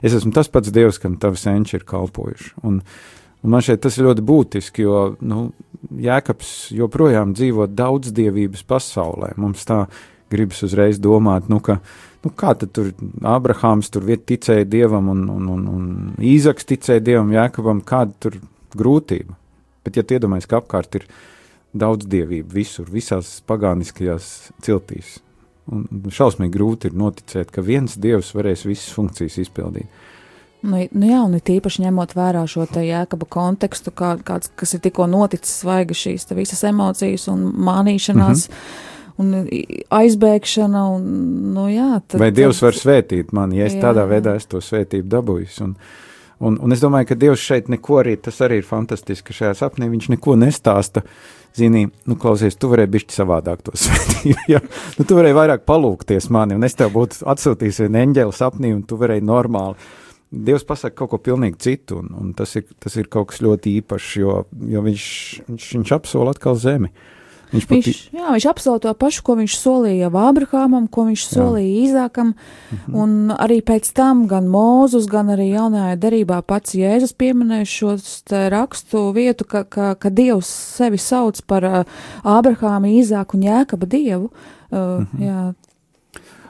Es 0.05 0.15
esmu 0.15 0.33
tas 0.35 0.51
pats 0.53 0.73
Dievs, 0.75 1.01
kam 1.03 1.17
tavi 1.21 1.41
senči 1.41 1.79
ir 1.79 1.87
kalpojuši. 1.89 2.53
Un, 2.69 2.81
un 3.43 3.55
man 3.55 3.65
šeit 3.65 3.83
tas 3.85 3.99
ir 3.99 4.09
ļoti 4.09 4.25
būtiski, 4.27 4.85
jo 4.87 5.03
nu, 5.21 5.49
Jēkabs 5.79 6.73
joprojām 6.75 7.33
dzīvo 7.39 7.69
daudzdievības 7.71 8.65
pasaulē. 8.67 9.31
Mums 9.39 9.63
tā 9.69 9.85
gribas 10.31 10.61
uzreiz 10.67 10.99
domāt, 11.01 11.47
nu, 11.49 11.61
ka 11.65 11.79
nu, 12.25 12.33
kā 12.35 12.55
tur 12.59 12.91
Ābrahāms 13.23 13.91
tur 13.95 14.05
ticēja 14.05 14.67
Dievam 14.69 15.09
un, 15.15 15.25
un, 15.33 15.49
un, 15.55 15.67
un 15.73 15.89
Īzaks 16.19 16.67
ticēja 16.69 17.05
Dievam, 17.05 17.31
Jēkabam, 17.33 17.83
kāda 17.87 18.17
tur 18.19 18.41
grūtība. 18.77 19.37
Bet 19.87 19.97
ja 19.97 20.05
tu 20.05 20.19
iedomājies, 20.19 20.49
ka 20.51 20.61
apkārt 20.61 20.99
ir 20.99 21.07
daudz 21.79 22.09
dievību 22.11 22.53
visur, 22.59 22.89
visās 22.91 23.39
pagāniskajās 23.49 24.51
ciltīs, 24.65 25.19
un 25.73 26.11
šausmīgi 26.13 26.55
grūti 26.55 26.91
ir 26.91 26.99
noticēt, 26.99 27.53
ka 27.55 27.65
viens 27.65 27.97
dievs 28.01 28.35
varēs 28.37 28.67
visas 28.69 28.93
funkcijas 28.97 29.39
izpildīt. 29.45 29.89
Nu, 30.67 30.81
nu 30.91 31.07
jā, 31.07 31.21
un 31.23 31.37
it 31.39 31.51
īpaši 31.55 31.85
ņemot 31.85 32.17
vērā 32.19 32.43
šo 32.51 32.65
te 32.67 32.83
jēkaba 32.83 33.29
kontekstu, 33.31 33.93
kā, 33.95 34.17
kāds, 34.27 34.51
kas 34.59 34.75
ir 34.75 34.83
tikko 34.83 35.07
noticis, 35.11 35.61
svaiga 35.63 35.95
šīs 35.95 36.27
visas 36.35 36.65
emocijas 36.67 37.29
un 37.31 37.51
mānīšanās. 37.55 38.49
Mm 38.49 38.55
-hmm. 38.55 38.97
Un 39.19 39.35
aizbēgšana, 39.91 40.83
un, 40.95 41.07
nu 41.55 41.65
jā, 41.67 42.01
tad, 42.07 42.21
Vai 42.21 42.31
Dievs 42.31 42.61
var 42.63 42.77
svētīt 42.79 43.33
mani, 43.35 43.59
ja 43.59 43.67
es 43.67 43.75
Jā. 43.75 43.81
tādā 43.89 44.05
veidā 44.07 44.37
esmu 44.39 44.49
to 44.51 44.61
svētību 44.63 45.09
dabūjis? 45.11 45.57
Un, 45.65 45.75
un, 46.39 46.59
un 46.63 46.73
es 46.73 46.81
domāju, 46.81 47.09
ka 47.09 47.15
Dievs 47.15 47.41
šeit 47.43 47.69
neko 47.69 47.99
arī, 47.99 48.17
tas 48.23 48.39
arī 48.41 48.61
ir 48.63 48.69
fantastiski, 48.69 49.27
ka 49.27 49.35
šajā 49.35 49.55
sapnī 49.59 49.91
viņš 49.91 50.09
neko 50.09 50.37
nestāsta. 50.37 51.03
Zini, 51.57 51.89
nu, 52.07 52.15
klausies, 52.15 52.55
tu 52.57 52.71
varēji 52.71 52.93
bišķi 52.95 53.19
savādāk 53.19 53.63
to 53.67 53.73
svētību. 53.83 54.39
Ja? 54.49 54.61
Nu, 54.99 55.05
tu 55.05 55.19
varēji 55.19 55.35
vairāk 55.35 55.67
palūkties 55.67 56.31
mani, 56.31 56.55
un 56.55 56.63
es 56.63 56.79
tev 56.79 56.95
būtu 56.95 57.27
atsūtījis 57.27 57.81
vienu 57.81 57.99
eņģeli 57.99 58.33
sapnī, 58.39 58.75
un 58.77 58.83
tu 58.87 59.01
varēji 59.03 59.27
normāli. 59.27 59.75
Dievs 60.33 60.65
pasaka 60.69 60.95
kaut 60.97 61.11
ko 61.11 61.19
pilnīgi 61.19 61.57
citu, 61.59 62.03
un, 62.03 62.09
un 62.21 62.33
tas, 62.37 62.53
ir, 62.57 62.67
tas 62.79 62.97
ir 63.01 63.07
kaut 63.09 63.29
kas 63.31 63.41
ļoti 63.41 63.79
īpašs, 63.81 64.17
jo, 64.21 64.43
jo 64.69 64.83
viņš, 64.85 65.07
viņš, 65.49 65.69
viņš 65.79 65.93
apsola 65.97 66.35
atkal 66.37 66.55
zemi. 66.61 66.91
Viņš 67.49 67.65
pat 67.65 67.79
Viņš, 67.79 67.99
jā, 68.13 68.27
viņš 68.35 68.45
apsola 68.51 68.79
to 68.85 68.91
pašu, 68.93 69.23
ko 69.25 69.39
viņš 69.39 69.55
solīja 69.57 70.11
Ābrahamam, 70.13 70.85
ko 70.93 71.07
viņš 71.09 71.23
solīja 71.31 71.79
Īzākam, 71.87 72.35
Mhm. 72.71 72.93
un 72.93 73.33
arī 73.33 73.63
pēc 73.65 73.89
tam 73.97 74.27
gan 74.29 74.45
Mūzus, 74.53 75.09
gan 75.09 75.29
arī 75.33 75.47
jaunajā 75.57 75.97
derībā 75.97 76.43
pats 76.45 76.75
Jēzus 76.77 77.17
pieminēja 77.17 77.65
šo 77.65 77.97
rakstu 78.53 79.15
vietu, 79.17 79.47
ka, 79.49 79.65
ka, 79.65 79.95
ka 79.95 80.11
Dievs 80.11 80.45
sevi 80.77 80.99
sauc 81.01 81.41
par 81.47 81.65
uh, 81.65 81.85
Ābrahāma, 82.23 82.85
Īzāku 83.01 83.41
un 83.41 83.49
Jēkaba 83.49 83.89
Dievu. 83.89 84.29
Uh, 84.71 85.01
Mhm. 85.09 85.23
jā, 85.25 85.55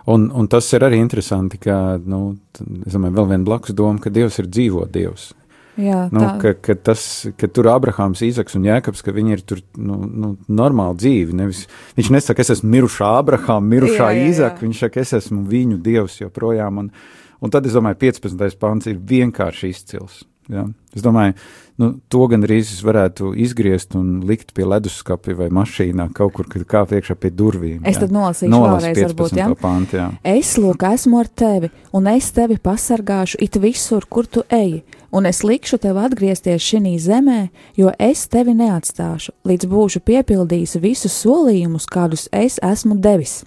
Un, 0.08 0.30
un 0.32 0.46
tas 0.48 0.64
ir 0.72 0.84
arī 0.86 1.00
interesanti, 1.02 1.58
ka, 1.60 1.98
nu, 2.00 2.38
es 2.86 2.94
domāju, 2.94 3.16
vēl 3.18 3.26
viena 3.34 3.44
blakus 3.44 3.76
doma, 3.76 4.00
ka 4.00 4.12
Dievs 4.12 4.38
ir 4.40 4.48
dzīvo 4.48 4.86
Dievs. 4.92 5.32
Jā, 5.78 6.08
Nu, 6.10 6.24
tā, 6.24 6.30
ka, 6.42 6.52
ka, 6.58 6.74
tas, 6.88 7.02
ka 7.38 7.46
tur 7.54 7.68
Abrahāms, 7.70 8.22
Īzaks 8.26 8.56
un 8.58 8.64
Jēkabs, 8.66 9.02
ka 9.04 9.14
viņi 9.14 9.36
ir 9.36 9.44
tur 9.46 9.60
nu, 9.78 10.00
nu, 10.08 10.32
normāli 10.50 10.98
dzīvi. 11.04 11.36
Nevis, 11.38 11.60
viņš 11.98 12.10
nesaka, 12.16 12.42
es 12.42 12.56
esmu 12.56 12.72
mirušā 12.72 13.12
Abrahāma, 13.20 13.62
mirušā. 13.76 14.08
Īzaka, 14.24 14.64
viņš 14.64 14.82
saka, 14.82 15.04
es 15.04 15.14
esmu 15.20 15.44
viņu 15.46 15.78
dievs 15.84 16.18
joprojām. 16.18 16.82
Un, 16.82 16.90
un 17.38 17.54
tad 17.54 17.68
es 17.70 17.78
domāju, 17.78 18.00
15. 18.08 18.58
pants 18.58 18.90
ir 18.90 18.98
vienkārši 19.12 19.70
izcils. 19.70 20.24
Ja? 20.50 20.66
Es 20.96 21.04
domāju, 21.04 21.36
nu, 21.78 21.92
to 22.10 22.26
gan 22.30 22.42
es 22.50 22.70
varētu 22.82 23.30
izgriezt 23.38 23.94
un 23.98 24.20
likt 24.26 24.50
pie 24.54 24.66
leduskapja 24.66 25.36
vai 25.38 25.48
mašīnā 25.54 26.08
kaut 26.16 26.34
kur, 26.34 26.48
kad 26.50 26.64
kāp 26.66 26.94
iekšā 26.98 27.14
pie 27.14 27.30
durvīm. 27.30 27.84
Es 27.86 27.96
jā. 27.96 28.04
tad 28.04 28.14
nolasīšu 28.14 28.50
Nolas 28.50 28.82
vēlreiz, 28.82 29.04
varbūt, 29.06 29.34
15. 29.36 29.38
ja? 29.38 29.58
pantu, 29.62 30.00
jā. 30.00 30.08
Es 30.26 30.56
lūk, 30.58 30.82
esmu 30.90 31.20
ar 31.22 31.30
tevi, 31.30 31.70
un 31.94 32.10
es 32.10 32.30
tevi 32.34 32.58
pasargāšu 32.58 33.38
it 33.44 33.60
visur, 33.62 34.08
kur 34.10 34.26
tu 34.26 34.42
eji, 34.50 34.82
un 35.14 35.30
es 35.30 35.44
likšu 35.46 35.78
tev 35.82 36.00
atgriezties 36.02 36.66
šī 36.66 36.96
zemē, 37.02 37.40
jo 37.78 37.94
es 37.98 38.26
tevi 38.26 38.56
neatstāšu, 38.58 39.36
līdz 39.46 39.70
būšu 39.70 40.02
piepildījis 40.02 40.80
visus 40.82 41.14
solījumus, 41.22 41.86
kādus 41.86 42.26
es 42.34 42.58
esmu 42.58 42.98
devis. 42.98 43.44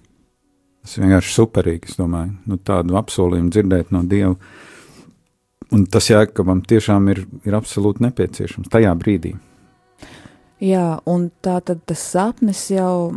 Tas 0.81 0.97
vienkārši 0.97 1.35
superīgi, 1.35 1.91
es 1.91 1.99
domāju, 1.99 2.33
nu, 2.49 2.57
tādu 2.57 2.95
apsolījumu 2.97 3.51
dzirdēt 3.53 3.91
no 3.93 4.01
Dieva. 4.07 4.33
Un 5.71 5.85
tas 5.87 6.09
Jēkabam 6.11 6.65
tiešām 6.67 7.07
ir, 7.13 7.23
ir 7.47 7.55
absolūti 7.55 8.03
nepieciešams 8.03 8.71
tajā 8.71 8.91
brīdī. 8.99 9.37
Jā, 10.61 10.99
un 11.09 11.29
tā 11.41 11.55
tad 11.65 11.79
tas 11.89 12.01
sapnis 12.11 12.67
jau, 12.69 13.15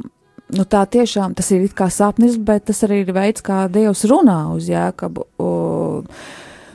nu 0.55 0.65
tā 0.71 0.85
tiešām 0.89 1.35
tas 1.37 1.51
ir 1.53 1.67
kā 1.77 1.91
sapnis, 1.93 2.39
bet 2.39 2.69
tas 2.71 2.81
arī 2.87 3.03
ir 3.03 3.13
veids, 3.17 3.45
kā 3.45 3.67
Dievs 3.73 4.07
runā 4.09 4.39
uz 4.55 4.71
Jēkabu. 4.71 5.27
Un, 5.45 6.07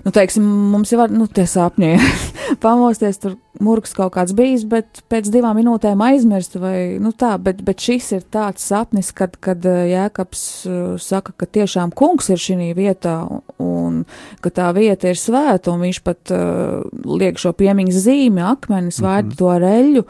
nu, 0.06 0.12
teiksim, 0.16 0.46
mums 0.74 0.92
jau 0.94 1.00
var, 1.02 1.12
nu, 1.14 1.28
tie 1.32 1.46
sapņi, 1.50 1.92
pamosties, 2.64 3.20
tur 3.22 3.36
murgs 3.64 3.94
kaut 3.98 4.14
kāds 4.16 4.34
bijis, 4.36 4.64
bet 4.70 5.02
pēc 5.12 5.30
divām 5.34 5.58
minūtēm 5.60 6.02
aizmirst, 6.06 6.56
vai, 6.62 6.98
nu 7.04 7.12
tā, 7.12 7.34
bet, 7.42 7.62
bet 7.68 7.84
šis 7.84 8.12
ir 8.18 8.26
tāds 8.32 8.66
sapnis, 8.70 9.12
kad, 9.16 9.36
kad 9.44 9.66
eh, 9.68 9.92
Jēkabs 9.94 10.44
uh, 10.70 10.76
saka, 11.02 11.36
ka 11.36 11.48
tiešām 11.60 11.94
kungs 11.98 12.32
ir 12.32 12.42
šī 12.42 12.72
vietā, 12.78 13.18
un 13.62 14.04
ka 14.44 14.54
tā 14.54 14.70
vieta 14.76 15.12
ir 15.12 15.20
svēta, 15.20 15.74
un 15.74 15.84
viņš 15.88 16.04
pat 16.06 16.36
uh, 16.36 16.86
liek 17.06 17.40
šo 17.42 17.54
piemiņas 17.58 18.04
zīmi, 18.08 18.44
akmeni, 18.46 18.96
svēti 18.96 19.40
to 19.40 19.52
ar 19.52 19.66
eļļu. 19.68 20.06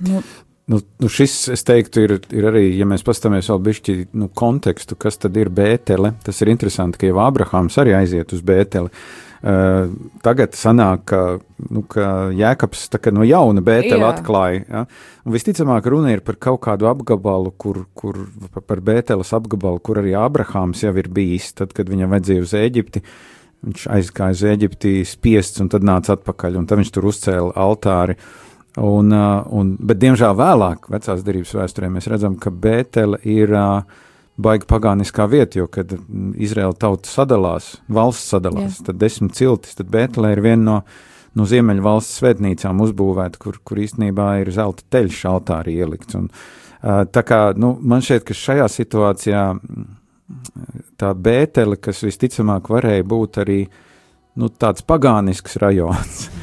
Nu, 0.00 0.22
Nu, 0.70 0.78
nu 1.02 1.08
šis, 1.10 1.48
es 1.50 1.64
teiktu, 1.66 2.04
ir, 2.04 2.12
ir 2.30 2.44
arī, 2.46 2.68
ja 2.78 2.86
mēs 2.86 3.02
paskatāmies 3.02 3.48
vēl 3.50 3.62
bišķi 3.66 3.94
nu, 4.20 4.28
kontekstu, 4.38 4.94
kas 5.00 5.18
tad 5.18 5.34
ir 5.40 5.48
Bētele. 5.50 6.12
Tas 6.22 6.38
ir 6.44 6.52
interesanti, 6.52 7.00
ka 7.00 7.08
jau 7.08 7.16
Abrahāms 7.24 7.78
arī 7.82 7.96
aiziet 7.98 8.30
uz 8.36 8.44
Bēteli. 8.46 8.92
Uh, 9.40 9.88
tagad 10.22 10.52
sanāk, 10.54 11.06
ka, 11.10 11.22
nu, 11.72 11.82
ka 11.90 12.28
Jēkabs 12.36 12.84
no 13.16 13.24
jauna 13.26 13.64
Bēteli 13.66 14.04
atklāja. 14.06 14.60
Ja? 14.68 14.82
Un 15.24 15.34
visticamāk, 15.34 15.88
runa 15.90 16.12
ir 16.14 16.22
par 16.22 16.38
kaut 16.38 16.60
kādu 16.68 16.86
apgabalu, 16.90 17.50
kur, 17.58 17.80
kur 17.96 18.20
par 18.60 18.84
Bēteles 18.84 19.32
apgabalu, 19.34 19.80
kur 19.82 19.98
arī 19.98 20.12
Abrahāms 20.14 20.84
jau 20.84 20.92
ir 20.94 21.08
bijis, 21.10 21.50
tad, 21.58 21.72
kad 21.74 21.90
viņam 21.90 22.14
vajadzēja 22.14 22.44
uz 22.44 22.54
Eģipti. 22.60 23.02
Viņš 23.66 23.88
aizgāja 23.96 24.38
uz 24.38 24.44
Eģipti 24.52 24.94
spiests 25.08 25.64
un 25.64 25.72
tad 25.72 25.88
nāca 25.88 26.14
atpakaļ, 26.14 26.60
un 26.60 26.70
tad 26.70 26.78
viņš 26.78 26.94
tur 26.94 27.10
uzcēla 27.10 27.56
altāri. 27.64 28.14
Uh, 28.20 28.49
un, 28.78 29.74
bet, 29.78 29.98
diemžēl, 29.98 30.36
vēlāk, 30.38 30.86
vecās 30.92 31.24
derības 31.26 31.56
vēsturē, 31.58 31.90
mēs 31.90 32.06
redzam, 32.10 32.36
ka 32.38 32.52
Bētele 32.54 33.18
ir 33.26 33.50
uh, 33.56 33.82
baigta 34.40 34.68
pagāniskā 34.74 35.26
vieta, 35.30 35.60
jo, 35.60 35.68
kad 35.72 35.92
Izraēla 36.40 36.76
tauta 36.78 37.10
sadalās, 37.10 37.74
valsts 37.90 38.32
sadalās, 38.34 38.80
Jā. 38.80 38.90
tad 38.90 39.00
desmit 39.02 39.36
ciltis, 39.38 39.76
tad 39.78 39.90
Bētele 39.92 40.32
ir 40.34 40.42
viena 40.44 40.62
no, 40.62 40.78
no 41.36 41.46
ziemeļu 41.48 41.84
valsts 41.84 42.20
svētnīcām 42.20 42.82
uzbūvēta, 42.86 43.40
kur, 43.42 43.60
kur 43.64 43.82
īstenībā 43.82 44.32
ir 44.42 44.52
zelta 44.54 44.86
teļš 44.96 45.22
altārī 45.32 45.76
ielikts. 45.82 46.18
Un, 46.18 46.28
uh, 46.30 47.02
tā 47.10 47.24
kā 47.26 47.42
nu, 47.58 47.74
man 47.82 48.04
šķiet, 48.06 48.26
ka 48.28 48.38
šajā 48.38 48.68
situācijā 48.76 49.46
mm, 49.56 49.88
tā 51.00 51.14
Bētele, 51.14 51.80
kas 51.82 52.04
visticamāk 52.06 52.70
varēja 52.72 53.06
būt 53.08 53.42
arī 53.44 53.64
nu, 54.38 54.52
tāds 54.54 54.86
pagānisks 54.86 55.58
rajons. 55.62 56.28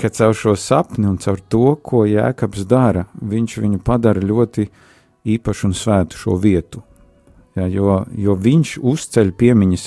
ka 0.00 0.10
caur 0.10 0.34
šo 0.34 0.56
sapni 0.58 1.06
un 1.08 1.18
caur 1.22 1.40
to, 1.48 1.76
ko 1.82 2.04
Jēkabs 2.08 2.66
dara, 2.68 3.06
viņš 3.20 3.60
viņu 3.62 3.84
padara 3.84 4.22
ļoti 4.22 4.66
īpašu 5.36 5.70
un 5.70 5.78
svētu 5.78 6.18
šo 6.20 6.40
vietu. 6.40 6.82
Ja, 7.54 7.68
jo, 7.70 8.02
jo 8.18 8.34
viņš 8.34 8.78
uzceļ 8.82 9.30
piemiņas, 9.38 9.84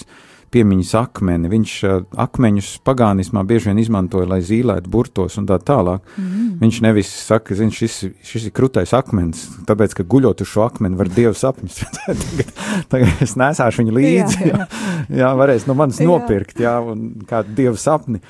piemiņas 0.56 0.94
akmeni, 0.96 1.50
viņš 1.52 1.72
uh, 1.84 1.98
akmeņus 2.24 2.70
pagānismā 2.88 3.44
bieži 3.48 3.68
vien 3.68 3.82
izmantoja, 3.82 4.30
lai 4.32 4.40
zīlētu 4.48 4.88
burtos 4.90 5.36
un 5.42 5.50
tā 5.50 5.58
tālāk. 5.60 6.06
Mm. 6.16 6.54
Viņš 6.62 6.80
nevis 6.86 7.12
saka, 7.28 7.58
zin, 7.60 7.74
šis, 7.76 8.00
šis 8.24 8.48
ir 8.48 8.56
krūtais 8.56 8.96
akmens, 8.96 9.44
tāpēc, 9.68 9.98
ka 10.00 10.08
guļot 10.08 10.46
uz 10.46 10.54
šo 10.54 10.64
akmeni 10.70 10.98
var 10.98 11.12
dievu 11.12 11.36
sapņus. 11.38 11.84
tagad, 12.00 12.56
tagad 12.96 13.24
es 13.28 13.36
nesāšu 13.38 13.84
viņu 13.84 14.00
līdzi, 14.00 14.40
jā, 14.48 14.56
jā. 14.56 14.68
jā 15.26 15.36
varēs 15.44 15.68
no 15.68 15.76
manis 15.78 16.00
Jā. 16.00 16.08
nopirkt, 16.08 16.64
jā, 16.64 16.78
un 16.96 17.10
kādu 17.28 17.58
dievu 17.60 17.76
sapni. 17.84 18.24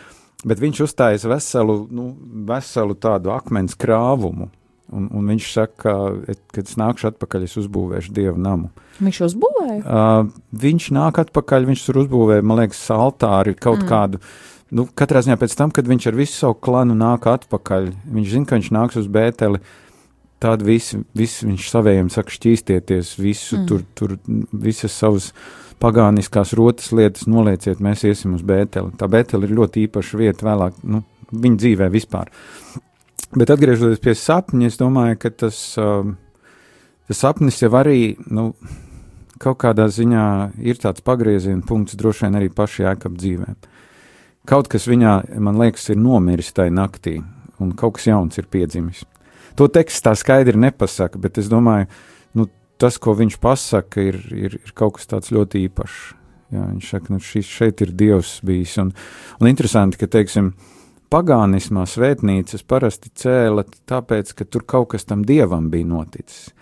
Bet 0.46 0.62
viņš 0.62 0.84
uzstājas 0.86 1.26
veselu, 1.26 1.80
nu, 1.90 2.12
veselu 2.46 2.98
tādu 3.02 3.34
akmens 3.34 3.78
krāvumu. 3.80 4.52
Un, 4.88 5.10
un 5.12 5.32
viņš 5.34 5.48
saka, 5.52 5.74
ka, 5.82 6.36
kad 6.56 6.70
es 6.70 6.78
nākšu 6.80 7.10
atpakaļ, 7.10 7.44
es 7.44 7.58
uzbūvēšu 7.60 8.14
dievu 8.16 8.40
namu. 8.40 8.70
viņš 9.04 9.18
uzbūvēja. 9.26 9.82
Uh, 9.84 10.30
viņš 10.56 10.92
nāk 10.96 11.20
atpakaļ, 11.26 11.68
viņš 11.68 11.84
tur 11.90 12.00
uzbūvēja, 12.06 12.46
man 12.48 12.62
liekas, 12.62 12.86
altāri 12.96 13.58
kaut 13.58 13.82
mm. 13.82 13.90
kādu. 13.90 14.22
Nu, 14.72 14.86
katrā 14.88 15.26
ziņā 15.26 15.36
pēc 15.42 15.58
tam, 15.60 15.74
kad 15.76 15.90
viņš 15.92 16.08
ar 16.08 16.16
visu 16.16 16.38
savu 16.38 16.56
klanu 16.64 16.96
nāk 16.96 17.28
atpakaļ, 17.28 17.92
viņš 18.16 18.32
zina, 18.32 18.48
ka 18.48 18.60
viņš 18.60 18.72
nāks 18.78 19.02
uz 19.02 19.12
Bēteli. 19.12 19.60
Tad 20.44 20.62
visi, 20.62 21.02
visi 21.18 21.48
viņš 21.50 21.68
savējiem 21.74 22.10
saka, 22.14 22.36
šķīstieties, 22.36 23.16
visu 23.20 23.58
mm. 23.58 23.68
tur, 23.68 23.86
tur, 23.98 24.16
visas 24.54 24.96
savas 24.96 25.32
pagāniskās 25.84 26.54
rotas 26.58 26.92
lietas 26.96 27.28
nolieciet, 27.30 27.82
mēs 27.84 28.06
iesim 28.08 28.36
uz 28.38 28.44
Bēteli. 28.46 28.96
Tā 28.98 29.10
Bēteli 29.12 29.48
ir 29.48 29.56
ļoti 29.60 29.86
īpaša 29.88 30.20
vieta 30.20 30.48
vēlāk, 30.48 30.82
nu, 30.90 31.04
viņa 31.32 31.62
dzīvē 31.64 31.90
vispār. 31.94 32.32
Bet 33.38 33.52
atgriežoties 33.54 34.02
pie 34.02 34.16
sapņa, 34.18 34.72
es 34.72 34.80
domāju, 34.80 35.20
ka 35.22 35.32
tas, 35.44 35.60
um, 35.82 36.16
tas 37.10 37.22
sapnis 37.22 37.60
jau 37.62 37.72
arī, 37.78 38.16
nu, 38.32 38.50
kaut 39.42 39.60
kādā 39.62 39.86
ziņā 39.92 40.28
ir 40.66 40.80
tāds 40.82 41.04
pagrieziena 41.06 41.66
punkts 41.68 41.98
droši 42.00 42.26
vien 42.26 42.40
arī 42.40 42.50
pašā 42.54 42.88
jēkab 42.88 43.18
dzīvē. 43.20 43.54
Kaut 44.48 44.70
kas 44.72 44.88
viņā, 44.88 45.14
man 45.44 45.60
liekas, 45.60 45.90
ir 45.92 46.00
nomiris 46.00 46.54
tajā 46.56 46.74
naktī, 46.74 47.18
un 47.60 47.76
kaut 47.78 47.98
kas 47.98 48.08
jauns 48.08 48.40
ir 48.40 48.48
piedzimis. 48.50 49.04
To 49.60 49.68
teksts 49.68 50.06
tā 50.06 50.14
skaidri 50.18 50.58
nepasaka, 50.62 51.20
bet 51.20 51.38
es 51.42 51.50
domāju, 51.52 51.90
nu, 51.90 52.17
tas, 52.82 53.00
ko 53.02 53.16
viņš 53.18 53.40
pasaka, 53.44 54.04
ir, 54.12 54.22
ir, 54.34 54.58
ir 54.62 54.74
kaut 54.78 54.98
kas 54.98 55.10
tāds 55.10 55.34
ļoti 55.36 55.66
īpašs. 55.68 56.00
Jā, 56.56 56.64
viņš 56.64 56.90
saka, 56.94 57.12
nu, 57.12 57.20
šis, 57.20 57.48
šeit 57.52 57.82
ir 57.84 57.92
Dievs 57.98 58.38
bijis. 58.48 58.78
Un, 58.80 58.94
un 59.42 59.50
interesanti, 59.50 60.00
ka, 60.00 60.08
teiksim, 60.12 60.54
pagānismā 61.12 61.84
svētnīcas 61.90 62.64
parasti 62.68 63.12
cēla 63.20 63.66
tāpēc, 63.90 64.32
ka 64.38 64.48
tur 64.48 64.64
kaut 64.68 64.94
kas 64.94 65.08
tam 65.10 65.26
dievam 65.28 65.68
bija 65.74 65.90
noticis. 65.90 66.54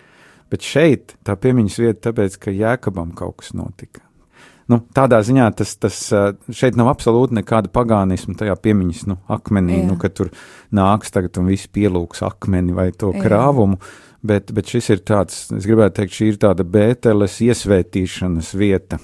Bet 0.49 0.65
šeit 0.65 1.15
tā 1.25 1.37
piemiņas 1.41 1.77
vieta, 1.81 2.01
tāpēc, 2.09 2.39
ka 2.41 2.53
Jēkabam 2.53 3.13
kaut 3.17 3.41
kas 3.41 3.53
notika. 3.57 4.01
Nu, 4.71 4.79
tādā 4.97 5.19
ziņā 5.21 5.45
tas, 5.59 5.75
tas 5.77 5.97
šeit 6.49 6.77
nav 6.79 6.89
absolūti 6.89 7.37
nekāda 7.37 7.69
pagānisma 7.73 8.33
tajā 8.39 8.55
piemiņas 8.57 9.03
nu, 9.11 9.19
akmenī, 9.29 9.83
Jā. 9.83 9.89
nu, 9.91 9.97
ka 10.01 10.09
tur 10.09 10.31
nāks 10.73 11.13
tagad 11.13 11.37
un 11.37 11.51
viss 11.51 11.69
pielūgs 11.69 12.23
akmeni 12.25 12.73
vai 12.73 12.89
to 12.97 13.11
Jā. 13.13 13.21
krāvumu. 13.27 13.77
Bet, 14.25 14.49
bet 14.55 14.71
šis 14.71 14.87
ir 14.93 15.01
tāds, 15.05 15.43
es 15.53 15.67
gribētu 15.67 15.99
teikt, 15.99 16.15
šī 16.15 16.29
ir 16.31 16.39
tāda 16.41 16.65
bēteles 16.65 17.35
iesvētīšanas 17.45 18.53
vieta, 18.57 18.97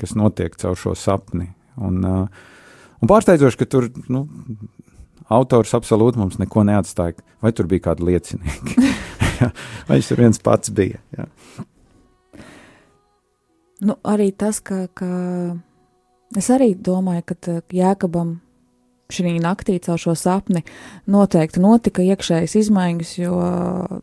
kas 0.00 0.16
notiek 0.18 0.56
caur 0.58 0.78
šo 0.78 0.94
sapni. 0.98 1.50
Un, 1.78 2.00
uh, 2.02 2.48
un 2.98 3.10
pārsteidzoši, 3.10 3.60
ka 3.60 3.68
tur 3.70 3.86
nu, 4.10 4.24
autors 5.32 5.74
absolūti 5.76 6.20
mums 6.20 6.40
neko 6.40 6.64
neatstāja. 6.66 7.20
Vai 7.44 7.52
tur 7.54 7.68
bija 7.70 7.90
kādi 7.90 8.08
liecinieki? 8.08 8.88
vai 9.86 9.98
viņš 9.98 10.10
tur 10.10 10.24
viens 10.24 10.42
pats 10.42 10.72
bija? 10.74 11.02
Jā. 11.14 11.28
Nu, 13.84 13.98
arī 14.06 14.30
tas, 14.32 14.62
ka, 14.64 14.86
ka 14.96 15.08
es 16.38 16.48
arī 16.54 16.72
domāju, 16.74 17.26
ka 17.28 17.36
tā 17.36 17.56
Jēkabam 17.74 18.38
šī 19.12 19.36
naktī 19.42 19.76
caur 19.82 20.00
šo 20.00 20.14
sapni 20.16 20.62
noteikti 21.10 21.62
notika 21.62 22.04
iekšējas 22.04 22.56
izmaiņas, 22.62 23.14
jo 23.18 23.38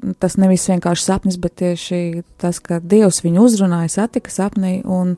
nu, 0.01 0.15
tas 0.21 0.37
nevis 0.41 0.67
vienkārši 0.69 1.07
sapnis, 1.07 1.39
bet 1.41 1.57
tieši 1.61 2.23
tas, 2.41 2.59
ka 2.63 2.79
Dievs 2.79 3.23
viņu 3.25 3.47
uzrunāja, 3.47 3.89
satika 3.95 4.33
sapnī. 4.33 4.79
Un, 4.85 5.15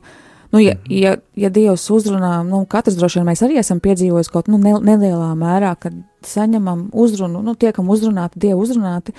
nu, 0.54 0.62
ja, 0.62 0.76
ja, 0.88 1.16
ja 1.36 1.52
Dievs 1.52 1.84
uzrunā, 1.92 2.38
nu, 2.48 2.64
katrs 2.70 2.96
droši 2.98 3.20
vien 3.20 3.28
mēs 3.28 3.44
arī 3.44 3.60
esam 3.60 3.82
piedzīvojis 3.84 4.32
kaut 4.32 4.48
nu, 4.52 4.60
ne, 4.62 4.76
nelielā 4.80 5.32
mērā, 5.38 5.74
kad 5.80 5.96
saņemam 6.24 6.88
uzrunu, 6.92 7.44
nu, 7.44 7.56
tiekam 7.58 7.90
uzrunāti, 7.92 8.40
Dievu 8.46 8.64
uzrunāti, 8.64 9.12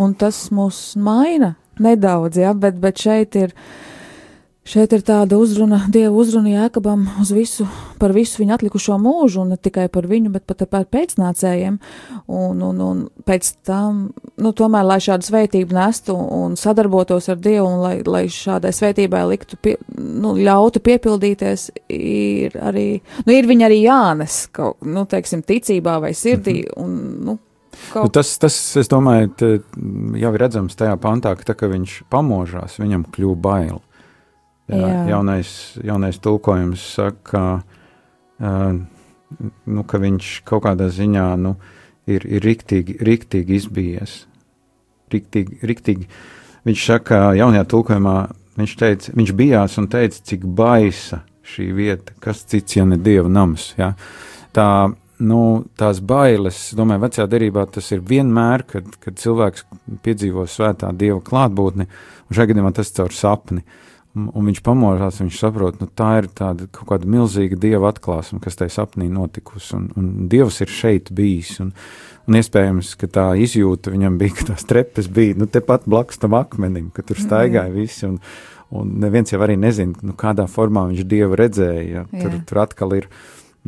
un 0.00 0.18
tas 0.18 0.48
mūs 0.54 0.96
maina 0.98 1.54
nedaudz, 1.78 2.40
ja, 2.42 2.56
bet, 2.58 2.80
bet 2.82 2.98
šeit 2.98 3.38
ir 3.38 3.54
Šeit 4.68 4.92
ir 4.92 5.00
tāda 5.00 5.38
uzruna, 5.40 5.78
Dieva 5.88 6.10
uzruna 6.20 6.50
Jēkabam 6.52 7.06
uz 7.22 7.30
visu, 7.32 7.64
par 7.96 8.12
visu 8.12 8.42
viņa 8.42 8.58
atlikušo 8.58 8.98
mūžu, 9.00 9.40
un 9.40 9.54
ne 9.54 9.56
tikai 9.56 9.86
par 9.88 10.04
viņu, 10.10 10.28
bet 10.34 10.44
pat 10.44 10.66
par 10.68 10.84
pēcnācējiem. 10.92 11.78
Un, 12.28 12.60
un, 12.66 12.82
un 12.84 13.00
pēc 13.24 13.48
tam, 13.64 14.02
nu, 14.36 14.52
tomēr, 14.52 14.84
lai 14.84 14.98
šādu 15.00 15.24
svētību 15.24 15.72
nestu 15.72 16.18
un 16.18 16.58
sadarbotos 16.60 17.30
ar 17.32 17.40
Dievu, 17.40 17.64
un 17.64 17.80
lai, 17.80 17.94
lai 18.04 18.26
šādai 18.28 18.74
svētībai 18.76 19.24
liktu, 19.30 19.56
pie, 19.64 19.78
nu, 19.96 20.34
ļautu 20.36 20.84
piepildīties, 20.84 21.70
ir 21.96 22.60
arī, 22.60 22.86
nu, 23.24 23.32
ir 23.32 23.48
viņa 23.48 23.70
arī 23.70 23.82
jānes 23.86 24.42
kaut, 24.52 24.82
nu, 24.84 25.08
teiksim, 25.08 25.46
ticībā 25.48 25.96
vai 26.04 26.12
sirdī, 26.12 26.60
Mhm. 26.68 26.82
un, 26.84 26.96
nu, 27.24 27.38
Nu, 27.94 28.08
tas, 28.10 28.32
tas, 28.42 28.54
es 28.76 28.88
domāju, 28.90 29.30
jau 30.18 30.30
ir 30.34 30.40
redzams 30.40 30.74
tajā 30.74 30.96
pantā, 30.98 31.36
ka 31.38 31.44
tā, 31.46 31.54
ka 31.54 31.68
viņš 31.70 32.02
pamožās, 32.10 32.74
viņam 32.80 33.04
kļūst 33.14 33.40
bail. 33.40 33.78
Jā, 34.68 34.78
Jā. 34.84 35.04
jaunais, 35.14 35.50
jaunais 35.80 36.18
tulkojums 36.20 36.82
saka, 36.98 37.44
uh, 38.40 38.74
nu, 39.64 39.84
ka 39.88 40.00
viņš 40.02 40.32
kaut 40.48 40.66
kādā 40.66 40.90
ziņā 40.92 41.28
nu, 41.40 41.54
ir, 42.08 42.26
ir 42.28 42.44
riktīgi, 42.44 42.98
riktīgi 43.04 43.56
izbijies. 43.62 44.18
Riktīgi, 45.12 45.62
riktīgi. 45.64 46.08
Viņš 46.68 46.84
saka, 46.84 47.22
jaunajā 47.38 47.64
tulkojumā, 47.72 48.16
viņš, 48.60 48.76
teica, 48.76 49.16
viņš 49.16 49.34
bijās 49.38 49.78
un 49.80 49.88
teica, 49.88 50.20
cik 50.30 50.44
baisa 50.44 51.22
šī 51.48 51.70
vieta, 51.72 52.16
kas 52.20 52.44
cits, 52.44 52.76
ja 52.76 52.84
ne 52.88 52.98
dieva 53.00 53.30
nams. 53.32 53.70
Ja? 53.78 53.94
Tā, 54.52 54.68
nu, 55.24 55.40
tās 55.78 56.00
bailes, 56.04 56.58
es 56.68 56.76
domāju, 56.78 57.06
vecajā 57.06 57.28
derībā 57.30 57.64
tas 57.72 57.88
ir 57.94 58.04
vienmēr, 58.04 58.64
kad, 58.68 58.90
kad 59.02 59.18
cilvēks 59.20 59.64
piedzīvo 60.04 60.44
svētā 60.50 60.92
dieva 60.96 61.20
klātbūtni, 61.24 61.88
un 62.28 62.36
šajā 62.36 62.52
gadījumā 62.52 62.74
tas 62.76 62.92
caur 62.96 63.14
sapni. 63.16 63.64
Un, 64.16 64.28
un 64.34 64.48
viņš 64.48 64.60
pamodās, 64.64 65.20
viņš 65.20 65.38
saprot, 65.38 65.80
nu, 65.82 65.86
tā 65.94 66.14
ir 66.22 66.30
tāda 66.32 66.66
kaut 66.74 66.88
kāda 66.88 67.08
milzīga 67.10 67.58
dieva 67.60 67.90
atklāsme, 67.92 68.40
kas 68.42 68.56
tajā 68.58 68.72
sapnī 68.78 69.10
notikusi, 69.12 69.74
un, 69.76 69.88
un 70.00 70.28
dievs 70.32 70.62
ir 70.64 70.72
šeit 70.72 71.12
bijis. 71.14 71.58
Un, 71.62 71.74
un 72.28 72.38
iespējams, 72.40 72.94
ka 72.98 73.10
tā 73.12 73.26
izjūta 73.44 73.92
viņam 73.94 74.18
bija, 74.20 74.38
ka 74.40 74.50
tās 74.52 74.66
trepes 74.68 75.10
bija 75.12 75.38
nu, 75.38 75.48
tepat 75.50 75.86
blakus 75.86 76.20
tam 76.22 76.38
akmenim, 76.38 76.88
ka 76.96 77.04
tur 77.06 77.20
staigāja 77.20 77.72
visi. 77.74 78.08
Un, 78.08 78.16
un 78.74 78.96
neviens 79.04 79.32
jau 79.32 79.42
arī 79.44 79.58
nezina, 79.60 79.96
nu, 80.02 80.16
kādā 80.18 80.48
formā 80.50 80.88
viņš 80.90 81.04
dievu 81.08 81.38
redzēja. 81.38 81.88
Ja? 81.92 82.06
Tur, 82.14 82.32
Jā. 82.32 82.46
tur 82.48 82.64
atkal 82.64 82.96
ir 83.02 83.12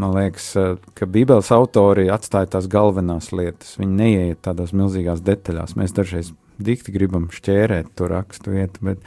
Man 0.00 0.14
liekas, 0.14 0.44
eh, 0.56 0.76
ka 0.96 1.04
Bībeles 1.04 1.50
autori 1.52 2.06
atstāja 2.08 2.48
tās 2.54 2.68
galvenās 2.70 3.32
lietas. 3.36 3.74
Viņi 3.76 3.98
neieiet 3.98 4.40
tādās 4.46 4.72
milzīgās 4.72 5.20
detaļās. 5.26 5.74
Mēs 5.76 5.92
dažreiz 5.92 6.30
dikti 6.62 6.94
gribam 6.94 7.28
šķērēt 7.32 7.92
to 7.98 8.08
rakstu 8.08 8.54
vietu, 8.54 8.84
bet, 8.86 9.02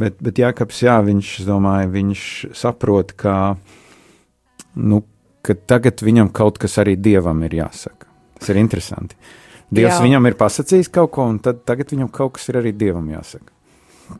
bet, 0.00 0.18
bet 0.22 0.40
Jākaps, 0.42 0.82
jā, 0.86 0.96
viņš, 1.04 1.32
domāju, 1.48 1.90
viņš 1.94 2.22
saprot, 2.56 3.12
ka, 3.18 3.56
nu, 4.76 5.02
ka 5.46 5.56
tagad 5.68 6.02
viņam 6.04 6.30
kaut 6.34 6.60
kas 6.62 6.78
arī 6.82 6.96
dievam 7.00 7.42
ir 7.46 7.58
jāsaka. 7.62 8.08
Tas 8.36 8.52
ir 8.52 8.60
interesanti. 8.60 9.18
Dievs 9.72 9.96
jā. 9.96 10.02
viņam 10.04 10.28
ir 10.28 10.36
pasakījis 10.38 10.90
kaut 10.94 11.12
ko, 11.16 11.26
un 11.32 11.38
tad, 11.42 11.64
tagad 11.66 11.90
viņam 11.90 12.10
kaut 12.14 12.36
kas 12.36 12.50
ir 12.52 12.60
arī 12.60 12.72
dievam 12.76 13.06
jāsaka. 13.10 13.50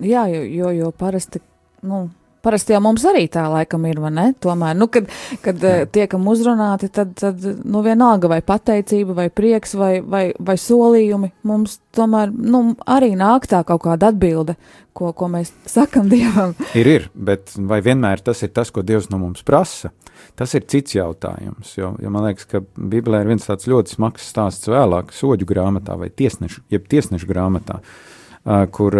Jā, 0.02 0.24
jo, 0.32 0.42
jo, 0.50 0.72
jo 0.74 0.90
parasti, 0.98 1.40
nu, 1.86 2.08
parasti 2.46 2.76
jau 2.76 2.80
mums 2.84 3.04
arī 3.08 3.26
tā 3.32 3.46
laikam 3.50 3.84
ir, 3.90 3.98
vai 4.02 4.12
ne? 4.14 4.26
Tomēr, 4.42 4.76
nu, 4.78 4.88
kad, 4.92 5.10
kad 5.42 5.66
eh, 5.66 5.82
tiekam 5.92 6.26
uzrunāti, 6.30 6.90
tad, 6.94 7.16
tad, 7.18 7.42
nu, 7.64 7.82
vienalga 7.86 8.30
vai 8.30 8.40
pateicība, 8.46 9.16
vai 9.18 9.28
prieks, 9.34 9.74
vai, 9.78 9.98
vai, 10.00 10.24
vai 10.38 10.56
solījumi, 10.60 11.32
mums 11.48 11.80
tomēr, 11.96 12.30
nu, 12.30 12.62
arī 12.86 13.14
nāk 13.18 13.48
tā 13.50 13.62
kaut 13.66 13.84
kāda 13.86 14.12
atbilde, 14.12 14.56
ko, 14.96 15.12
ko 15.16 15.30
mēs 15.32 15.52
sakam 15.68 16.10
Dievam. 16.12 16.54
Ir, 16.78 16.90
ir, 16.96 17.08
bet 17.14 17.54
vai 17.58 17.82
vienmēr 17.84 18.22
tas 18.24 18.44
ir 18.46 18.54
tas, 18.54 18.70
ko 18.70 18.86
Dievs 18.86 19.10
no 19.12 19.20
mums 19.22 19.44
prasa? 19.46 19.92
Tas 20.36 20.52
ir 20.56 20.64
cits 20.68 20.96
jautājums. 20.96 21.74
Jo, 21.76 21.94
jo 22.00 22.10
man 22.12 22.28
liekas, 22.28 22.48
ka 22.48 22.62
Bībelē 22.76 23.22
ir 23.22 23.32
viens 23.32 23.44
tāds 23.44 23.68
ļoti 23.68 23.96
smags 23.96 24.28
stāsts 24.30 24.68
vēlāk, 24.70 25.12
soļu 25.16 25.48
grāmatā 25.48 25.96
vai 26.00 26.08
tiesnešu, 26.12 26.64
jeb 26.72 26.86
tiesnešu 26.92 27.28
grāmatā, 27.28 27.80
ā, 27.80 28.15
kur, 28.46 28.94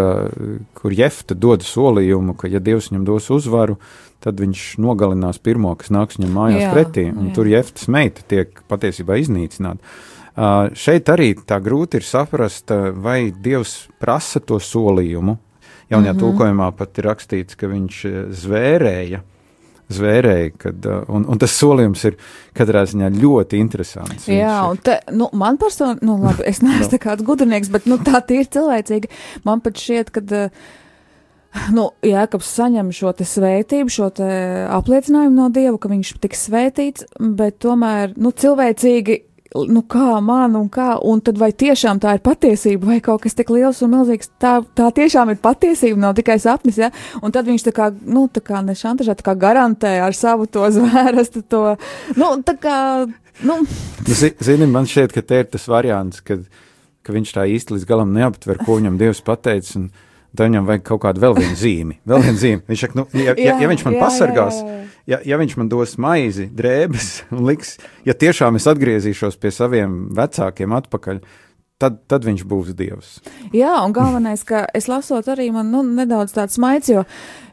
kur 0.74 0.94
Jefta 0.94 1.37
dod 1.38 1.62
solījumu, 1.62 2.35
ka, 2.35 2.50
ja 2.50 2.59
Dievs 2.59 2.90
viņam 2.90 3.04
dos 3.06 3.30
uzvaru, 3.30 3.76
tad 4.24 4.40
viņš 4.42 4.64
nogalinās 4.82 5.38
pirmo, 5.38 5.70
kas 5.78 5.92
nāks 5.94 6.18
viņam 6.18 6.35
mājās 6.35 6.64
Jā, 6.64 6.72
pretī. 6.74 7.06
Un 7.12 7.30
jā. 7.30 7.35
tur 7.37 7.50
Jeftas 7.50 7.87
meita 7.92 8.24
tiek 8.26 8.62
patiesībā 8.70 9.20
iznīcināta. 9.22 9.78
Uh, 10.37 10.66
šeit 10.76 11.09
arī 11.09 11.30
tā 11.48 11.61
grūti 11.64 12.00
ir 12.00 12.04
saprast, 12.04 12.74
vai 13.00 13.30
Dievs 13.30 13.87
prasa 14.02 14.42
to 14.42 14.59
solījumu. 14.61 15.38
Jaunajā 15.88 16.12
mm. 16.12 16.16
-hmm. 16.16 16.20
tulkojumā 16.20 16.72
pat 16.76 16.98
ir 16.98 17.06
rakstīts, 17.06 17.56
ka 17.56 17.70
viņš 17.70 18.02
uh, 18.04 18.26
zvērēja 19.92 20.49
kad, 20.59 20.87
uh, 20.88 21.05
un, 21.12 21.27
un 21.31 21.40
tas 21.40 21.55
solījums 21.57 22.03
ir 22.09 22.16
katrā 22.57 22.85
ziņā 22.88 23.11
ļoti 23.16 23.61
interesants. 23.62 24.27
Jā, 24.31 24.59
un 24.70 24.81
te, 24.83 24.99
nu, 25.14 25.29
man 25.37 25.61
personīgi, 25.61 26.03
nu, 26.07 26.18
labi, 26.22 26.46
es 26.49 26.62
neesmu 26.64 26.90
tā 26.94 27.03
kāds 27.03 27.27
gudrinieks, 27.27 27.70
bet, 27.72 27.87
nu, 27.90 28.01
tā 28.03 28.22
ir 28.35 28.51
cilvēcīgi. 28.57 29.12
Man 29.46 29.62
pat 29.64 29.79
šķiet, 29.83 30.11
ka, 30.14 30.25
eh, 30.35 30.66
nu, 31.77 31.88
Jēkabs 32.07 32.51
saņem 32.59 32.90
šo 32.96 33.14
svētību, 33.20 33.92
šo 33.92 34.11
apliecinājumu 34.81 35.38
no 35.38 35.49
Dieva, 35.55 35.79
ka 35.81 35.92
viņš 35.92 36.16
tiks 36.25 36.49
svētīts, 36.49 37.07
bet 37.38 37.61
tomēr, 37.64 38.16
nu, 38.18 38.35
cilvēcīgi, 38.35 39.20
nu, 39.54 39.82
kā 39.87 40.20
man 40.24 40.56
un 40.59 40.66
kā, 40.72 40.96
un 41.04 41.20
tad 41.24 41.38
vai 41.38 41.52
tiešām 41.52 42.00
tā 42.02 42.16
ir 42.16 42.22
patiesība, 42.24 42.87
vai 42.90 42.98
kaut 43.04 43.22
kas 43.24 43.35
tik 43.38 43.50
liels 43.54 43.82
un 43.87 43.92
milzīgs, 43.94 44.30
tā, 44.42 44.59
tā 44.76 44.90
tiešām 44.96 45.30
ir 45.32 45.40
patiesība, 45.42 46.00
nav 46.02 46.16
tikai 46.18 46.38
sapnis, 46.42 46.78
ja, 46.82 46.90
un 47.22 47.32
tad 47.35 47.46
viņš 47.46 47.66
tā 47.68 47.74
kā, 47.76 47.90
nu, 48.04 48.26
tā 48.32 48.42
kā 48.44 48.62
ne 48.66 48.74
šantažā, 48.76 49.14
tā 49.18 49.26
kā 49.30 49.37
garantē 49.38 49.96
ar 50.04 50.16
savu 50.16 50.46
to 50.50 50.66
zvērestu, 50.74 51.44
to, 51.48 51.62
nu, 52.16 52.32
tā 52.46 52.56
kā, 52.61 52.78
nu, 53.46 53.61
Nu, 54.06 54.14
zi- 54.14 54.32
Zini, 54.40 54.66
man 54.66 54.87
šķiet, 54.88 55.12
ka 55.12 55.20
te 55.22 55.42
ir 55.42 55.48
tas 55.52 55.66
variants, 55.68 56.22
kad, 56.24 56.46
ka 57.04 57.12
viņš 57.12 57.32
tā 57.37 57.42
īsti 57.52 57.74
līdz 57.76 57.85
galam 57.88 58.14
neaptver, 58.16 58.56
ko 58.64 58.78
viņam 58.80 58.96
Dievs 58.96 59.20
pateica. 59.20 59.76
un 59.76 59.90
Tad 60.37 60.50
viņam 60.50 60.66
vajag 60.68 60.82
kaut 60.85 61.00
kādu 61.00 61.22
vēl 61.22 61.35
vienu 61.38 61.56
zīmi. 61.56 61.94
Vēl 62.04 62.24
vienu 62.26 62.37
zīmi. 62.40 62.62
Viņš 62.68 62.80
saka, 62.85 62.98
nu, 62.98 63.04
ja, 63.16 63.32
ja, 63.40 63.54
ja 63.62 63.68
viņš 63.70 63.85
man 63.87 63.94
jā, 63.96 64.00
pasargās, 64.02 64.59
jā, 64.61 64.66
jā, 64.66 64.74
jā. 64.82 64.95
Ja, 65.11 65.21
ja 65.25 65.38
viņš 65.40 65.57
man 65.61 65.71
dos 65.73 65.97
maizi, 66.03 66.49
drēbes 66.53 67.11
un 67.35 67.47
liks, 67.49 67.77
ja 68.07 68.16
tiešām 68.19 68.59
es 68.61 68.69
atgriezīšos 68.71 69.38
pie 69.40 69.53
saviem 69.55 70.07
vecākiem 70.16 70.75
atpakaļ, 70.77 71.23
tad, 71.83 71.99
tad 72.09 72.27
viņš 72.27 72.45
būs 72.49 72.75
Dievs. 72.77 73.17
Jā, 73.55 73.79
un 73.85 73.95
galvenais, 73.97 74.45
ka 74.47 74.65
es 74.77 74.89
lasot 74.91 75.29
arī 75.33 75.51
man 75.55 75.71
nu, 75.73 75.83
nedaudz 75.85 76.33
tāds 76.37 76.57
smaids, 76.57 76.89
jo, 76.89 77.03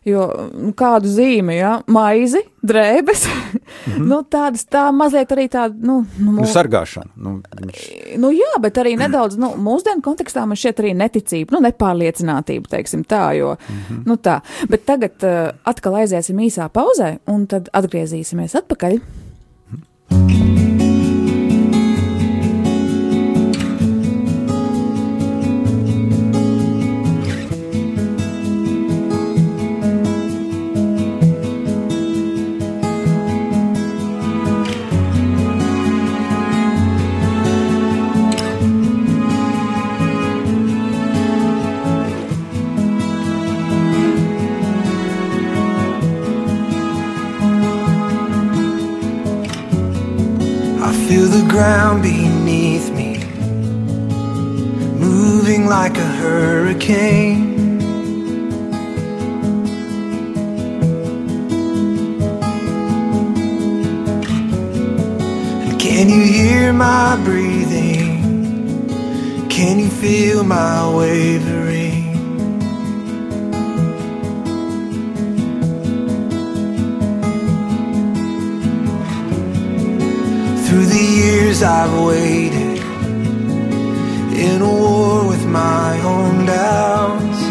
jo 0.07 0.27
nu, 0.51 0.71
kādu 0.77 1.11
zīmi, 1.11 1.57
ja, 1.57 1.73
maizi, 1.91 2.43
drēbes, 2.63 3.25
mm 3.27 3.57
-hmm. 3.93 4.05
nu, 4.11 4.21
tādas, 4.23 4.65
tā 4.65 4.85
mazliet 4.95 5.31
arī 5.35 5.47
tāda, 5.49 5.75
nu, 5.75 6.05
nu, 6.17 6.31
Nu, 6.31 6.41
mū- 6.41 6.51
sargāšana. 6.53 7.11
Nu, 7.15 7.41
viņš, 7.61 8.17
nu 8.17 8.31
jā, 8.31 8.53
bet 8.59 8.77
arī 8.77 8.95
nedaudz, 8.97 9.37
nu, 9.37 9.53
mūsdienu 9.57 10.01
kontekstā 10.01 10.45
man 10.45 10.57
šķiet 10.57 10.79
arī 10.79 10.93
neticība, 10.95 11.51
nu, 11.51 11.67
nepārliecinātība, 11.67 12.69
teiksim 12.69 13.03
tā, 13.03 13.33
jo, 13.37 13.57
mm 13.69 13.75
-hmm. 13.75 14.05
nu 14.05 14.15
tā. 14.15 14.39
Bet 14.69 14.85
tagad 14.85 15.23
uh, 15.23 15.51
atkal 15.63 15.95
aiziesim 15.95 16.37
īsā 16.37 16.69
pauzē, 16.69 17.17
un 17.27 17.47
tad 17.47 17.69
atgriezīsimies 17.73 18.55
atpakaļ. 18.55 18.99
I 20.13 20.42
like 55.67 55.97
a 55.97 56.05
hurricane. 56.05 57.81
And 65.65 65.79
can 65.79 66.09
you 66.09 66.23
hear 66.23 66.73
my 66.73 67.21
breathing? 67.23 68.87
Can 69.49 69.79
you 69.79 69.89
feel 69.89 70.43
my 70.43 70.93
wavering? 70.95 72.03
Through 80.65 80.85
the 80.85 81.05
years 81.21 81.61
I've 81.63 81.93
waited 82.05 82.62
in 84.35 84.61
a 84.61 84.67
war 84.67 85.27
with 85.27 85.45
my 85.45 85.99
own 86.01 86.45
doubts. 86.45 87.41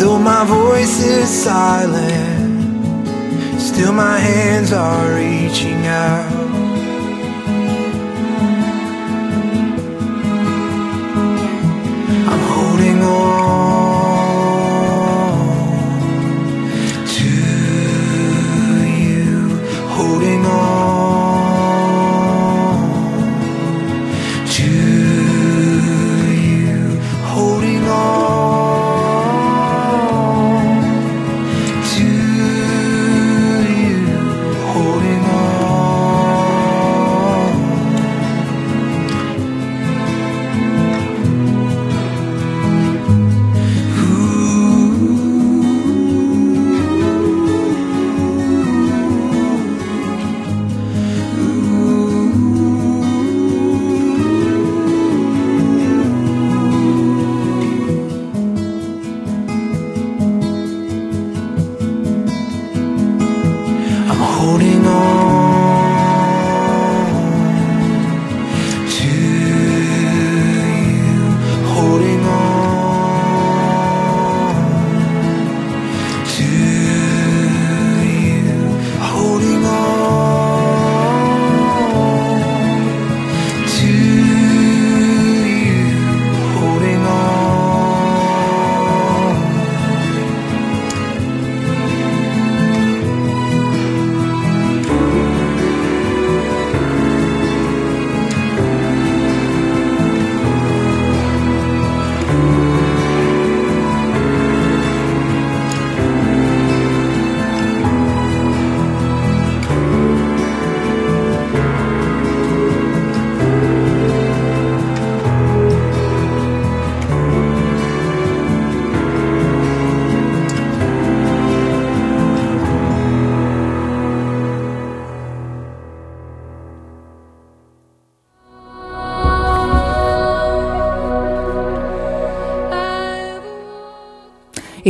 Though 0.00 0.18
my 0.18 0.44
voice 0.44 1.02
is 1.02 1.28
silent, 1.28 3.10
still 3.60 3.92
my 3.92 4.18
hands 4.18 4.72
are 4.72 5.14
reaching 5.16 5.86
out. 5.86 6.32
I'm 12.30 12.42
holding 12.52 13.02
on. 13.02 13.47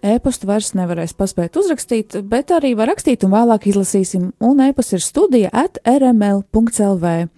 E-pastu 0.00 0.48
vairs 0.48 0.70
nevarēs 0.72 1.12
paspēt 1.12 1.58
uzrakstīt, 1.60 2.14
bet 2.24 2.48
arī 2.56 2.72
var 2.78 2.88
rakstīt 2.88 3.20
un 3.26 3.34
vēlāk 3.34 3.66
izlasīsim, 3.68 4.30
un 4.40 4.62
e-pasts 4.64 4.96
ir 4.96 5.02
studija 5.04 5.50
at 5.52 5.76
rml.lv. 5.84 7.28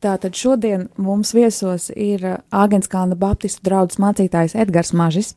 Tātad 0.00 0.32
šodien 0.32 0.86
mums 0.96 1.34
viesos 1.36 1.90
ir 1.92 2.22
Āgenskāna 2.56 3.18
Baptistu 3.20 3.66
draugs 3.66 3.98
mācītājs 4.00 4.54
Edgars 4.56 4.94
Mažis, 4.96 5.34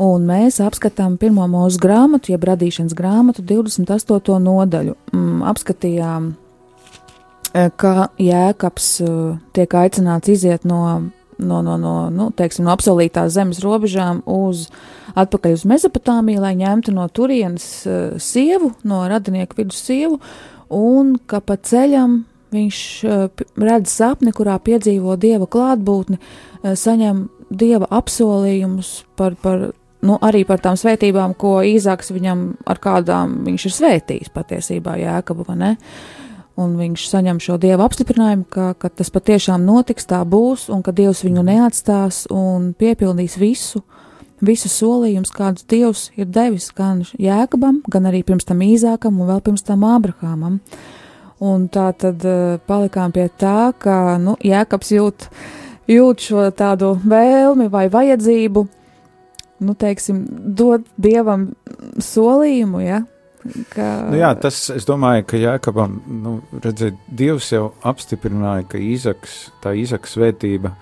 un 0.00 0.24
mēs 0.24 0.62
apskatām 0.64 1.18
pirmo 1.20 1.44
mūsu 1.52 1.76
grāmatu, 1.82 2.32
jeb 2.32 2.46
radīšanas 2.48 2.96
grāmatu 2.96 3.44
28. 3.44 4.38
nodaļu. 4.46 4.96
Mm, 5.12 5.44
apskatījām, 5.52 6.30
eh, 7.52 7.68
kā 7.76 8.08
Jēkabs 8.16 8.88
eh, 9.04 9.12
tiek 9.52 9.76
aicināts 9.82 10.32
iziet 10.32 10.64
no, 10.64 11.12
no, 11.36 11.60
no, 11.60 11.76
no, 11.76 11.94
nu, 12.08 12.32
teiksim, 12.32 12.64
no 12.64 12.72
apsolītās 12.72 13.36
zemes 13.36 13.60
robežām 13.60 14.24
uz 14.24 14.70
atpakaļ 15.12 15.60
uz 15.60 15.68
Mezopotāmiju, 15.68 16.40
lai 16.40 16.56
ņemtu 16.56 16.96
no 16.96 17.04
turienes 17.12 17.84
sievu, 18.16 18.72
no 18.88 19.04
radinieku 19.04 19.60
vidus 19.60 19.84
sievu, 19.84 20.16
un 20.72 21.18
ka 21.28 21.44
pa 21.44 21.60
ceļam 21.60 22.22
viņš 22.52 22.78
eh, 23.04 23.44
redz 23.60 23.92
sapni, 23.92 24.32
kurā 24.36 24.58
piedzīvo 24.62 25.16
dieva 25.20 25.48
klātbūtni, 25.50 26.18
eh, 26.18 26.74
saņem 26.78 27.26
dieva 27.52 27.88
apsolījumus 27.92 28.92
par, 29.16 29.36
par, 29.42 29.70
nu, 30.02 30.18
arī 30.24 30.44
par 30.48 30.62
tām 30.64 30.78
svētībām, 30.78 31.36
ko 31.38 31.60
Īzāks 31.66 32.12
viņam 32.14 32.52
ar 32.66 32.80
kādām 32.82 33.42
viņš 33.46 33.68
ir 33.68 33.76
svētījis 33.78 34.34
patiesībā 34.34 34.98
Jēkabu, 35.00 35.46
vai 35.48 35.58
ne? 35.60 35.72
Un 36.60 36.74
viņš 36.76 37.06
saņem 37.08 37.38
šo 37.40 37.56
dieva 37.56 37.86
apstiprinājumu, 37.88 38.44
ka, 38.52 38.72
ka 38.76 38.90
tas 38.92 39.08
patiešām 39.12 39.64
notiks, 39.64 40.04
tā 40.04 40.20
būs, 40.28 40.66
un 40.72 40.82
ka 40.84 40.92
dievs 40.92 41.24
viņu 41.24 41.44
neatstās 41.48 42.26
un 42.28 42.74
piepildīs 42.76 43.38
visu, 43.40 43.80
visu 44.44 44.68
solījumus, 44.68 45.32
kādus 45.32 45.64
dievs 45.70 46.10
ir 46.18 46.28
devis 46.28 46.68
gan 46.76 47.06
Jēkabam, 47.16 47.80
gan 47.88 48.10
arī 48.10 48.20
pirms 48.26 48.44
tam 48.44 48.60
Īzākam 48.66 49.20
un 49.22 49.30
vēl 49.32 49.40
pirms 49.46 49.64
tam 49.64 49.86
Ābrahamam. 49.88 50.60
Un 51.42 51.66
tā 51.72 51.88
tad 51.98 52.22
uh, 52.28 52.60
palikām 52.70 53.10
pie 53.14 53.26
tā, 53.40 53.72
ka 53.82 54.16
nu, 54.22 54.36
Jēkabs 54.46 54.92
jūt, 54.94 55.26
jūt 55.90 56.28
šo 56.28 56.44
tādu 56.54 56.92
vēlmi 57.02 57.66
vai 57.72 57.88
vajadzību, 57.90 58.62
nu, 59.66 59.74
teiksim, 59.78 60.22
dot 60.58 60.86
dievam 61.02 61.48
solījumu, 61.98 62.82
ja, 62.84 63.00
ka, 63.72 63.88
Nu, 64.12 64.20
jā, 64.20 64.30
tas, 64.38 64.60
es 64.74 64.86
domāju, 64.86 65.26
ka 65.32 65.40
Jēkabam, 65.40 65.98
nu, 66.22 66.36
redzēt, 66.62 66.98
Dievs 67.10 67.50
jau 67.54 67.72
apstiprināja, 67.90 68.68
ka 68.70 68.78
Īzaks, 68.78 69.38
tā 69.64 69.74
Īzaka 69.78 70.10
svētība 70.10 70.74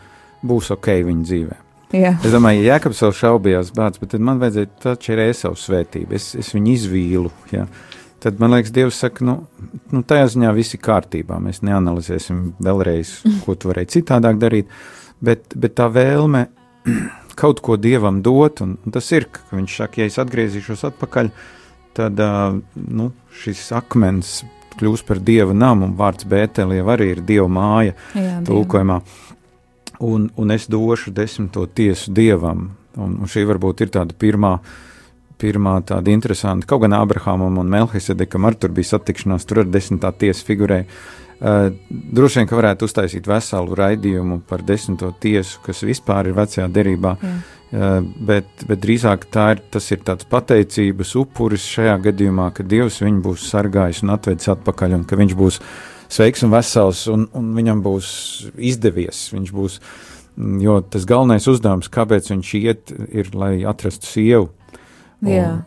būs 0.44 0.70
ok 0.76 0.90
viņa 1.08 1.28
dzīvē. 1.30 1.56
jā, 1.96 2.12
Es 2.20 2.34
domāju, 2.34 2.64
ja 2.64 2.74
Jēkabs 2.74 3.00
vēl 3.06 3.16
šaubījās, 3.22 3.72
bāc, 3.76 3.96
bet 4.02 4.18
man 4.20 4.42
vajadzēja 4.42 4.72
taču 4.84 5.14
ir 5.16 5.24
Ēsavu 5.30 5.56
svētība, 5.56 6.20
es, 6.20 6.34
es 6.36 6.52
viņu 6.56 6.76
izvīlu, 6.76 7.32
ja. 7.56 7.64
Tad 8.20 8.40
man 8.40 8.52
liekas, 8.52 8.72
Dievs 8.76 8.98
saka, 9.00 9.24
nu, 9.24 9.36
nu 9.94 10.02
tajā 10.04 10.26
ziņā 10.34 10.50
viss 10.52 10.76
ir 10.76 10.82
kārtībā, 10.84 11.38
mēs 11.40 11.62
neanalizēsim 11.64 12.42
vēlreiz, 12.60 13.14
ko 13.46 13.56
tu 13.56 13.70
varēji 13.70 13.94
citādāk 13.96 14.36
darīt, 14.42 14.68
bet, 15.24 15.56
bet 15.56 15.78
tā 15.80 15.86
vēlme 15.92 16.44
kaut 17.40 17.62
ko 17.64 17.78
Dievam 17.80 18.20
dot, 18.24 18.60
un, 18.60 18.76
un 18.84 18.96
tas 18.96 19.08
ir, 19.16 19.30
ka 19.32 19.56
viņš 19.56 19.78
saka, 19.82 20.02
ja 20.02 20.10
es 20.10 20.20
atgriezīšos 20.20 20.84
atpakaļ, 20.90 21.32
tad 21.96 22.20
uh, 22.20 22.58
nu, 22.76 23.08
šis 23.40 23.70
akmens 23.78 24.40
kļūs 24.80 25.04
par 25.08 25.20
Dieva 25.24 25.56
namu, 25.56 25.88
un 25.88 25.96
vārds 25.98 26.28
Bētelē 26.28 26.80
arī 26.94 27.14
ir 27.14 27.24
Dieva 27.26 27.48
māja 27.52 27.96
jā, 28.14 28.36
tulkojumā. 28.46 29.00
Un, 30.00 30.30
un 30.40 30.52
es 30.54 30.68
došu 30.70 31.12
desmito 31.12 31.66
tiesu 31.66 32.12
dievam. 32.16 32.70
Un, 32.96 33.18
un 33.20 33.28
šī 33.30 33.44
varbūt 33.48 33.84
ir 33.84 33.92
tāda 33.92 34.16
pirmā, 34.16 34.54
pirmā 35.40 35.78
tāda 35.86 36.12
interesanta. 36.12 36.68
Kaut 36.68 36.84
gan 36.84 36.96
Abrahamam 36.98 37.58
un 37.60 37.70
Melchisedekam 37.72 38.46
ar 38.48 38.58
tur 38.60 38.74
bija 38.76 38.94
satikšanās, 38.94 39.46
tur 39.48 39.64
ar 39.64 39.70
desmitā 39.72 40.12
tiesa 40.16 40.44
figurē. 40.46 40.82
Uh, 41.40 41.70
droši 41.88 42.40
vien, 42.40 42.48
ka 42.50 42.58
varētu 42.58 42.84
uztaisīt 42.84 43.28
veselu 43.28 43.78
raidījumu 43.78 44.42
par 44.48 44.60
desmito 44.66 45.08
tiesu, 45.22 45.62
kas 45.64 45.80
vispār 45.88 46.28
ir 46.28 46.36
vecajā 46.36 46.66
derībā. 46.68 47.14
Jā. 47.16 47.32
Uh, 47.70 48.10
bet, 48.28 48.66
bet 48.66 48.82
drīzāk 48.82 49.24
tā 49.32 49.46
ir, 49.54 49.64
tas 49.72 49.86
ir 49.94 50.02
tāds 50.04 50.28
pateicības 50.28 51.14
upuris 51.22 51.64
šajā 51.70 51.96
gadījumā, 52.10 52.50
ka 52.52 52.66
Dievs 52.66 53.00
viņu 53.00 53.24
būs 53.24 53.48
sargājis 53.52 54.02
un 54.04 54.12
atvedis 54.16 54.52
atpakaļ, 54.52 54.98
un 54.98 55.08
ka 55.08 55.16
viņš 55.20 55.36
būs 55.38 55.60
sveiks 56.10 56.44
un 56.44 56.52
vesels, 56.52 57.06
un, 57.08 57.28
un 57.38 57.52
viņam 57.56 57.80
būs 57.86 58.08
izdevies. 58.58 59.28
Viņš 59.32 59.54
būs 59.54 59.80
Mm, 60.40 60.62
Jo 60.62 60.78
tas 60.80 61.04
galvenais 61.08 61.46
uzdevums, 61.50 61.90
kāpēc 61.92 62.30
viņš 62.30 62.50
iet, 62.60 62.92
ir, 63.12 63.30
lai 63.34 63.60
atrastu 63.66 64.08
sievu. 64.08 64.50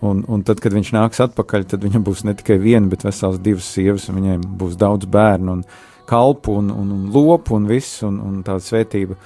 Un, 0.02 0.10
un, 0.10 0.24
un 0.34 0.44
tad, 0.46 0.62
kad 0.64 0.74
viņš 0.74 0.94
nāks 0.96 1.22
atpakaļ, 1.28 1.68
tad 1.70 1.86
viņam 1.86 2.06
būs 2.06 2.24
ne 2.26 2.34
tikai 2.38 2.58
viena, 2.62 2.90
bet 2.90 3.06
vesels 3.06 3.38
divas 3.44 3.68
sievas, 3.76 4.08
un 4.10 4.18
viņiem 4.18 4.48
būs 4.60 4.78
daudz 4.82 5.06
bērnu, 5.14 5.60
un 5.60 5.64
kalpu, 6.10 6.58
un, 6.62 6.72
un, 6.74 6.92
un 6.96 7.06
lopu, 7.14 7.56
un 7.60 7.70
viss, 7.70 8.02
un, 8.08 8.18
un 8.24 8.42
tāda 8.46 8.64
svētība. 8.66 9.18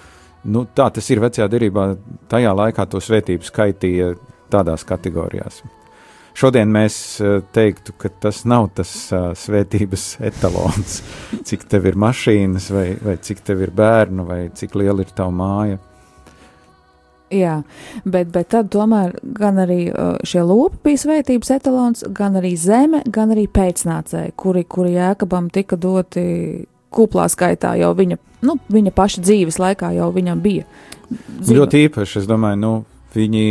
Nu, 0.48 0.66
tā 0.76 0.90
tas 0.94 1.08
ir 1.12 1.24
vecajā 1.24 1.48
derībā. 1.52 1.90
Tajā 2.32 2.54
laikā 2.56 2.86
to 2.92 3.02
svētību 3.04 3.48
skaitīja 3.48 4.14
tādās 4.52 4.86
kategorijās. 4.88 5.64
Šodien 6.38 6.70
mēs 6.70 6.96
eh, 7.24 7.40
teiktu, 7.56 7.96
ka 7.98 8.12
tas 8.28 8.44
nav 8.46 8.68
tas 8.78 8.92
uh, 9.10 9.32
svētības 9.34 10.04
etalons, 10.30 11.00
cik 11.48 11.66
tev 11.72 11.88
ir 11.90 11.98
mašīnas, 11.98 12.70
vai, 12.76 12.88
vai 13.02 13.16
cik 13.18 13.42
tev 13.48 13.64
ir 13.66 13.74
bērnu, 13.74 14.28
vai 14.28 14.42
cik 14.54 14.76
liela 14.78 15.02
ir 15.02 15.16
tava 15.18 15.34
māja. 15.34 15.80
Jā, 17.34 17.58
bet, 18.08 18.30
bet 18.32 18.54
tad 18.54 18.70
tomēr 18.72 19.18
gan 19.36 19.58
arī 19.60 19.90
šie 20.28 20.46
lopi 20.48 20.80
bija 20.86 21.02
svētības 21.02 21.50
etalons, 21.58 22.06
gan 22.16 22.38
arī 22.40 22.54
zeme, 22.56 23.02
gan 23.04 23.34
arī 23.36 23.50
pēcnācēji, 23.52 24.32
kuri, 24.40 24.64
kuri 24.64 24.94
jēkabam 24.96 25.50
tika 25.52 25.76
doti 25.76 26.24
kuplā 26.94 27.28
skaitā 27.32 27.74
jau 27.82 27.92
viņa, 27.98 28.18
nu, 28.48 28.56
viņa 28.72 28.94
paša 28.96 29.24
dzīves 29.26 29.60
laikā 29.62 29.92
jau 29.98 30.08
viņam 30.16 30.44
bija. 30.44 30.68
dzīve. 31.10 31.58
Ļoti 31.60 31.84
īpaši, 31.88 32.22
es 32.22 32.30
domāju, 32.30 32.60
nu, 32.62 32.72
viņi, 33.16 33.44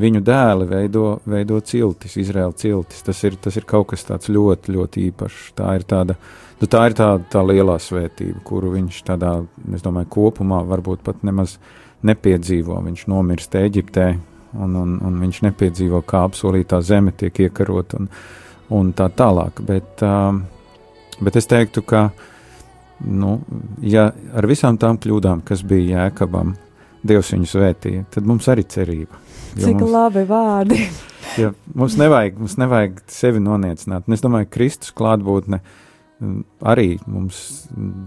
viņu 0.00 0.22
dēli 0.26 0.68
veido, 0.70 1.06
veido 1.28 1.60
ciltis, 1.66 2.16
Izraēla 2.20 2.54
ciltis. 2.56 3.02
Tas 3.06 3.24
ir, 3.26 3.36
tas 3.42 3.58
ir 3.58 3.66
kaut 3.68 3.90
kas 3.92 4.06
tāds 4.06 4.30
ļoti, 4.32 4.76
ļoti 4.76 5.08
īpašs. 5.10 5.50
Tā 5.58 5.74
ir 5.78 5.86
tāda, 5.90 6.16
nu, 6.60 6.70
tā 6.70 6.86
ir 6.88 6.96
tā, 6.98 7.10
tā 7.32 7.44
lielā 7.46 7.76
svētība, 7.82 8.42
kuru 8.46 8.74
viņš 8.76 9.02
tādā, 9.10 9.36
es 9.74 9.84
domāju, 9.86 10.12
kopumā 10.16 10.62
varbūt 10.70 11.04
pat 11.06 11.24
nemaz 11.26 11.58
nepiedzīvo. 12.06 12.78
Viņš 12.86 13.06
nomirst 13.10 13.54
Eģiptē, 13.58 14.06
un, 14.58 14.76
un, 14.76 14.96
un 15.06 15.18
viņš 15.22 15.42
nepiedzīvo, 15.48 16.02
kā 16.08 16.24
apsolītā 16.28 16.80
zeme 16.84 17.12
tiek 17.16 17.42
iekarota 17.46 18.00
un, 18.00 18.08
un 18.76 18.92
tā 18.96 19.10
tālāk. 19.16 19.62
Bet, 19.66 20.02
um, 20.06 20.42
bet 21.20 21.38
es 21.40 21.48
teiktu, 21.50 21.84
ka 21.86 22.08
nu, 23.06 23.38
ja 23.84 24.10
ar 24.36 24.48
visām 24.50 24.78
tām 24.80 25.00
kļūdām, 25.00 25.44
kas 25.46 25.64
bija 25.66 26.06
Jēkabam, 26.06 26.56
Dievs 27.00 27.30
viņu 27.32 27.46
svētīja, 27.48 28.02
tad 28.12 28.26
mums 28.28 28.44
arī 28.52 28.66
cerība. 28.68 29.16
Cik 29.54 29.78
mums, 29.78 29.92
labi 29.94 30.24
vārdi. 30.28 30.80
ja, 31.40 31.54
mums, 31.72 31.94
nevajag, 31.96 32.36
mums 32.42 32.58
nevajag 32.60 32.98
sevi 33.08 33.40
noniecināt. 33.40 34.04
Un 34.04 34.16
es 34.16 34.20
domāju, 34.20 34.50
ka 34.50 34.58
Kristus 34.58 34.92
klātbūtne 34.98 35.62
mm, 35.62 35.89
arī 36.60 36.98
mums 37.08 37.38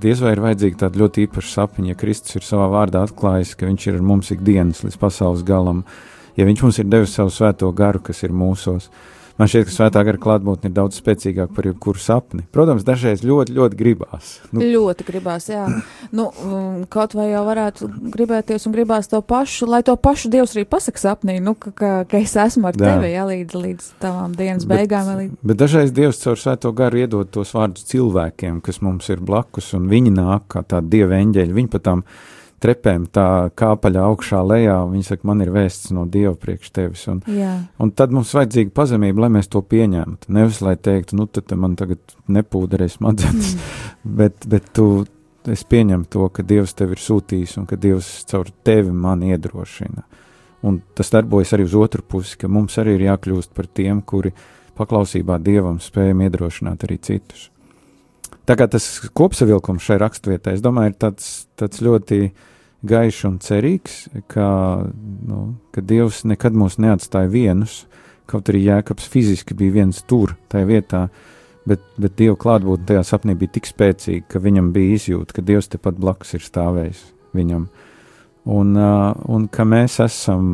diez 0.02 0.22
vai 0.22 0.36
ir 0.36 0.42
vajadzīga 0.44 0.84
tāda 0.86 1.02
ļoti 1.02 1.26
īpaša 1.28 1.50
sapņa, 1.54 1.90
ja 1.92 1.98
Kristus 1.98 2.38
ir 2.38 2.46
savā 2.46 2.68
vārdā 2.74 3.02
atklājis, 3.08 3.56
ka 3.58 3.70
viņš 3.70 3.88
ir 3.90 3.98
ar 3.98 4.06
mums 4.06 4.30
ikdienas 4.36 4.84
līdz 4.86 5.00
pasaules 5.02 5.46
galam, 5.48 5.82
ja 6.38 6.46
viņš 6.46 6.64
mums 6.66 6.80
ir 6.82 6.90
devis 6.92 7.16
savu 7.18 7.34
svēto 7.34 7.72
garu, 7.74 8.04
kas 8.06 8.24
ir 8.26 8.36
mūsos. 8.36 8.90
Man 9.34 9.50
šķiet, 9.50 9.66
ka 9.66 9.74
svētā 9.74 10.02
gara 10.06 10.20
klātbūtne 10.22 10.70
ir 10.70 10.74
daudz 10.76 11.00
spēcīgāka 11.02 11.56
par 11.58 11.66
jebkuru 11.66 11.98
sapni. 11.98 12.44
Protams, 12.54 12.84
dažreiz 12.86 13.24
ļoti, 13.26 13.56
ļoti 13.58 13.78
gribās. 13.80 14.28
Nu, 14.54 14.62
Ļoti 14.62 15.08
gribās, 15.08 15.48
jā. 15.50 15.64
Nu, 16.14 16.28
um, 16.46 16.84
kaut 16.94 17.16
vai 17.18 17.32
jau 17.32 17.42
varētu 17.48 17.88
gribēties 18.14 18.68
un 18.70 18.76
gribās 18.76 19.10
to 19.10 19.24
pašu, 19.26 19.66
lai 19.74 19.82
to 19.88 19.96
pašu 19.98 20.30
Dievs 20.34 20.54
arī 20.54 20.68
pasaka 20.70 21.02
sapnī, 21.02 21.40
nu, 21.42 21.56
ka, 21.58 21.74
ka, 21.74 21.90
ka 22.12 22.22
es 22.22 22.36
esmu 22.38 22.70
ar 22.70 22.78
Jā. 22.78 22.92
tevi, 22.94 23.10
jā, 23.16 23.26
līdz, 23.32 23.58
līdz 23.64 23.90
tavām 24.06 24.38
dienas 24.38 24.68
Bet- 24.70 24.84
beigām. 24.84 25.10
Līdz... 25.24 25.42
Bet 25.50 25.62
dažreiz 25.64 25.96
Dievs 25.98 26.22
caur 26.22 26.38
svēto 26.38 26.70
garu 26.78 27.02
iedod 27.02 27.34
tos 27.34 27.56
vārdus 27.58 27.90
cilvēkiem, 27.90 28.62
kas 28.62 28.84
mums 28.86 29.10
ir 29.10 29.18
blakus, 29.26 29.74
un 29.74 29.90
viņi 29.90 30.14
nāk 30.14 30.46
kā 30.54 30.62
tādi 30.62 30.94
dieva 31.00 31.18
eņģeļi. 31.26 31.58
Viņi 31.58 31.74
pat 31.74 31.88
tam 31.90 32.06
trepēm 32.64 33.08
tā 33.14 33.26
kāpaļā 33.60 34.04
augšā 34.08 34.40
lejā, 34.48 34.78
un 34.86 34.96
viņi 34.96 35.08
saka, 35.10 35.28
man 35.28 35.44
ir 35.44 35.52
vēsts 35.54 35.92
no 35.96 36.06
Dieva 36.10 36.34
priekš 36.40 36.72
tevis. 36.76 37.04
Un, 37.12 37.20
Jā, 37.28 37.56
un 37.84 37.92
tad 37.96 38.14
mums 38.16 38.32
vajadzīga 38.38 38.74
pazemība, 38.76 39.26
lai 39.26 39.32
mēs 39.36 39.52
to 39.52 39.62
pieņemtu. 39.74 40.32
Nevis, 40.34 40.62
lai 40.66 40.76
teiktu, 40.80 41.18
nu, 41.20 41.28
tad 41.28 41.52
man 41.60 41.76
tagad 41.80 42.16
nepūderēs 42.32 42.98
smadzenes, 43.00 43.54
bet, 44.20 44.48
bet 44.50 44.72
tu, 44.76 44.88
es 45.52 45.66
pieņemu 45.68 46.08
to, 46.12 46.30
ka 46.32 46.46
Dievs 46.48 46.76
tevi 46.80 46.96
ir 46.96 47.04
sūtījis 47.04 47.58
un 47.60 47.70
ka 47.70 47.80
Dievs 47.80 48.12
caur 48.32 48.52
tevi 48.66 48.94
man 48.96 49.26
iedrošina. 49.28 50.06
Un 50.64 50.80
tas 50.96 51.12
darbojas 51.12 51.52
arī 51.56 51.66
uz 51.68 51.76
otru 51.76 52.06
pusi, 52.08 52.38
ka 52.40 52.48
mums 52.48 52.78
arī 52.80 52.96
ir 52.96 53.10
jākļūst 53.10 53.52
par 53.56 53.68
tiem, 53.68 54.00
kuri 54.08 54.32
paklausībā 54.78 55.36
Dievam 55.44 55.82
spējam 55.84 56.24
iedrošināt 56.24 56.88
arī 56.88 57.02
citus. 57.04 57.50
Tā 58.48 58.56
kā 58.60 58.68
tas 58.68 58.86
kopsavilkums 59.16 59.84
šai 59.86 60.00
raksturvietai, 60.02 60.58
es 60.58 60.64
domāju, 60.64 60.92
ir 60.92 60.98
tāds, 61.00 61.28
tāds 61.60 61.84
ļoti 61.84 62.18
gaišs 62.88 63.28
un 63.30 63.38
cerīgs, 63.44 63.98
ka, 64.32 64.48
nu, 65.28 65.44
ka 65.76 65.84
Dievs 65.86 66.24
nekad 66.28 66.56
mūs 66.58 66.80
neatstāja 66.84 67.32
vienus, 67.32 67.84
kaut 68.30 68.50
arī 68.52 68.66
Jēkabs 68.68 69.08
fiziski 69.12 69.56
bija 69.58 69.80
viens 69.80 70.02
tur, 70.08 70.36
tajā 70.52 70.68
vietā, 70.70 71.06
bet, 71.70 71.84
bet 72.00 72.18
Dieva 72.20 72.36
klātbūtne 72.40 72.88
tajā 72.92 73.06
sapnī 73.08 73.38
bija 73.40 73.56
tik 73.58 73.70
spēcīga, 73.70 74.28
ka 74.36 74.44
viņam 74.44 74.72
bija 74.76 75.00
izjūta, 75.00 75.38
ka 75.38 75.46
Dievs 75.46 75.72
tepat 75.72 76.00
blakus 76.00 76.36
ir 76.38 76.46
stāvējis 76.46 77.04
viņam. 77.38 77.68
Un, 78.54 78.74
uh, 78.76 79.14
un 79.32 79.46
ka 79.48 79.64
mēs 79.64 80.02
esam, 80.04 80.48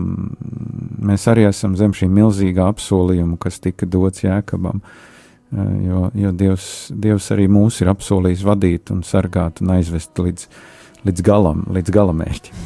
mēs 1.01 1.25
arī 1.32 1.47
esam 1.49 1.73
zem 1.77 1.95
šī 1.97 2.05
milzīgā 2.13 2.67
apsolījuma, 2.69 3.39
kas 3.41 3.57
tika 3.63 3.89
dots 3.89 4.21
Jēkabam. 4.21 4.84
Uh, 5.49 5.71
jo 5.82 6.03
jo 6.13 6.34
Dievs, 6.38 6.67
Dievs 6.93 7.32
arī 7.34 7.47
mūs 7.49 7.82
ir 7.82 7.89
apsolījis 7.89 8.45
vadīt 8.45 8.93
un 8.93 9.01
sargāt 9.01 9.63
un 9.63 9.73
aizvest 9.73 10.21
līdz, 10.21 10.45
līdz 11.07 11.23
galam, 11.25 11.63
līdz 11.71 11.93
galamērķim. 11.95 12.65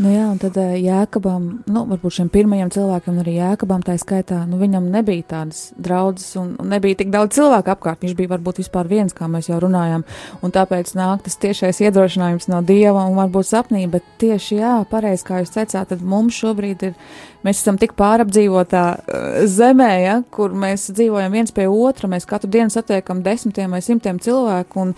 nu 0.00 0.08
jā, 0.14 0.24
un 0.32 0.38
tad 0.40 0.56
eh, 0.56 0.78
Jēkabam, 0.80 1.46
nu, 1.68 1.80
varbūt 1.90 2.14
šiem 2.16 2.30
pirmajiem 2.32 2.70
cilvēkiem, 2.72 3.12
un 3.12 3.20
arī 3.20 3.34
Jēkabam 3.36 3.82
tā 3.84 3.96
skaitā, 4.00 4.38
nu, 4.48 4.56
viņam 4.60 4.86
nebija 4.94 5.26
tādas 5.34 5.58
draudzes 5.76 6.38
un, 6.40 6.54
un 6.62 6.70
nebija 6.72 6.96
tik 7.02 7.10
daudz 7.12 7.36
cilvēku 7.36 7.74
apkārt. 7.74 8.00
Viņš 8.06 8.14
bija 8.16 8.30
varbūt 8.32 8.62
vispār 8.62 8.88
viens, 8.88 9.12
kā 9.16 9.28
mēs 9.28 9.50
jau 9.50 9.58
runājām, 9.60 10.06
un 10.40 10.54
tāpēc 10.54 10.94
nāk 10.96 11.26
tas 11.26 11.36
tiešais 11.42 11.82
iedrošinājums 11.84 12.48
no 12.48 12.62
Dieva 12.64 13.04
un 13.10 13.18
varbūt 13.18 13.50
sapnī, 13.50 13.84
bet 13.92 14.06
tieši 14.22 14.62
jā, 14.62 14.72
pareizi, 14.88 15.26
kā 15.28 15.42
jūs 15.42 15.52
teicāt, 15.58 15.92
tad 15.92 16.00
mums 16.00 16.38
šobrīd 16.40 16.86
ir, 16.88 16.96
mēs 17.44 17.60
esam 17.60 17.76
tik 17.80 17.92
pārapdzīvotā 18.00 18.86
uh, 18.96 19.28
zemē, 19.52 19.90
ja, 20.00 20.16
kur 20.32 20.56
mēs 20.56 20.88
dzīvojam 20.94 21.36
viens 21.36 21.52
pie 21.52 21.68
otra, 21.68 22.08
mēs 22.08 22.28
katru 22.30 22.48
dienu 22.56 22.72
satiekam 22.72 23.20
desmitiem 23.26 23.76
vai 23.76 23.84
simtiem 23.84 24.22
cilvēku, 24.22 24.88
un 24.88 24.96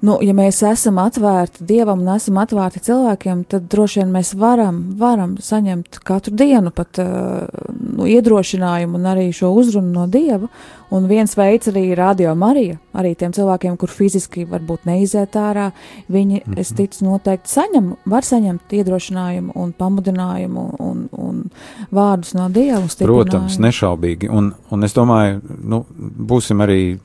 nu, 0.00 0.18
ja 0.22 0.34
mēs 0.36 0.60
esam 0.66 0.98
atvērti 1.02 1.66
dievam 1.66 2.02
un 2.04 2.10
esam 2.14 2.38
atvērti 2.42 2.82
cilvēkiem, 2.86 3.44
tad 3.50 3.68
droši 3.72 4.02
vien 4.02 4.12
mēs 4.14 4.34
varam, 4.38 4.80
varam 4.98 5.36
saņemt 5.42 6.00
katru 6.06 6.34
dienu 6.38 6.72
pat 6.74 7.00
uh, 7.02 7.46
nu, 7.74 8.06
iedrošinājumu 8.06 8.98
un 8.98 9.08
arī 9.10 9.28
šo 9.34 9.52
uzrunu 9.58 9.94
no 9.94 10.06
dieva. 10.10 10.50
Un 10.88 11.04
viens 11.04 11.34
veids 11.36 11.68
arī 11.68 11.82
ir 11.90 11.98
radio 12.00 12.30
Marija, 12.38 12.78
arī 12.96 13.10
tiem 13.18 13.34
cilvēkiem, 13.36 13.74
kur 13.76 13.90
fiziski 13.92 14.46
varbūt 14.48 14.86
neiziet 14.88 15.36
ārā, 15.36 15.66
viņi, 16.08 16.38
mm 16.40 16.52
-hmm. 16.52 16.60
es 16.60 16.72
ticu, 16.72 17.04
noteikti 17.04 17.50
saņem, 17.52 17.90
var 18.06 18.24
saņemt 18.24 18.72
iedrošinājumu 18.72 19.52
un 19.54 19.74
pamudinājumu 19.78 20.64
un, 20.78 21.08
un 21.12 21.44
vārdus 21.92 22.32
no 22.34 22.48
dieva. 22.48 22.80
Protams, 23.00 23.58
nešaubīgi. 23.58 24.30
Un, 24.30 24.54
un 24.70 24.84
es 24.84 24.94
domāju, 24.94 25.40
nu, 25.64 25.84
būsim 26.18 26.64
arī 26.64 26.98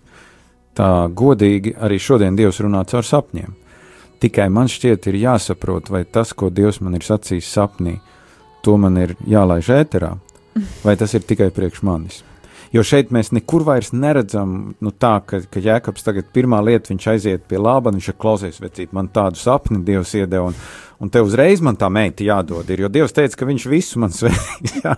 tā 0.77 1.07
godīgi, 1.13 1.75
arī 1.77 1.99
šodien 2.01 2.37
Dievs 2.37 2.61
runā 2.63 2.83
caur 2.89 3.05
sapņiem. 3.05 3.53
Tikai 4.23 4.47
man 4.53 4.69
šķiet, 4.71 5.09
ir 5.11 5.19
jāsaprot, 5.19 5.89
vai 5.91 6.03
tas, 6.05 6.31
ko 6.33 6.49
Dievs 6.49 6.79
man 6.81 6.95
ir 6.95 7.03
sacījis 7.03 7.49
sapnī, 7.57 7.97
to 8.63 8.77
man 8.79 8.97
ir 9.01 9.17
jālaiž 9.27 9.71
ēterā, 9.75 10.13
vai 10.85 10.95
tas 10.99 11.13
ir 11.13 11.25
tikai 11.27 11.49
priekš 11.51 11.83
manis. 11.83 12.21
Jo 12.73 12.81
šeit 12.81 13.11
mēs 13.13 13.29
nekur 13.35 13.61
vairs 13.67 13.91
neredzam, 13.93 14.73
nu, 14.81 14.91
tā, 14.97 15.19
ka, 15.27 15.43
ka 15.45 15.61
Jēkabs 15.61 16.07
tagad 16.07 16.31
pirmā 16.33 16.57
lieta, 16.65 16.89
viņš 16.89 17.05
aiziet 17.11 17.43
pie 17.45 17.59
laba, 17.61 17.91
viņš 17.93 18.07
ir 18.09 18.17
klausies, 18.17 18.57
vecīt, 18.63 18.95
man 18.97 19.11
tādu 19.13 19.37
sapni 19.37 19.83
Dievs 19.85 20.15
iedeva, 20.17 20.47
un, 20.49 20.57
un 21.03 21.11
te 21.11 21.21
uzreiz 21.23 21.61
man 21.63 21.75
tā 21.79 21.89
meita 21.91 22.23
jādod, 22.23 22.69
ir, 22.71 22.85
jo 22.85 22.91
Dievs 22.91 23.15
teica, 23.15 23.39
ka 23.39 23.47
viņš 23.49 23.65
visu 23.71 23.99
man 24.03 24.13
svētīs. 24.15 24.77
Jā. 24.83 24.95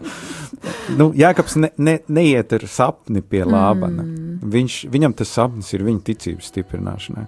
nu, 1.00 1.10
Jēkabs 1.18 1.58
ne, 1.62 1.72
ne, 1.82 1.98
neiet 2.14 2.54
ar 2.54 2.68
sapni 2.70 3.24
pie 3.26 3.42
Lābana. 3.46 4.06
Mm. 4.06 4.38
Viņš, 4.56 4.78
viņam 4.94 5.16
tas 5.18 5.34
sapnis 5.34 5.72
ir 5.74 5.86
viņa 5.88 6.04
ticības 6.12 6.52
stiprināšanai. 6.52 7.26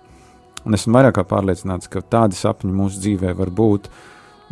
Un 0.68 0.76
esmu 0.76 0.98
vairāk 0.98 1.16
kā 1.18 1.24
pārliecināts, 1.28 1.90
ka 1.90 2.04
tādi 2.04 2.38
sapņi 2.38 2.74
mūsu 2.76 3.02
dzīvē 3.02 3.34
var 3.38 3.54
būt, 3.56 3.88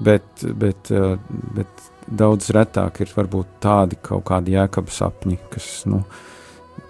bet, 0.06 0.46
bet, 0.58 0.92
eh, 0.92 1.18
bet 1.58 1.90
daudz 2.08 2.50
retāk 2.56 3.02
ir 3.04 3.12
varbūt 3.14 3.60
tādi 3.64 4.00
kaut 4.02 4.24
kādi 4.30 4.56
jēkaba 4.56 4.94
sapņi, 4.96 5.38
kas, 5.52 5.70
nu, 5.92 6.02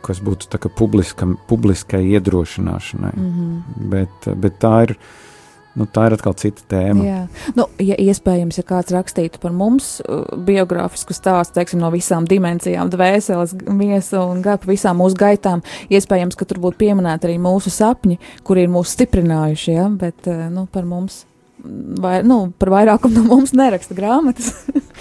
kas 0.05 0.21
būtu 0.23 0.59
publiskam, 0.77 1.35
publiskai 1.49 2.03
iedrošināšanai. 2.15 3.13
Mm 3.17 3.31
-hmm. 3.31 3.89
bet, 3.91 4.33
bet 4.39 4.59
tā 4.61 4.75
ir. 4.87 4.97
Nu, 5.75 5.87
tā 5.91 6.05
ir 6.07 6.15
atkal 6.15 6.35
cita 6.39 6.63
tēma. 6.71 7.03
Jā, 7.03 7.19
nu, 7.57 7.67
ja 7.83 7.97
iespējams, 7.99 8.61
ja 8.61 8.63
kāds 8.67 8.93
rakstītu 8.95 9.41
par 9.43 9.51
mums 9.55 9.97
uh, 10.05 10.23
biogrāfisku 10.47 11.15
stāstu, 11.15 11.57
teiksim, 11.59 11.81
no 11.83 11.91
visām 11.93 12.27
dimensijām, 12.29 12.89
dvēseles, 12.93 13.57
miesa 13.67 14.23
un 14.23 14.39
gara, 14.45 14.61
pa 14.61 14.71
visām 14.71 15.01
mūsu 15.03 15.19
gaitām, 15.19 15.65
iespējams, 15.91 16.39
ka 16.39 16.47
tur 16.47 16.63
būtu 16.63 16.79
pieminēti 16.85 17.27
arī 17.27 17.37
mūsu 17.43 17.73
sapņi, 17.75 18.19
kuri 18.47 18.63
ir 18.65 18.71
mūs 18.71 18.95
stiprinājuši, 18.95 19.71
ja? 19.75 19.89
bet 19.91 20.31
uh, 20.31 20.47
nu, 20.53 20.67
par 20.71 20.87
mums 20.87 21.25
vai, 22.01 22.19
nu, 22.23 22.53
par 22.59 22.71
vairākumu 22.73 23.19
no 23.19 23.27
mums 23.35 23.53
neraksta 23.57 23.97
grāmatas. 23.97 24.53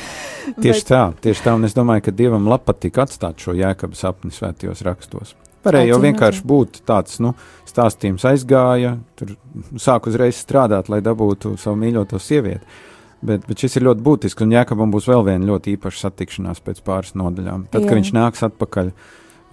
Tieši 0.62 0.82
Bet... 0.82 0.90
tā, 0.90 1.04
tieši 1.24 1.46
tā, 1.46 1.54
un 1.56 1.64
es 1.64 1.72
domāju, 1.76 2.04
ka 2.04 2.12
Dievam 2.12 2.50
labi 2.50 2.68
patīk 2.68 2.98
atstāt 3.00 3.40
šo 3.40 3.54
jēkabu 3.56 3.96
sapni 3.96 4.34
svētajos 4.34 4.82
rakstos. 4.84 5.32
Varēja 5.64 5.94
jau 5.94 6.00
vienkārši 6.02 6.42
būt 6.44 6.82
tāds, 6.88 7.20
nu, 7.24 7.34
stāstījums 7.68 8.26
aizgāja, 8.28 8.98
tur 9.18 9.34
sāk 9.80 10.08
uzreiz 10.10 10.38
strādāt, 10.42 10.90
lai 10.92 11.00
dabūtu 11.04 11.54
savu 11.60 11.78
mīļoto 11.80 12.20
sievieti. 12.20 12.82
Bet, 13.24 13.46
bet 13.48 13.62
šis 13.64 13.78
ir 13.78 13.86
ļoti 13.86 14.04
būtisks, 14.04 14.44
un 14.44 14.52
Jākabam 14.52 14.90
būs 14.92 15.06
vēl 15.08 15.22
viena 15.24 15.48
ļoti 15.48 15.78
īpaša 15.78 16.02
satikšanās 16.10 16.60
pēc 16.64 16.82
pāris 16.84 17.14
nodaļām. 17.16 17.68
Tad, 17.72 17.80
Jā. 17.80 17.88
kad 17.88 18.00
viņš 18.00 18.10
nāks 18.12 18.44
atpakaļ 18.50 18.90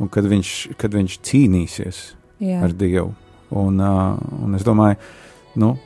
un 0.03 0.11
kad 0.11 0.27
viņš, 0.27 0.55
kad 0.81 0.97
viņš 0.97 1.15
cīnīsies 1.29 2.01
Jā. 2.43 2.59
ar 2.65 2.75
Dievu. 2.75 3.13
Un, 3.61 3.79
uh, 3.79 4.19
un 4.43 4.59
es 4.59 4.67
domāju, 4.67 4.99
nu, 5.63 5.77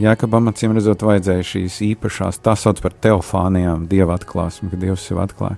Jākabam 0.00 0.50
acīm 0.50 0.74
redzot, 0.76 1.00
vajadzēja 1.08 1.46
šīs 1.54 1.78
īpašās, 1.86 2.42
tā 2.44 2.52
sauc 2.60 2.82
par 2.84 2.92
teofānijām, 3.00 3.86
dieva 3.88 4.18
atklāsmi, 4.18 4.68
kad 4.68 4.82
Dievs 4.82 5.06
sev 5.08 5.22
atklāja. 5.22 5.56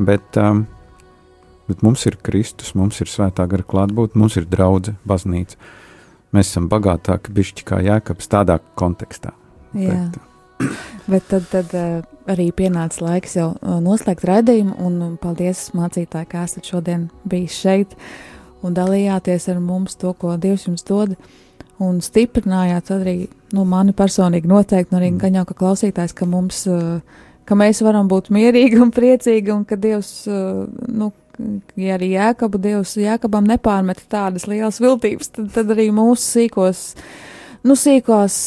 Bet, 0.00 0.38
um, 0.40 0.64
bet 1.68 1.84
mums 1.86 2.06
ir 2.08 2.18
Kristus, 2.24 2.74
mums 2.78 3.00
ir 3.04 3.10
svētā 3.10 3.46
gara 3.50 3.66
klātbūtne, 3.66 4.20
mums 4.20 4.38
ir 4.40 4.48
draudzene, 4.48 4.98
baznīca. 5.08 5.60
Mēs 6.36 6.50
esam 6.50 6.66
bagātāki, 6.68 7.32
bišķi 7.32 7.68
kā 7.68 7.78
Jākabs 7.84 8.28
tādā 8.28 8.58
kontekstā. 8.76 9.32
Jā. 9.76 10.08
Bet, 10.08 10.18
Bet 11.08 11.28
tad, 11.30 11.46
tad 11.48 11.72
uh, 11.72 12.00
arī 12.28 12.50
pienāca 12.52 13.00
laiks 13.04 13.36
jau 13.38 13.52
uh, 13.54 13.78
noslēgt 13.80 14.26
raidījumu, 14.28 14.74
un 14.84 15.14
paldies 15.22 15.68
mācītāji, 15.76 16.28
ka 16.28 16.42
esat 16.44 16.68
šodien 16.68 17.06
bijis 17.28 17.56
šeit 17.62 17.94
un 18.66 18.74
dalījāties 18.76 19.48
ar 19.52 19.62
mums 19.62 19.96
to, 19.96 20.12
ko 20.18 20.34
Dievs 20.40 20.66
jums 20.66 20.84
dod 20.88 21.14
un 21.80 22.02
stiprinājāt 22.02 22.90
arī 22.92 23.16
nu, 23.54 23.64
mani 23.64 23.94
personīgi 23.96 24.50
noteikti, 24.50 24.92
un 24.92 25.00
arī 25.00 25.12
mm. 25.14 25.38
jau, 25.38 25.46
ka 25.48 25.56
klausītājs, 25.62 26.12
ka 26.18 26.26
mums, 26.28 26.64
ka 27.46 27.58
mēs 27.58 27.80
varam 27.86 28.10
būt 28.10 28.32
mierīgi 28.34 28.82
un 28.82 28.90
priecīgi, 28.92 29.54
un 29.54 29.62
ka 29.68 29.78
Dievs, 29.80 30.10
nu, 30.26 31.12
ja 31.78 31.96
arī 31.96 32.12
Jēkabu 32.14 32.60
Dievs 32.62 32.96
Jēkabam 32.98 33.48
nepārmet 33.48 34.04
tādas 34.10 34.48
lielas 34.50 34.80
viltības, 34.82 35.32
tad, 35.34 35.50
tad 35.54 35.74
arī 35.74 35.88
mūsu 35.94 36.24
sīkos, 36.24 36.82
nu, 37.66 37.76
sīkos, 37.78 38.38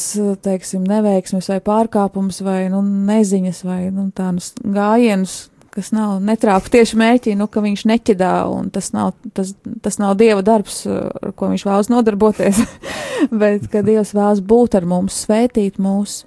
teiksim, 0.44 0.84
neveiksmes 0.88 1.48
vai 1.52 1.60
pārkāpums 1.64 2.42
vai, 2.44 2.66
nu, 2.72 2.82
neziņas 2.82 3.62
vai, 3.68 3.80
nu, 3.94 4.10
tādus 4.16 4.52
gājienus, 4.62 5.38
kas 5.72 5.88
nav 5.94 6.18
netrāpa 6.24 6.68
tieši 6.72 6.98
mērķī, 7.00 7.36
nu, 7.38 7.46
ka 7.48 7.62
viņš 7.64 7.86
neķedā, 7.88 8.32
un 8.52 8.68
tas 8.72 8.90
nav, 8.92 9.14
tas, 9.36 9.54
tas 9.84 9.96
nav 10.02 10.18
Dieva 10.20 10.42
darbs, 10.44 10.82
ar 10.86 11.32
ko 11.36 11.48
viņš 11.52 11.64
vēlas 11.68 11.88
nodarboties, 11.92 12.60
bet 13.42 13.70
ka 13.72 13.84
Dievs 13.86 14.12
vēlas 14.16 14.42
būt 14.44 14.76
ar 14.80 14.88
mums, 14.88 15.22
svētīt 15.24 15.80
mūs, 15.82 16.22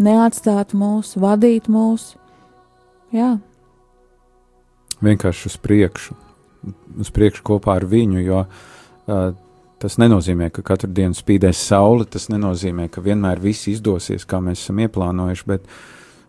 neatstāt 0.00 0.72
mūs, 0.76 1.14
vadīt 1.20 1.68
mūs. 1.72 2.14
Jā. 3.14 3.36
Vienkārši 5.04 5.50
uz 5.50 5.58
priekšu, 5.60 6.14
uz 7.02 7.10
priekšu 7.12 7.44
kopā 7.46 7.76
ar 7.80 7.84
viņu, 7.90 8.22
jo 8.24 8.44
uh, 8.46 9.26
tas 9.82 9.98
nenozīmē, 10.00 10.48
ka 10.54 10.64
katru 10.64 10.88
dienu 10.92 11.16
spīdēs 11.16 11.66
saule, 11.68 12.06
tas 12.08 12.30
nenozīmē, 12.32 12.88
ka 12.88 13.04
vienmēr 13.04 13.42
viss 13.42 13.68
izdosies, 13.68 14.24
kā 14.24 14.40
mēs 14.40 14.64
esam 14.64 14.80
ieplānojuši, 14.86 15.48
bet 15.52 15.68
uh, 15.68 15.84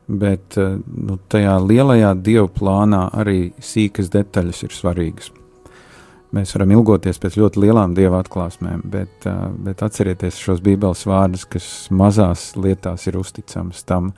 bet 0.07 0.57
eh, 0.57 0.77
nu, 0.85 1.19
tajā 1.29 1.57
lielajā 1.61 2.13
dievu 2.23 2.49
plānā 2.55 3.07
arī 3.19 3.51
sīkas 3.59 4.11
detaļas 4.13 4.63
ir 4.63 4.75
svarīgas. 4.75 5.31
Mēs 6.35 6.51
varam 6.55 6.73
ilgoties 6.75 7.19
pēc 7.23 7.37
ļoti 7.39 7.61
lielām 7.63 7.93
dieva 7.95 8.19
atklāsmēm, 8.23 8.83
bet, 8.91 9.27
eh, 9.27 9.39
bet 9.67 9.83
atcerieties 9.83 10.39
šos 10.41 10.63
bībeles 10.63 11.05
vārdus, 11.07 11.47
kas 11.47 11.69
mazās 11.91 12.49
lietās 12.59 13.07
ir 13.07 13.19
uzticams, 13.19 13.83
tam, 13.87 14.13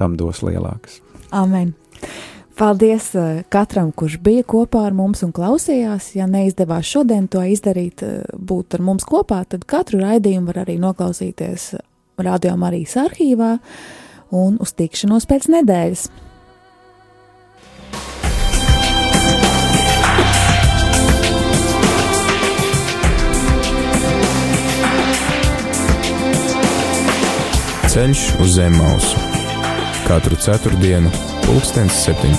tam 0.00 0.16
dos 0.20 0.42
lielākas. 0.44 1.00
Amen! 1.32 1.74
Paldies 2.54 3.08
eh, 3.18 3.42
katram, 3.50 3.90
kurš 3.90 4.20
bija 4.22 4.44
kopā 4.46 4.84
ar 4.86 4.94
mums 4.94 5.24
un 5.26 5.32
klausījās. 5.34 6.12
Ja 6.14 6.28
neizdevās 6.30 6.86
šodien 6.86 7.26
to 7.26 7.42
izdarīt, 7.42 8.04
būt 8.34 8.78
ar 8.78 8.84
mums 8.86 9.06
kopā, 9.08 9.42
tad 9.48 9.66
katru 9.66 10.04
raidījumu 10.04 10.52
var 10.52 10.62
arī 10.62 10.78
noklausīties 10.82 11.72
Radio 12.22 12.54
Marijas 12.56 12.94
arhīvā. 13.02 13.56
Un 14.34 14.60
uz 14.62 14.74
tikšanos 14.78 15.26
pēc 15.30 15.50
nedēļas. 15.50 16.06
Ceļš 27.94 28.22
uz 28.42 28.56
zemes 28.56 28.80
mausu 28.80 29.20
katru 30.08 30.34
ceturtdienu, 30.42 31.10
pulkstens 31.46 31.92
17. 32.04 32.34